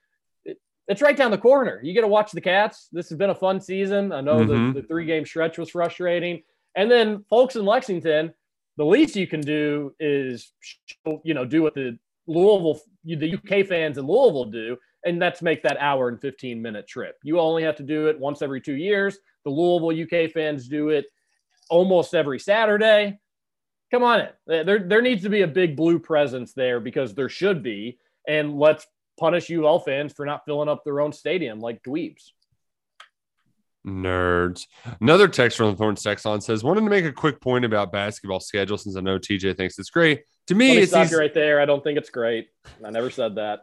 [0.90, 1.80] it's right down the corner.
[1.82, 2.88] You get to watch the Cats.
[2.92, 4.12] This has been a fun season.
[4.12, 4.74] I know Mhm.
[4.74, 6.42] the, the three game stretch was frustrating.
[6.74, 8.34] And then, folks in Lexington,
[8.76, 10.52] the least you can do is,
[11.24, 11.96] you know, do what the
[12.26, 16.86] Louisville, the UK fans in Louisville do, and that's make that hour and 15 minute
[16.86, 17.16] trip.
[17.22, 19.18] You only have to do it once every two years.
[19.44, 21.06] The Louisville UK fans do it
[21.70, 23.18] almost every Saturday.
[23.90, 24.28] Come on in.
[24.66, 27.98] There, there needs to be a big blue presence there because there should be.
[28.28, 28.86] And let's
[29.20, 32.30] punish UL fans for not filling up their own stadium like dweebs.
[33.86, 34.66] Nerds.
[35.00, 37.92] Another text from the Thorns text on says, wanted to make a quick point about
[37.92, 40.22] basketball schedule since I know TJ thinks it's great.
[40.48, 41.60] To me, me it's these, right there.
[41.60, 42.48] I don't think it's great.
[42.84, 43.60] I never said that.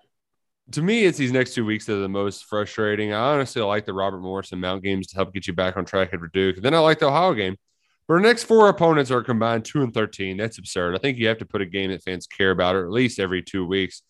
[0.71, 3.13] to me, it's these next two weeks that are the most frustrating.
[3.13, 5.85] I honestly like the Robert Morris and Mount games to help get you back on
[5.85, 6.57] track at Duke.
[6.61, 7.57] Then I like the Ohio game.
[8.07, 10.37] But our next four opponents are combined two and thirteen.
[10.37, 10.95] That's absurd.
[10.95, 13.19] I think you have to put a game that fans care about, or at least
[13.19, 14.01] every two weeks.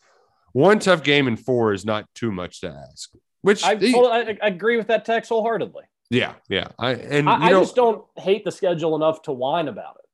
[0.57, 3.11] One tough game in four is not too much to ask.
[3.41, 5.83] Which I, I, I agree with that text wholeheartedly.
[6.09, 6.69] yeah, yeah.
[6.79, 10.05] I and I, I just don't hate the schedule enough to whine about it.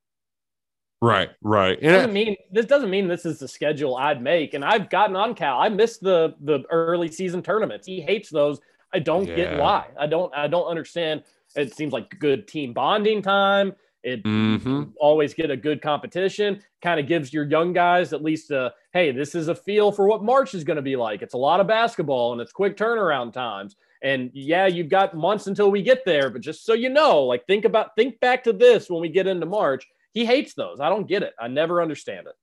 [1.00, 1.78] right, right.
[1.80, 4.52] And doesn't I- mean this doesn't mean this is the schedule I'd make.
[4.52, 5.58] And I've gotten on Cal.
[5.58, 7.86] I missed the the early season tournaments.
[7.86, 8.60] He hates those.
[8.92, 9.36] I don't Yeah.
[9.36, 9.86] get why.
[9.98, 11.22] I don't I don't understand.
[11.56, 13.74] It seems like good team bonding time.
[14.04, 14.92] It Mhm.
[15.00, 16.62] always get a good competition.
[16.82, 20.06] Kind of gives your young guys at least a hey, this is a feel for
[20.06, 21.22] what March is going to be like.
[21.22, 23.74] It's a lot of basketball and it's quick turnaround times.
[24.02, 27.46] And yeah, you've got months until we get there, but just so you know, like
[27.46, 29.86] think about think back to this when we get into March.
[30.12, 30.78] He hates those.
[30.78, 31.32] I don't get it.
[31.40, 32.34] I never understand it.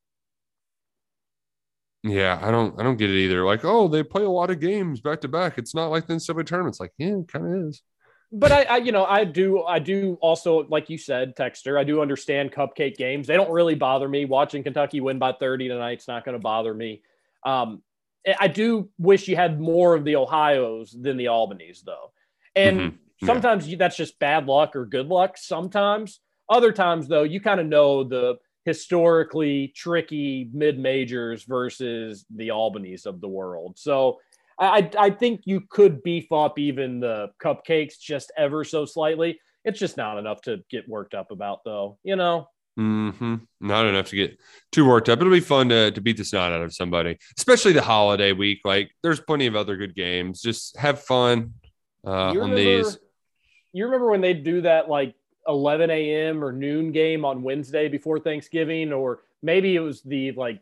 [2.03, 3.45] Yeah, I don't I don't get it either.
[3.45, 5.57] Like, oh, they play a lot of games back to back.
[5.57, 6.79] It's not like the NCAA tournaments.
[6.79, 7.83] Like, yeah, it kind of is.
[8.33, 11.83] But I, I, you know, I do, I do also, like you said, Texter, I
[11.83, 13.27] do understand cupcake games.
[13.27, 14.23] They don't really bother me.
[14.25, 17.01] Watching Kentucky win by 30 tonight's not going to bother me.
[17.45, 17.81] Um,
[18.39, 22.11] I- do wish you had more of the Ohio's than the Albany's, though.
[22.55, 22.97] And Mhm.
[23.21, 23.25] Yeah.
[23.27, 25.37] sometimes you, that's just bad luck or good luck.
[25.37, 32.51] Sometimes, other times, though, you kind of know the historically tricky mid majors versus the
[32.51, 33.77] Albany's of the world.
[33.77, 34.19] So
[34.61, 39.39] I, I think you could beef up even the cupcakes just ever so slightly.
[39.65, 41.97] It's just not enough to get worked up about, though.
[42.03, 42.47] You know,
[42.77, 44.39] hmm Not enough to get
[44.71, 45.19] too worked up.
[45.19, 48.59] It'll be fun to, to beat the snot out of somebody, especially the holiday week.
[48.63, 50.41] Like, there's plenty of other good games.
[50.41, 51.53] Just have fun
[52.05, 52.97] uh, you on these.
[53.73, 55.15] you remember when they do that like
[55.47, 56.43] 11 a.m.
[56.43, 60.61] or noon game on Wednesday before Thanksgiving, or maybe it was the like,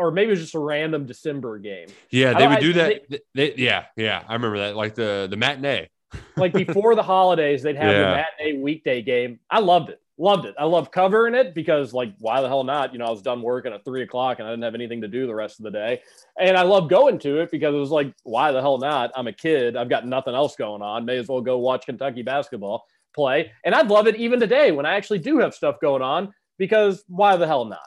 [0.00, 1.88] or maybe it was just a random December game.
[2.10, 3.02] Yeah, they would I- do that.
[3.10, 4.76] They- they- yeah, yeah, I remember that.
[4.76, 5.88] Like the the matinee.
[6.36, 8.10] like before the holidays, they'd have Yeah.
[8.10, 8.16] the
[8.46, 9.38] matinee weekday game.
[9.48, 10.00] I loved it.
[10.18, 10.54] Loved it.
[10.58, 12.92] I love covering it because, like, why the hell not?
[12.92, 15.08] You know, I was done working at three o'clock and I didn't have anything to
[15.08, 16.02] do the rest of the day.
[16.38, 19.12] And I love going to it because it was like, why the hell not?
[19.16, 19.76] I'm a kid.
[19.76, 21.06] I've got nothing else going on.
[21.06, 23.50] May as well go watch Kentucky basketball play.
[23.64, 27.02] And I'd love it even today when I actually do have stuff going on because
[27.08, 27.78] why the hell not?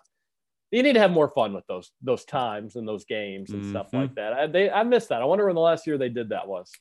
[0.73, 3.91] You need to have more fun with those those times and those games and stuff
[3.91, 4.01] Mhm.
[4.01, 4.33] like that.
[4.33, 5.21] I, they, I missed that.
[5.21, 6.71] I wonder when the last year they did that was.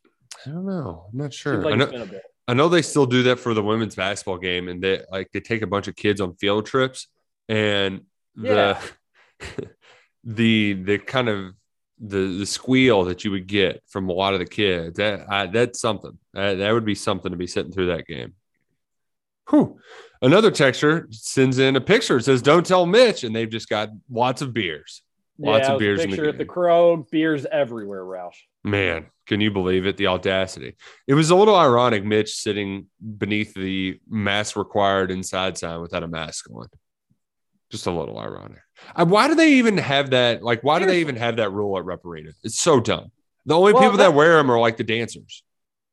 [0.47, 1.07] I don't know.
[1.13, 1.63] I'm not sure.
[1.63, 2.23] Like I know, it's been a bit.
[2.49, 5.41] I know they still do that for the women's basketball game, and they like they
[5.41, 7.07] take a bunch of kids on field trips,
[7.49, 8.03] and
[8.35, 8.79] the
[10.25, 11.53] the the kind of
[12.01, 15.47] the the squeal that you would get from a lot of the kids that I,
[15.47, 18.35] that's something that, that would be something to be sitting through that game.
[19.51, 19.79] Whew.
[20.21, 22.19] Another texture sends in a picture.
[22.19, 25.03] It says, "Don't tell Mitch," and they've just got lots of beers.
[25.39, 26.49] Lots yeah, of beers the picture at the game.
[26.49, 27.07] Crow.
[27.11, 28.37] Beers everywhere, Roush.
[28.63, 29.97] Man, can you believe it?
[29.97, 30.77] The audacity.
[31.09, 32.87] It was a little ironic, Mitch sitting
[33.19, 36.69] beneath the mask required inside sign without a mask on.
[37.71, 38.61] Just a little ironic.
[38.95, 40.43] Uh, why do they even have that?
[40.43, 42.31] Like, why do they even have that rule at Rupp Arena?
[42.45, 43.11] It's so dumb.
[43.47, 45.43] The only Well, people that- wear them are like the dancers.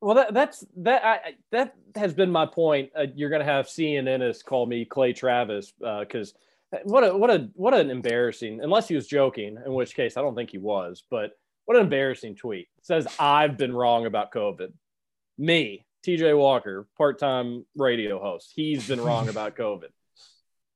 [0.02, 1.04] Well, that, that's that.
[1.04, 1.20] I,
[1.52, 2.92] that has been my point.
[2.98, 6.34] Uh, you're going to have CNN call me Clay Travis because
[6.84, 8.62] what a what a what an embarrassing.
[8.62, 11.04] Unless he was joking, in which case I don't think he was.
[11.10, 11.32] But
[11.66, 12.68] what an embarrassing tweet.
[12.78, 14.72] It says I've been wrong about COVID.
[15.38, 18.54] Me, TJ Walker, part-time radio host.
[18.56, 19.90] He's been wrong about COVID.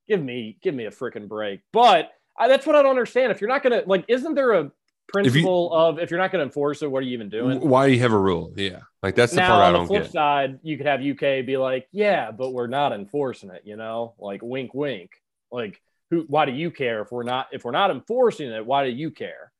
[0.08, 1.62] Give me give me a freaking break.
[1.72, 3.32] But I, that's what I don't understand.
[3.32, 4.72] If you're not going to like, isn't there a
[5.08, 7.60] principle of if you're not going to enforce it, what are you even doing?
[7.60, 8.54] Why do you have a rule?
[8.56, 10.12] Yeah, like that's the now part I on the don't flip get.
[10.12, 13.64] side, you could have UK be like, yeah, but we're not enforcing it.
[13.66, 15.12] You know, like wink, wink.
[15.52, 16.26] Like, who?
[16.28, 18.66] Why do you care if we're not if we're not enforcing it?
[18.66, 19.52] Why do you care?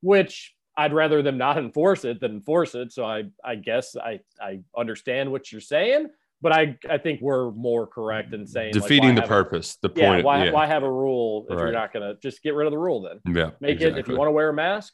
[0.00, 2.92] Which I'd rather them not enforce it than enforce it.
[2.92, 6.08] So I I guess I I understand what you're saying,
[6.40, 9.76] but I I think we're more correct in saying Defeating why the have a- purpose,
[9.82, 10.24] the yeah, point.
[10.24, 11.62] why yeah, why have a rule if Right.
[11.64, 13.20] you're not gonna just get rid of the rule then?
[13.34, 14.92] yeah, Make it if you want to wear a mask,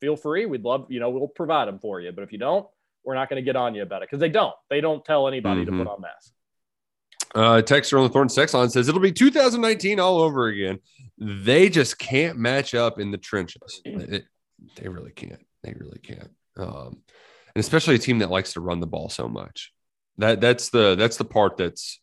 [0.00, 0.46] feel free.
[0.46, 2.10] We'd love, you know, we'll provide them for you.
[2.12, 2.66] But if you don't,
[3.04, 4.54] we're not going to get on you about it because they don't.
[4.68, 5.66] They don't tell anybody Mhm.
[5.66, 6.32] to put on masks.
[7.34, 10.80] Uh, texter on the Thorn sex line says it'll be 2019 all over again.
[11.16, 13.80] They just can't match up in the trenches.
[13.84, 14.24] It-
[14.76, 15.40] they really can't.
[15.62, 16.30] They really can't.
[16.58, 17.02] Um,
[17.54, 19.72] and especially a team that likes to run the ball so much.
[20.20, 21.98] That that's the that's the part that's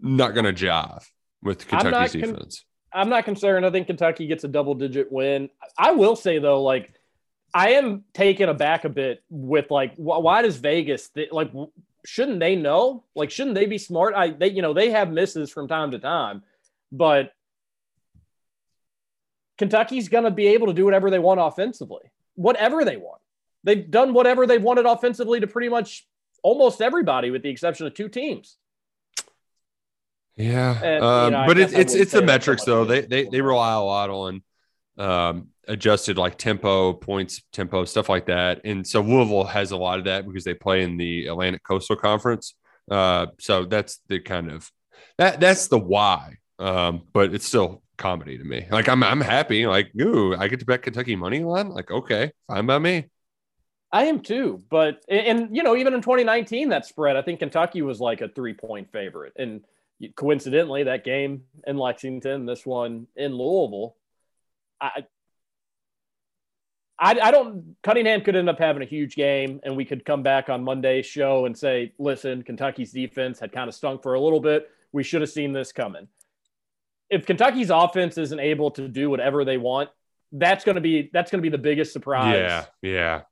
[0.00, 1.04] not going to jive
[1.42, 2.64] with I'm Kentucky's con- defense.
[2.92, 3.66] I'm not concerned.
[3.66, 5.50] I think Kentucky gets a double digit win.
[5.78, 6.94] I will say though, like
[7.52, 11.70] I am taken aback a bit with like wh- why does Vegas th- like w-
[12.06, 15.50] shouldn't they know like shouldn't they be smart I they you know they have misses
[15.50, 16.42] from time to time
[16.90, 17.32] but
[19.58, 23.20] Kentucky's going to be able to do whatever they want offensively whatever they want
[23.64, 26.06] they've done whatever they've wanted offensively to pretty much
[26.42, 28.56] almost everybody with the exception of two teams
[30.36, 32.84] Yeah, And, you um, know, but it's it's it's the metrics though.
[32.84, 34.42] They they they rely a lot on
[34.98, 38.60] um, adjusted like tempo, points, tempo, stuff like that.
[38.64, 41.96] And so Louisville has a lot of that because they play in the Atlantic Coastal
[41.96, 42.54] Conference.
[42.90, 44.70] Uh, so that's the kind of
[45.18, 46.36] that that's the why.
[46.58, 48.66] Um, but it's still comedy to me.
[48.70, 49.66] Like I'm I'm happy.
[49.66, 51.68] Like ooh, I get to bet Kentucky money line.
[51.70, 53.06] Like okay, fine by me.
[53.92, 57.82] I am too, but and, you know, even in 2019, that spread, I think Kentucky
[57.82, 59.62] was like a three point favorite, and
[60.16, 63.96] coincidentally, that game in Lexington, this one in Louisville,
[64.80, 65.06] I,
[66.98, 67.76] I, I don't.
[67.82, 71.06] Cunningham could end up having a huge game, and we could come back on Monday's
[71.06, 74.70] show and say, "Listen, Kentucky's defense had kind of stunk for a little bit.
[74.92, 76.08] We should have seen this coming."
[77.10, 79.90] If Kentucky's offense isn't able to do whatever they want,
[80.32, 82.34] that's going to be that's going to be the biggest surprise.
[82.34, 83.22] Yeah, yeah.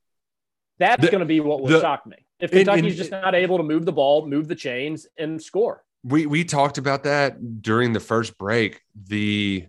[0.79, 2.17] That's The- going to be what will the- shock me.
[2.39, 5.83] If Kentucky's and- just not able to move the ball, move the chains, and score.
[6.03, 9.65] we we talked about that during the first break the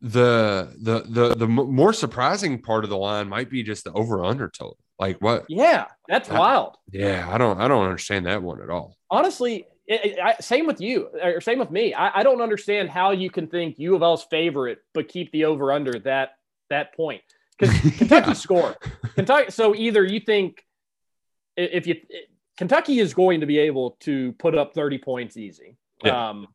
[0.00, 4.24] the the the the more surprising part of the line might be just the over
[4.24, 6.76] under total like what Yeah, that's I- wild.
[6.90, 10.80] yeah i don't i don't understand that one at all Honestly, it, I, same with
[10.80, 11.92] you, or same with me.
[11.92, 15.44] I, I don't understand how you can think U of L's favorite, but keep the
[15.44, 16.30] over under that
[16.70, 17.20] that point
[17.62, 18.32] because Kentucky Yeah.
[18.34, 18.76] scored.
[19.14, 19.50] Kentucky.
[19.50, 20.64] So either you think
[21.56, 21.96] if you
[22.58, 25.76] Kentucky is going to be able to put up 30 points easy.
[26.04, 26.30] Yeah.
[26.30, 26.48] Um,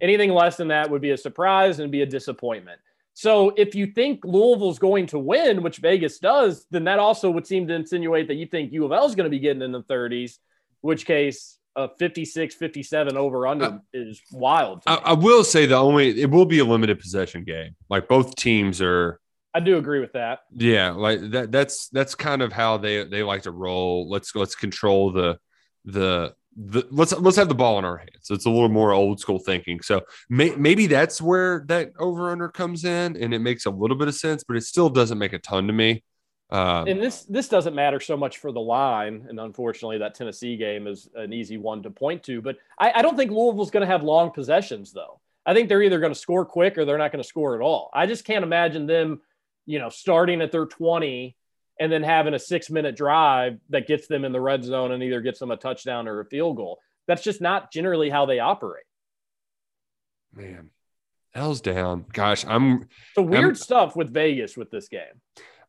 [0.00, 2.80] anything less than that would be a surprise and be a disappointment.
[3.16, 7.46] So if you think Louisville's going to win, which Vegas does, then that also would
[7.46, 9.70] seem to insinuate that you think U of L is going to be getting in
[9.70, 10.38] the 30s,
[10.80, 14.82] which case a 56 57 over under Uh, is wild.
[14.86, 14.94] I.
[14.96, 18.80] I will say the only it will be a limited possession game like both teams
[18.80, 19.20] are
[19.54, 20.40] I do agree with that.
[20.52, 24.54] yeah like that that's that's kind of how they they like to roll let's let's
[24.54, 25.38] control the
[25.84, 29.18] the the let's let's have the ball in our hands it's a little more old
[29.20, 33.66] school thinking so may, maybe that's where that over under comes in and it makes
[33.66, 36.02] a little bit of sense but it still doesn't make a ton to me
[36.50, 40.56] um, and this this doesn't matter so much for the line, and unfortunately, that Tennessee
[40.56, 42.42] game is an easy one to point to.
[42.42, 45.20] But I, I don't think Louisville's going to have long possessions, though.
[45.46, 47.60] I think they're either going to score quick or they're not going to score at
[47.60, 47.90] all.
[47.92, 49.20] I just can't imagine them,
[49.66, 51.36] you know, starting at their twenty
[51.80, 55.02] and then having a six minute drive that gets them in the red zone and
[55.02, 56.78] either gets them a touchdown or a field goal.
[57.06, 58.84] That's just not generally how they operate.
[60.32, 60.70] man
[61.34, 65.20] l's down gosh i'm the weird I'm- stuff with Vegas with this game.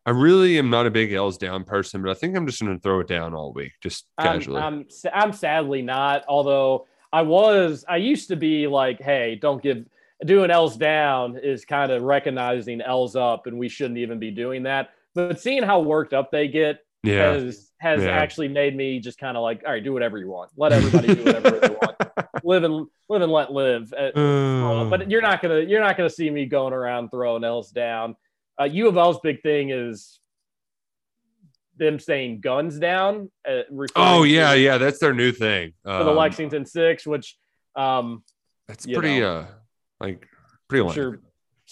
[0.06, 2.76] i really am not a big l's down person but i think i'm just going
[2.76, 6.24] to throw it down all week just I'm, casually I'm, I'm sadly not.
[6.28, 9.86] Although I was, I used to be like, hey, don't give
[10.24, 14.64] doing L's down is kind of recognizing L's up, and we shouldn't even be doing
[14.64, 14.90] that.
[15.14, 18.10] But seeing how worked up they get yeah has has Yeah.
[18.10, 20.52] actually made me just kind of like, all right, do whatever you want.
[20.58, 21.96] Let everybody do whatever they want.
[22.44, 23.92] Live and live and let live.
[23.94, 27.72] Uh, Uh, but you're not gonna you're not gonna see me going around throwing L's
[27.72, 28.16] down.
[28.60, 30.20] Uh, U of L's big thing is
[31.78, 33.32] them saying guns down.
[33.48, 33.62] Uh,
[33.96, 37.36] oh yeah yeah that's their new thing for the Um, Lexington Six, which
[37.76, 38.24] um,
[38.68, 39.40] That's pretty know.
[39.40, 39.46] uh
[40.00, 40.28] like
[40.68, 40.96] pretty I'm lame.
[40.96, 41.20] sure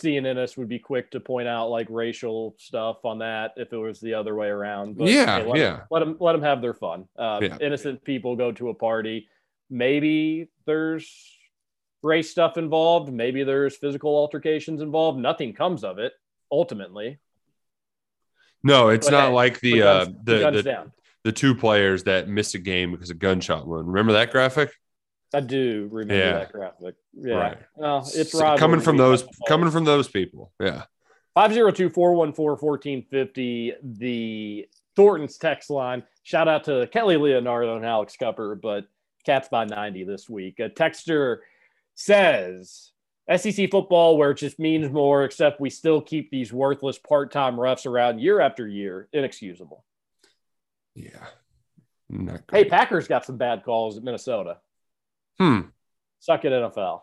[0.02, 4.00] CNNS would be quick to point out like racial stuff on that if it was
[4.00, 4.98] the other way around.
[4.98, 5.72] But Yeah, let yeah.
[5.72, 7.08] Them, let them let them have their fun.
[7.18, 7.58] Uh, Yeah.
[7.62, 9.28] Innocent people go to a party.
[9.70, 11.08] Maybe there's
[12.02, 13.12] race stuff involved.
[13.14, 15.20] Maybe there's physical altercations involved.
[15.20, 16.14] Nothing comes of it
[16.52, 17.20] ultimately.
[18.64, 20.34] No, it's But not hey, like the uh guns- the
[20.64, 20.92] the,
[21.24, 23.88] the two players that missed a game because of gunshot wound.
[23.88, 24.72] Remember that graphic?
[25.34, 26.34] I do remember Yeah.
[26.34, 26.96] that graphic.
[27.14, 27.36] Yeah.
[27.36, 27.58] Right.
[27.76, 30.52] Well, it's So coming from those coming from those people.
[30.60, 30.84] Yeah.
[31.36, 36.04] 502-414-1450, the Thornton's text line.
[36.22, 38.86] Shout out to Kelly Leonardo and Alex Cupper, but
[39.26, 40.60] Cats by 90 this week.
[40.60, 41.40] A texter
[41.96, 42.92] says
[43.36, 47.86] SEC football, where it just means more, except we still keep these worthless part-time refs
[47.86, 49.08] around year after year.
[49.14, 49.84] Inexcusable.
[50.94, 51.26] Yeah.
[52.52, 52.66] Hey.
[52.66, 54.58] Packers got some bad calls at Minnesota.
[55.40, 55.62] Hmm.
[56.20, 57.02] Suck it, NFL.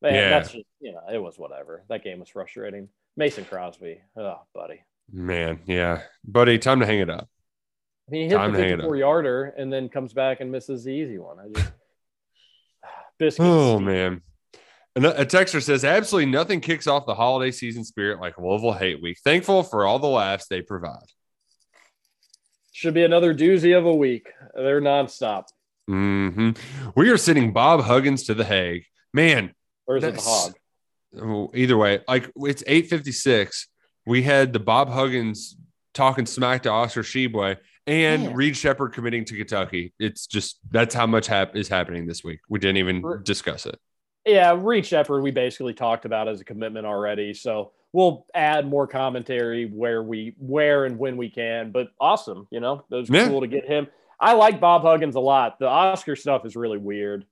[0.00, 0.30] Man, Yeah.
[0.30, 1.84] that's just, you know, it was whatever.
[1.88, 2.88] That game was frustrating.
[3.16, 4.00] Mason Crosby.
[4.16, 4.82] Oh, buddy.
[5.12, 6.02] Man, yeah.
[6.24, 7.28] Buddy, time to hang it up.
[8.08, 10.40] I mean, he hit Time the to hang it 54 yarder and then comes back
[10.40, 11.38] and misses the easy one.
[11.38, 11.72] I just
[13.18, 13.40] biscuits.
[13.46, 14.22] Oh man.
[14.94, 18.72] And a a texter says absolutely nothing kicks off the holiday season spirit like Louisville
[18.72, 19.18] Hate Week.
[19.24, 21.06] Thankful for all the laughs they provide.
[22.72, 24.28] Should be another doozy of a week.
[24.54, 25.44] They're nonstop.
[25.88, 26.50] Hmm
[26.96, 28.84] We are sending Bob Huggins to the Hague.
[29.12, 29.52] Man,
[29.86, 30.54] Or is it the hog?
[31.20, 33.68] oh, either way, like it's 856.
[34.06, 35.56] We had the Bob Huggins
[35.92, 37.56] talking smack to Oscar Tshiebwe
[37.86, 38.30] and Yeah.
[38.32, 39.92] Reed Sheppard committing to Kentucky.
[39.98, 42.40] It's just that's how much hap- is happening this week.
[42.48, 43.78] We didn't even R- discuss it.
[44.24, 47.34] Yeah, Reed Sheppard, we basically talked about as a commitment already.
[47.34, 51.72] So we'll add more commentary where we where and when we can.
[51.72, 53.28] But awesome, you know, it was Yeah.
[53.28, 53.88] cool to get him.
[54.22, 55.58] I like Bob Huggins a lot.
[55.58, 57.26] The Oscar stuff is really weird.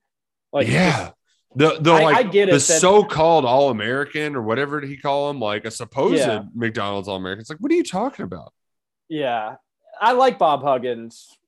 [0.53, 1.13] Like yeah.
[1.55, 5.31] The the I- like I get it the that- so-called all-American or whatever he call
[5.31, 6.43] him, like a supposed Yeah.
[6.55, 7.41] McDonald's all-American.
[7.41, 8.53] It's like, what are you talking about?
[9.09, 9.57] Yeah,
[10.01, 11.39] I like Bob Huggins.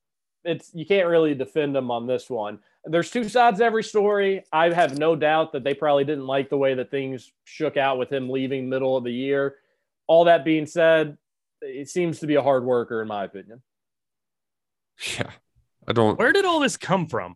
[0.45, 2.59] It's you can't really defend him on this one.
[2.85, 4.43] There's two sides to every story.
[4.51, 7.97] I have no doubt that they probably didn't like the way that things shook out
[7.97, 9.55] with him leaving middle of the year.
[10.07, 11.17] All that being said,
[11.61, 13.61] it seems to be a hard worker in my opinion.
[15.17, 15.31] Yeah.
[15.87, 17.35] I don't Where did all this come from?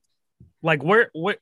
[0.63, 1.39] Like, where, what,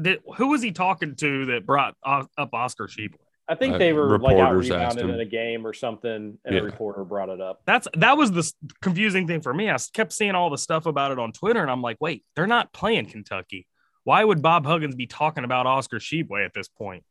[0.00, 3.16] did, who was he talking to that brought o- up Oscar Sheep?
[3.48, 6.38] I think Uh, they were like out reporters asked rebounded in a game or something,
[6.44, 6.60] and Yeah.
[6.60, 7.62] a reporter brought it up.
[7.66, 9.68] That's that was the confusing thing for me.
[9.68, 12.46] I kept seeing all the stuff about it on Twitter, and I'm like, wait, they're
[12.46, 13.66] not playing Kentucky.
[14.04, 17.04] Why would Bob Huggins be talking about Oscar Tshiebwe at this point?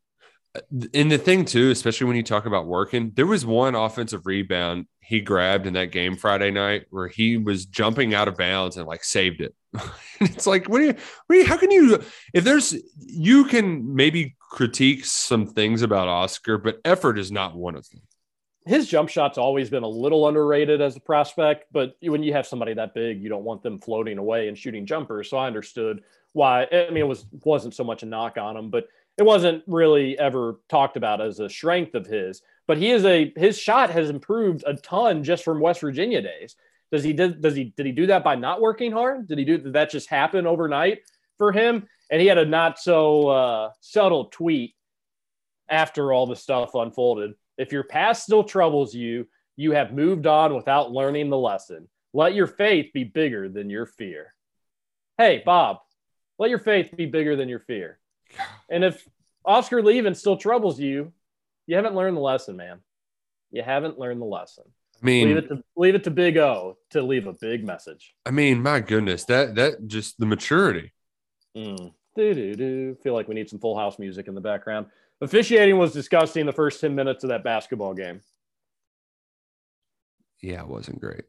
[0.94, 4.86] And the thing too, especially when you talk about working, there was one offensive rebound
[5.00, 8.86] he grabbed in that game Friday night where he was jumping out of bounds and
[8.86, 9.56] like saved it.
[10.20, 10.94] it's like, what do you,
[11.28, 12.02] what do you, how can you,
[12.34, 17.76] if there's, you can maybe critique some things about Oscar, but effort is not one
[17.76, 18.02] of them.
[18.66, 22.46] his jump shot's always been a little underrated as a prospect, but when you have
[22.46, 25.30] somebody that big, you don't want them floating away and shooting jumpers.
[25.30, 26.04] So I understood
[26.34, 26.68] why.
[26.72, 28.88] I mean, it was wasn't so much a knock on him, but
[29.22, 32.42] it wasn't really ever talked about as a strength of his.
[32.66, 36.56] But he is a his shot has improved a ton just from West Virginia days.
[36.92, 39.28] Does he did does he did he do that by not working hard?
[39.28, 41.02] Did he do did that just happen overnight
[41.38, 41.88] for him?
[42.10, 44.74] And he had a not so uh, subtle tweet
[45.70, 47.36] after all the stuff unfolded.
[47.60, 51.88] If your past still troubles you, you have moved on without learning the lesson.
[52.12, 54.34] Let your faith be bigger than your fear.
[55.20, 55.78] Hey, Bob,
[56.40, 58.00] let your faith be bigger than your fear.
[58.70, 59.06] And if
[59.44, 61.12] Oscar leaving still troubles you,
[61.68, 62.80] you haven't learned the lesson, man.
[63.52, 64.64] You haven't learned the lesson.
[65.02, 68.14] I mean, Leave it to leave it to Big O to leave a big message.
[68.26, 70.94] I mean, my goodness, that, that just the maturity.
[71.58, 71.94] Mm.
[72.16, 72.96] Do-do-do.
[73.04, 74.88] Feel like we need some full house music in the background.
[75.22, 78.22] Officiating was disgusting the first 10 minutes of that basketball game.
[80.42, 81.24] Yeah, it wasn't great.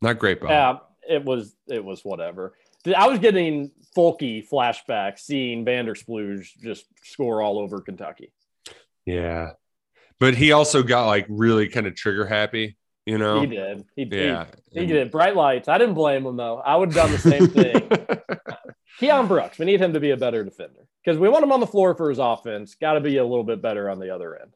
[0.00, 0.50] Not great, Bob.
[0.50, 2.54] Yeah, it was it was whatever.
[2.86, 8.32] I was getting folky flashbacks seeing Vandersplooge just score all over Kentucky.
[9.04, 9.50] Yeah.
[10.18, 12.76] But he also got like really kind of trigger happy,
[13.06, 13.40] you know?
[13.40, 13.84] He did.
[13.96, 14.26] He did.
[14.26, 14.46] Yeah.
[14.70, 15.10] He, did.
[15.10, 15.68] Bright lights.
[15.68, 16.58] I didn't blame him though.
[16.58, 17.88] I would have done the same thing.
[19.00, 19.58] Keion Brooks.
[19.58, 21.94] We need him to be a better defender because we want him on the floor
[21.94, 22.74] for his offense.
[22.74, 24.54] Got to be a little bit better on the other end.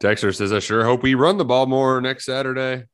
[0.00, 2.84] Dexter says, I sure hope we run the ball more next Saturday.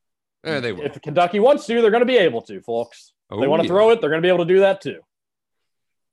[0.44, 0.82] Yeah, they will.
[0.82, 3.12] If Kentucky wants to, they're going to be able to, folks.
[3.30, 3.72] If they Oh, want to yeah.
[3.72, 5.00] throw it, they're going to be able to do that too.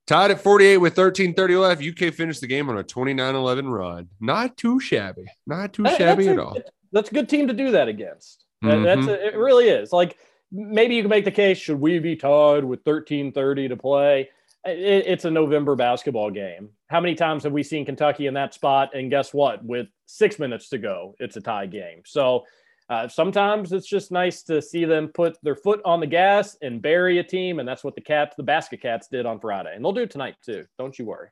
[0.05, 1.81] Tied at 48 with 13 30 left.
[1.81, 4.09] UK finished the game on a 29 11 run.
[4.19, 5.25] Not too shabby.
[5.47, 6.57] Not too That- shabby at a- all.
[6.91, 8.43] That's a good team to do that against.
[8.61, 8.83] That- mm-hmm.
[8.83, 9.91] That's a, it really is.
[9.93, 10.17] Like
[10.51, 14.29] maybe you can make the case: should we be tied with thirteen thirty to play?
[14.65, 16.69] It, it's a November basketball game.
[16.87, 18.93] How many times have we seen Kentucky in that spot?
[18.93, 19.63] And guess what?
[19.63, 22.01] With six minutes to go, it's a tie game.
[22.05, 22.43] So
[22.89, 26.81] uh, sometimes it's just nice to see them put their foot on the gas and
[26.81, 29.83] bury a team, and that's what the cats, the basket cats, did on Friday, and
[29.83, 30.65] they'll do it tonight too.
[30.77, 31.29] Don't you worry.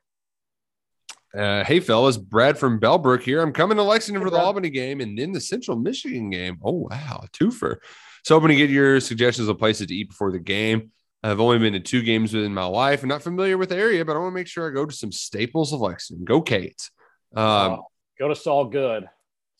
[1.36, 3.40] Uh, hey, fellas, Brad from Bellbrook here.
[3.40, 4.46] I'm coming to Lexington Hey, for the Brad.
[4.46, 6.58] Albany game and then the Central Michigan game.
[6.62, 7.24] Oh, wow.
[7.32, 7.76] Twofer.
[8.22, 10.90] So, hoping to get your suggestions of places to eat before the game.
[11.22, 13.02] I've only been to two games within my life.
[13.02, 14.94] I'm not familiar with the area, but I want to make sure I go to
[14.94, 16.24] some staples of Lexington.
[16.24, 16.90] Go, Kate.
[17.34, 17.86] Um, Oh,
[18.18, 19.08] go to Saul Good.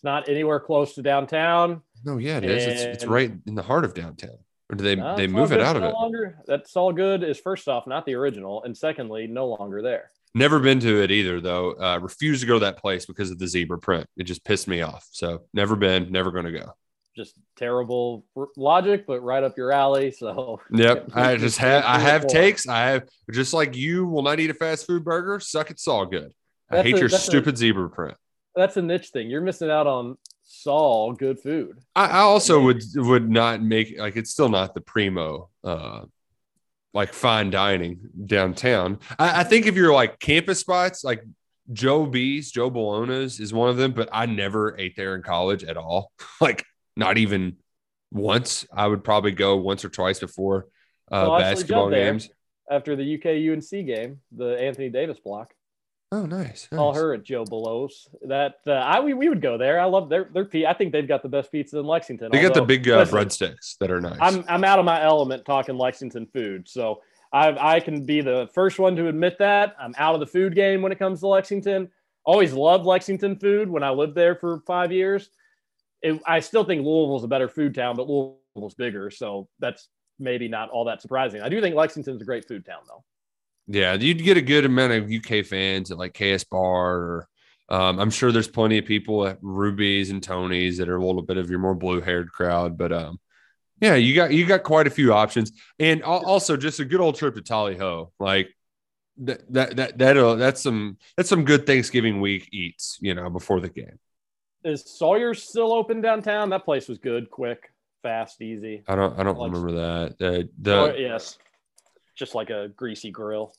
[0.02, 1.80] It's not anywhere close to downtown.
[2.04, 2.64] no, yeah, it is.
[2.66, 4.36] It's, it's right in the heart of downtown.
[4.68, 5.92] Or do they, No, they move it out of no it?
[5.92, 7.22] Longer, that's all good.
[7.22, 10.10] Is first off not the original, and secondly, no longer there.
[10.34, 11.74] Never been to it either, though.
[11.74, 14.08] Uh, refused to go to that place because of the zebra print.
[14.16, 15.06] It just pissed me off.
[15.12, 16.72] So, never been, never going to go.
[17.14, 20.10] Just terrible r- logic, but right up your alley.
[20.10, 21.10] So Yep.
[21.14, 22.66] I just have I have takes.
[22.66, 25.38] I have just like you will not eat a fast food burger.
[25.38, 26.32] Suck it's all good.
[26.70, 28.16] I That's hate a- your that's a- stupid zebra print.
[28.54, 29.30] That's a niche thing.
[29.30, 31.78] You're missing out on Saul good food.
[31.94, 36.02] I, I also would would not make like it's still not the primo uh
[36.94, 38.98] like fine dining downtown.
[39.18, 41.24] I, I think if you're like campus spots like
[41.72, 45.64] Joe B's, Joe Bologna's is one of them, but I never ate there in college
[45.64, 46.12] at all.
[46.40, 46.64] Like
[46.96, 47.56] not even
[48.10, 48.66] once.
[48.74, 50.66] I would probably go once or twice before
[51.10, 52.28] uh, Well, basketball games.
[52.70, 55.52] After the UK UNC game, the Anthony Davis block.
[56.12, 56.68] Oh, nice.
[56.68, 57.00] Call nice.
[57.00, 58.06] her at Joe Belos.
[58.28, 59.80] That uh, I we, we would go there.
[59.80, 62.30] I love their their pi- I think they've got the best pizza in Lexington.
[62.30, 64.18] They got the big uh, listen, breadsticks that are nice.
[64.20, 66.68] I'm I'm out of my element talking Lexington food.
[66.68, 67.00] So
[67.32, 70.54] I I can be the first one to admit that I'm out of the food
[70.54, 71.88] game when it comes to Lexington.
[72.24, 75.30] Always loved Lexington food when I lived there for five years.
[76.02, 80.46] It, I still think Louisville's a better food town, but Louisville's bigger, so that's maybe
[80.46, 81.40] not all that surprising.
[81.40, 83.02] I do think Lexington's a great food town, though.
[83.66, 86.94] Yeah, you'd get a good amount of UK fans at like KS Bar.
[86.96, 87.28] Or,
[87.68, 91.22] um, I'm sure there's plenty of people at Ruby's and Tony's that are a little
[91.22, 92.76] bit of your more blue haired crowd.
[92.76, 93.20] But um,
[93.80, 97.16] yeah, you got you got quite a few options, and also just a good old
[97.16, 98.12] trip to Tolly-Ho.
[98.18, 98.48] Like
[99.18, 102.98] that that that that uh, that's some that's some good Thanksgiving week eats.
[103.00, 103.98] You know, before the game.
[104.64, 106.50] Is Sawyer still open downtown?
[106.50, 107.72] That place was good, quick,
[108.02, 108.84] fast, easy.
[108.86, 110.18] I don't I don't Like- remember that.
[110.18, 111.38] The the yes,
[112.14, 113.54] just like a greasy grill.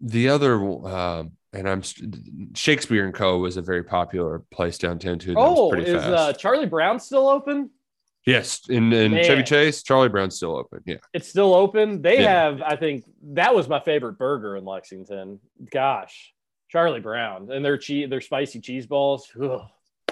[0.00, 0.54] the other
[0.86, 1.82] um, and I'm
[2.54, 5.34] Shakespeare and Co was a very popular place downtown too.
[5.36, 7.70] Oh, is uh, Charlie Brown still open?
[8.26, 10.80] Yes, in, in Chevy Chase, Charlie Brown's still open.
[10.84, 10.96] Yeah.
[11.14, 12.02] It's still open.
[12.02, 12.42] They Yeah.
[12.46, 13.04] have, I think,
[13.34, 15.38] that was my favorite burger in Lexington.
[15.70, 16.34] Gosh,
[16.68, 19.30] Charlie Brown and their cheese, their spicy cheese balls.
[19.40, 19.62] Ugh.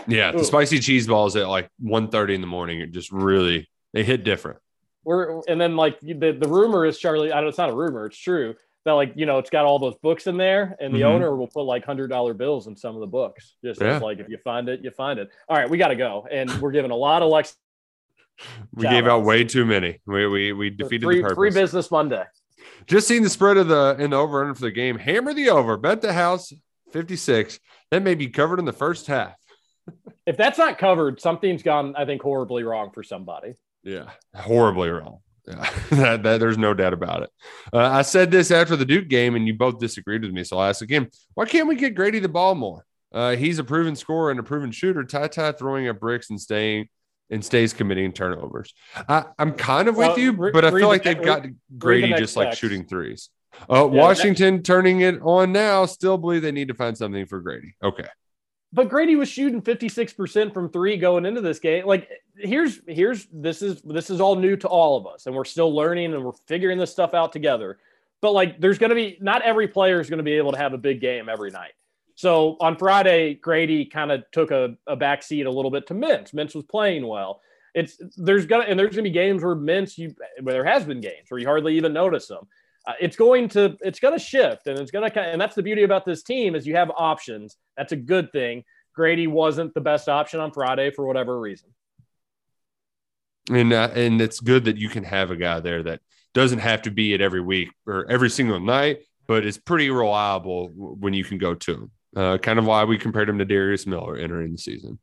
[0.07, 0.31] Yeah.
[0.31, 0.45] The Ooh.
[0.45, 4.59] spicy cheese balls at like 1.30 in the morning, it just really they hit different.
[5.05, 7.33] We're and then like the the rumor is Charlie.
[7.33, 8.07] I don't it's not a rumor.
[8.07, 8.55] It's true
[8.85, 11.05] that like you know it's got all those books in there, and the Mhm.
[11.15, 13.57] owner will put like hundred dollar bills in some of the books.
[13.65, 13.99] Just Yeah.
[13.99, 15.29] like if you find it, you find it.
[15.49, 17.57] All right, we got to go, and we're giving a lot of Lex
[18.75, 20.01] We gave out way too many.
[20.07, 21.37] We we, we defeated free, the purpose.
[21.37, 22.25] free business Monday.
[22.87, 24.99] Just seen the spread of the in the over under for the game.
[24.99, 25.77] Hammer the over.
[25.77, 26.53] Bet the house
[26.93, 27.61] 56.
[27.91, 29.35] That may be covered in the first half.
[30.27, 31.95] If that's not covered, something's gone.
[31.99, 33.57] I think horribly wrong for somebody.
[33.85, 35.19] Yeah, horribly wrong.
[35.47, 37.31] Yeah, that, that there's no doubt about it.
[37.73, 40.43] Uh, I said this after the Duke game, and you both disagreed with me.
[40.45, 42.85] So I'll ask again: Why can't we get Grady the ball more?
[43.13, 45.05] Uh, he's a proven scorer and a proven shooter.
[45.05, 46.89] TyTy throwing up bricks and staying
[47.31, 48.75] and stays committing turnovers.
[49.09, 51.47] I, I'm kind of with Well, you, but I feel the like they've got
[51.79, 52.61] Grady next just like text.
[52.61, 53.29] shooting threes.
[53.71, 55.87] Uh, Yeah, Washington turning it on now.
[55.87, 57.77] Still believe they need to find something for Grady.
[57.83, 58.07] Okay.
[58.75, 61.87] But Grady was shooting 56% from three going into this game.
[61.87, 65.45] Like here's here's this is this is all new to all of us and we're
[65.45, 67.79] still learning and we're figuring this stuff out together.
[68.21, 70.59] But like there's going to be not every player is going to be able to
[70.59, 71.73] have a big game every night.
[72.17, 75.95] So on Friday, Grady kind of took a, a back seat a little bit to
[75.95, 76.35] Mintz.
[76.35, 77.43] Mintz was playing well.
[77.75, 81.01] It's there's gonna and there's gonna be games where Mintz you where there has been
[81.01, 82.49] games where you hardly even notice them.
[82.87, 85.63] Uh, it's going to it's going to shift and it's going to and that's the
[85.63, 87.57] beauty about this team is you have options.
[87.77, 88.65] That's a good thing.
[88.95, 91.71] Grady wasn't the best option on Friday for whatever reason.
[93.51, 96.01] and uh, and it's good that you can have a guy there that
[96.35, 100.69] doesn't have to be it every week or every single night, but is pretty reliable
[100.75, 101.91] when you can go to him.
[102.15, 104.99] Uh, kind of why we compared him to Darius Miller entering the season.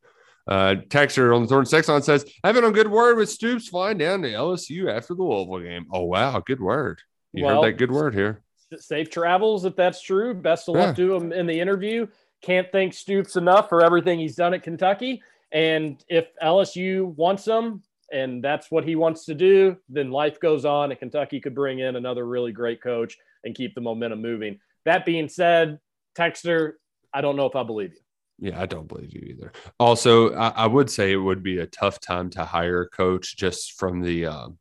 [0.48, 3.98] Uh, Texter on the Thornton's text says, "I've been on good word with Stoops flying
[3.98, 7.02] down to LSU after the Louisville game." Oh wow, good word.
[7.34, 8.42] You Well, heard that good word here.
[8.78, 10.34] Safe travels if that's true.
[10.34, 10.88] Best of Yeah.
[10.88, 12.08] luck to him in the interview.
[12.42, 15.22] Can't thank Stoops enough for everything he's done at Kentucky.
[15.52, 20.66] And if LSU wants him and that's what he wants to do, then life goes
[20.66, 24.60] on and Kentucky could bring in another really great coach and keep the momentum moving.
[24.86, 25.80] That being said,
[26.18, 26.74] Texter,
[27.14, 28.50] I don't know if I believe you.
[28.50, 29.52] Yeah, I don't believe you either.
[29.80, 33.36] Also, I, I would say it would be a tough time to hire a coach
[33.38, 34.26] just from the.
[34.28, 34.58] Um,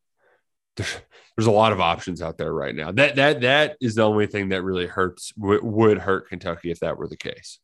[1.40, 2.92] there's, a lot of options out there right now.
[2.92, 6.80] That that that is the only thing that really hurts w- would hurt Kentucky if
[6.80, 7.58] that were the case.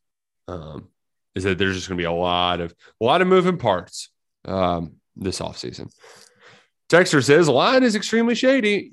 [0.48, 0.88] Um,
[1.34, 4.10] is that there's just going to be a lot of a lot of moving parts
[4.46, 5.90] um, this offseason.
[6.88, 8.90] Texter says line is extremely shady.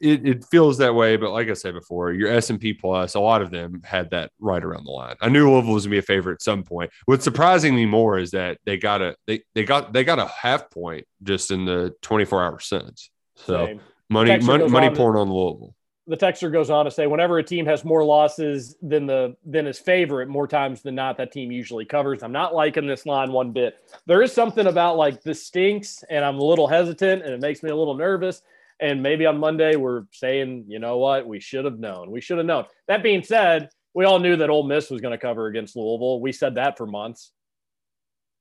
[0.00, 3.14] It, it feels that way, but like I said before, your S and P plus,
[3.14, 5.16] a lot of them had that right around the line.
[5.22, 6.90] I knew Louisville was gonna be a favorite at some point.
[7.06, 10.26] What's surprising me more is that they got a they they got they got a
[10.26, 13.10] half point just in the 24 hours since.
[13.36, 13.80] So Same.
[14.10, 15.74] Money money, money pouring on Louisville.
[16.06, 19.64] the texter goes on to say whenever a team has more losses than the than
[19.64, 23.32] his favorite more times than not that team usually covers i'm not liking this line
[23.32, 23.76] one bit
[24.06, 27.62] there is something about like this stinks and i'm a little hesitant and it makes
[27.62, 28.42] me a little nervous
[28.80, 32.38] and maybe on monday we're saying you know what we should have known we should
[32.38, 35.46] have known that being said we all knew that Ole Miss was going to cover
[35.46, 36.20] against Louisville.
[36.20, 37.32] We said that for months.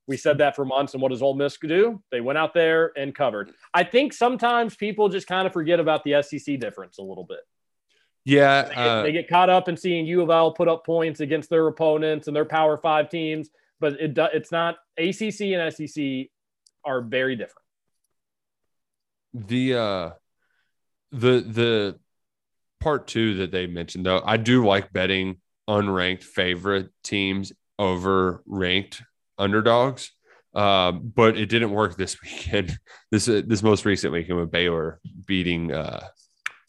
[0.09, 0.95] We said that for months.
[0.95, 2.01] And what does Ole Miss do?
[2.11, 3.51] They went out there and covered.
[3.75, 7.41] I think sometimes people just kind of forget about the SEC difference a little bit.
[8.25, 10.83] Yeah, They get, uh, they get caught up in seeing U of L put up
[10.83, 15.71] points against their opponents and their Power Five teams, but it it's not ACC and
[15.71, 16.29] SEC
[16.83, 17.65] are very different.
[19.33, 20.09] the uh
[21.11, 21.99] the the
[22.79, 25.37] part two that they mentioned though i do like betting
[25.69, 29.03] unranked favorite teams over ranked
[29.39, 30.11] underdogs.
[30.53, 32.77] Um but it didn't work this weekend.
[33.11, 36.07] This uh, this most recent weekend with baylor beating uh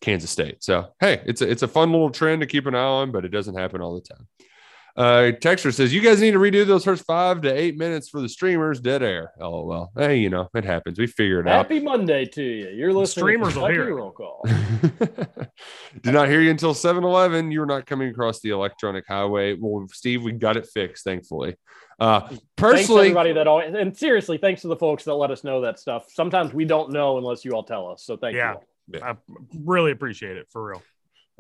[0.01, 0.63] kansas state.
[0.63, 3.25] So hey it's a, it's a fun little trend to keep an eye on but
[3.25, 4.27] it doesn't happen all the time
[4.97, 8.21] uh, Texter says you guys need to redo those first five to eight minutes for
[8.21, 8.81] the streamers.
[8.81, 9.33] Dead air.
[9.41, 10.99] Oh well, hey, you know it happens.
[10.99, 11.53] We figure it out.
[11.57, 12.69] Happy Monday to you.
[12.71, 14.45] You're listening streamers to will hear Roll Call.
[16.03, 17.51] Did not hear you until 7 Eleven.
[17.51, 19.57] You were not coming across the electronic highway.
[19.59, 21.57] Well, Steve, we got it fixed, thankfully.
[21.99, 25.45] Uh, Thanks personally, everybody that always and seriously, thanks to the folks that let us
[25.45, 26.07] know that stuff.
[26.09, 28.05] Sometimes we don't know unless you all tell us.
[28.05, 28.55] So thank Yeah.
[28.93, 29.01] you.
[29.03, 29.17] I
[29.65, 30.83] really appreciate it for real.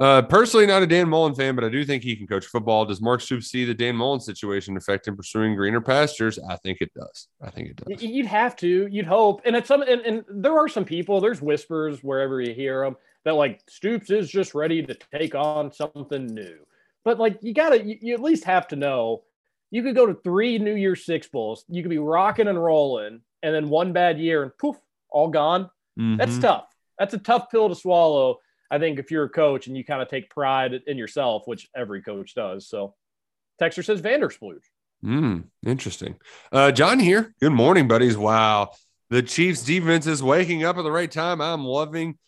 [0.00, 2.84] Uh, personally, not a Dan Mullen fan, but I do think he can coach football.
[2.86, 6.38] Does Mark Stoops see the Dan Mullen situation affect him pursuing greener pastures?
[6.48, 7.28] I think it does.
[7.42, 8.02] I think it does.
[8.02, 11.20] You'd have to, you'd hope, and it's some, and, and there are some people.
[11.20, 15.72] There's whispers wherever you hear them that like Stoops is just ready to take on
[15.72, 16.56] something new.
[17.04, 19.22] But like you gotta, you, you at least have to know.
[19.70, 21.64] You could go to three New Year's Six bowls.
[21.68, 24.76] You could be rocking and rolling, and then one bad year and poof,
[25.10, 25.70] all gone.
[25.96, 26.40] That's Mhm.
[26.40, 26.66] tough.
[26.98, 28.38] That's a tough pill to swallow.
[28.70, 31.68] I think if you're a coach and you kind of take pride in yourself, which
[31.74, 32.68] every coach does.
[32.68, 32.94] So,
[33.60, 34.62] Texter says Vandersplooge.
[35.04, 36.16] Mm, interesting.
[36.52, 37.34] Uh, John here.
[37.40, 38.16] Good morning, buddies.
[38.16, 38.70] Wow.
[39.08, 41.40] The Chiefs defense is waking up at the right time.
[41.40, 42.18] I'm loving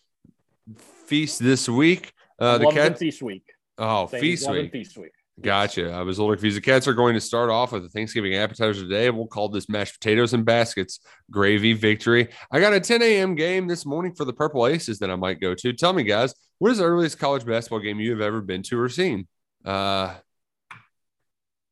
[1.06, 2.12] feast this week.
[2.38, 2.98] Uh, the cat.
[2.98, 3.44] Feast Week.
[3.78, 4.72] Oh, feast week.
[4.72, 5.12] Feast Week.
[5.42, 5.90] Gotcha.
[5.90, 6.56] I was a little confused.
[6.56, 9.10] The cats are going to start off with a Thanksgiving appetizer today.
[9.10, 11.00] We'll call this mashed potatoes and baskets
[11.30, 12.28] gravy victory.
[12.50, 13.34] I got a 10 a.m.
[13.34, 15.72] game this morning for the Purple Aces that I might go to.
[15.72, 18.80] Tell me, guys, what is the earliest college basketball game you have ever been to
[18.80, 19.26] or seen?
[19.64, 20.14] Uh,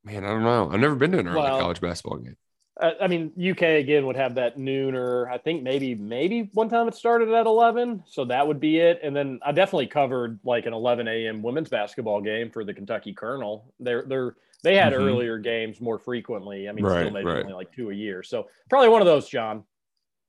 [0.04, 0.70] man, I don't know.
[0.72, 2.36] I've never been to an early Well, college basketball game.
[2.80, 6.88] I mean, UK again would have that noon, or I think maybe maybe one time
[6.88, 9.00] it started at eleven, so that would be it.
[9.02, 11.42] And then I definitely covered like an eleven a.m.
[11.42, 13.72] women's basketball game for the Kentucky Kernel.
[13.80, 14.96] They're they're they had Mhm.
[14.96, 16.68] earlier games more frequently.
[16.68, 17.42] I mean, Right, still maybe right.
[17.42, 18.22] only like two a year.
[18.22, 19.64] So probably one of those, John.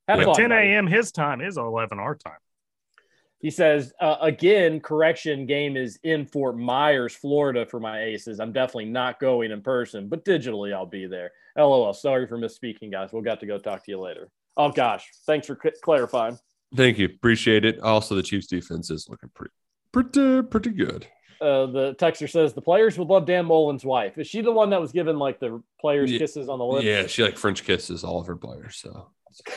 [0.08, 0.24] Have Yeah.
[0.26, 0.86] fun, 10 a.m.
[0.86, 2.38] his time is 11 our time.
[3.40, 8.38] He says, uh, again, correction game is in Fort Myers, Florida for my aces.
[8.38, 11.32] I'm definitely not going in person, but digitally I'll be there.
[11.56, 11.92] LOL.
[11.94, 13.10] Sorry for misspeaking, guys.
[13.12, 14.30] We'll got to go talk to you later.
[14.56, 15.06] Oh, gosh.
[15.26, 16.38] Thanks for cl- clarifying.
[16.76, 17.06] Thank you.
[17.06, 17.80] Appreciate it.
[17.80, 19.52] Also, the Chiefs defense is looking pretty,
[19.92, 21.06] pretty, pretty good.
[21.40, 24.16] Uh, the texter says the players would love Dan Mullen's wife.
[24.16, 26.18] Is she the one that was given like the players' Yeah.
[26.18, 26.84] kisses on the lips?
[26.84, 28.76] Yeah, she like French kisses all of her players.
[28.76, 29.10] So,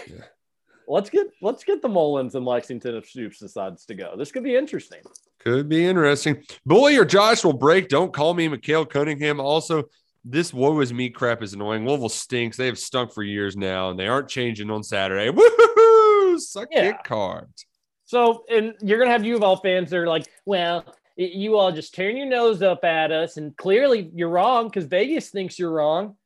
[0.07, 0.15] yeah.
[0.87, 4.13] Let's get let's get the Mullens in Lexington if Stoops decides to go.
[4.15, 4.99] This could be interesting.
[5.39, 6.43] Could be interesting.
[6.63, 7.89] Bully or Josh will break.
[7.89, 9.39] Don't call me Mikhail Cunningham.
[9.39, 9.85] Also,
[10.27, 11.85] this woe is me crap is annoying.
[11.87, 12.57] Louisville stinks.
[12.57, 15.29] They have stunk for years now, and they aren't changing on Saturday.
[15.31, 16.39] Woohoo!
[16.39, 16.89] Suck Yeah.
[16.89, 17.65] it cards.
[18.05, 20.83] So, and you're gonna have U of L fans that are like, well,
[21.15, 25.29] you all just turn your nose up at us, and clearly you're wrong because Vegas
[25.29, 26.17] thinks you're wrong.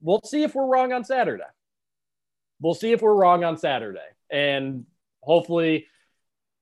[0.00, 1.44] We'll see if we're wrong on Saturday.
[2.60, 4.00] We'll see if we're wrong on Saturday,
[4.30, 4.84] and
[5.22, 5.86] hopefully,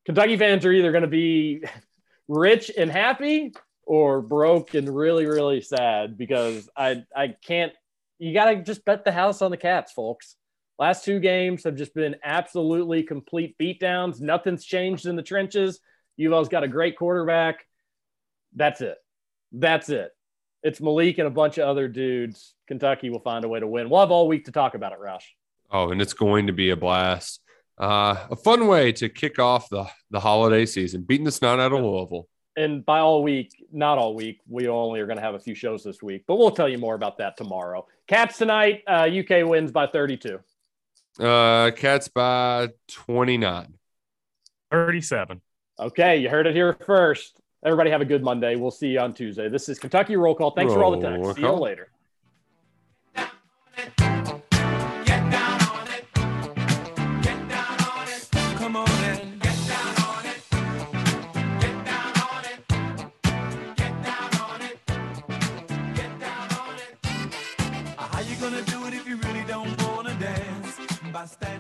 [0.05, 1.65] Kentucky fans are either going to be
[2.29, 3.53] rich and happy
[3.91, 7.73] or broke and really, really sad because I I can't.
[8.21, 10.37] You got to just bet the house on the Cats, folks.
[10.79, 14.21] Last two games have just been absolutely complete beatdowns.
[14.21, 15.81] Nothing's changed in the trenches.
[16.21, 17.67] UVL's got a great quarterback.
[18.55, 18.97] That's it.
[19.51, 20.13] That's it.
[20.63, 22.55] It's Malik and a bunch of other dudes.
[22.69, 23.91] Kentucky will find a way to win.
[23.91, 25.25] We'll have all week to talk about it, Roush.
[25.73, 27.41] Oh, and it's going to be a blast.
[27.77, 31.73] Uh, a fun way to kick off the, the holiday season, beating the snot out
[31.73, 32.29] of Louisville.
[32.57, 35.55] And by all week, not all week, we only are going to have a few
[35.55, 37.87] shows this week, but we'll tell you more about that tomorrow.
[38.07, 40.41] Cats tonight, uh, UK wins by 32.
[41.19, 43.75] Uh, Cats by 29.
[44.71, 45.41] 37.
[45.79, 47.41] Okay, you heard it here first.
[47.65, 48.57] Everybody have a good Monday.
[48.57, 49.49] We'll see you on Tuesday.
[49.49, 50.51] This is Kentucky Roll Call.
[50.53, 51.23] Thanks for all the time.
[51.35, 51.91] See you later.
[71.23, 71.60] It.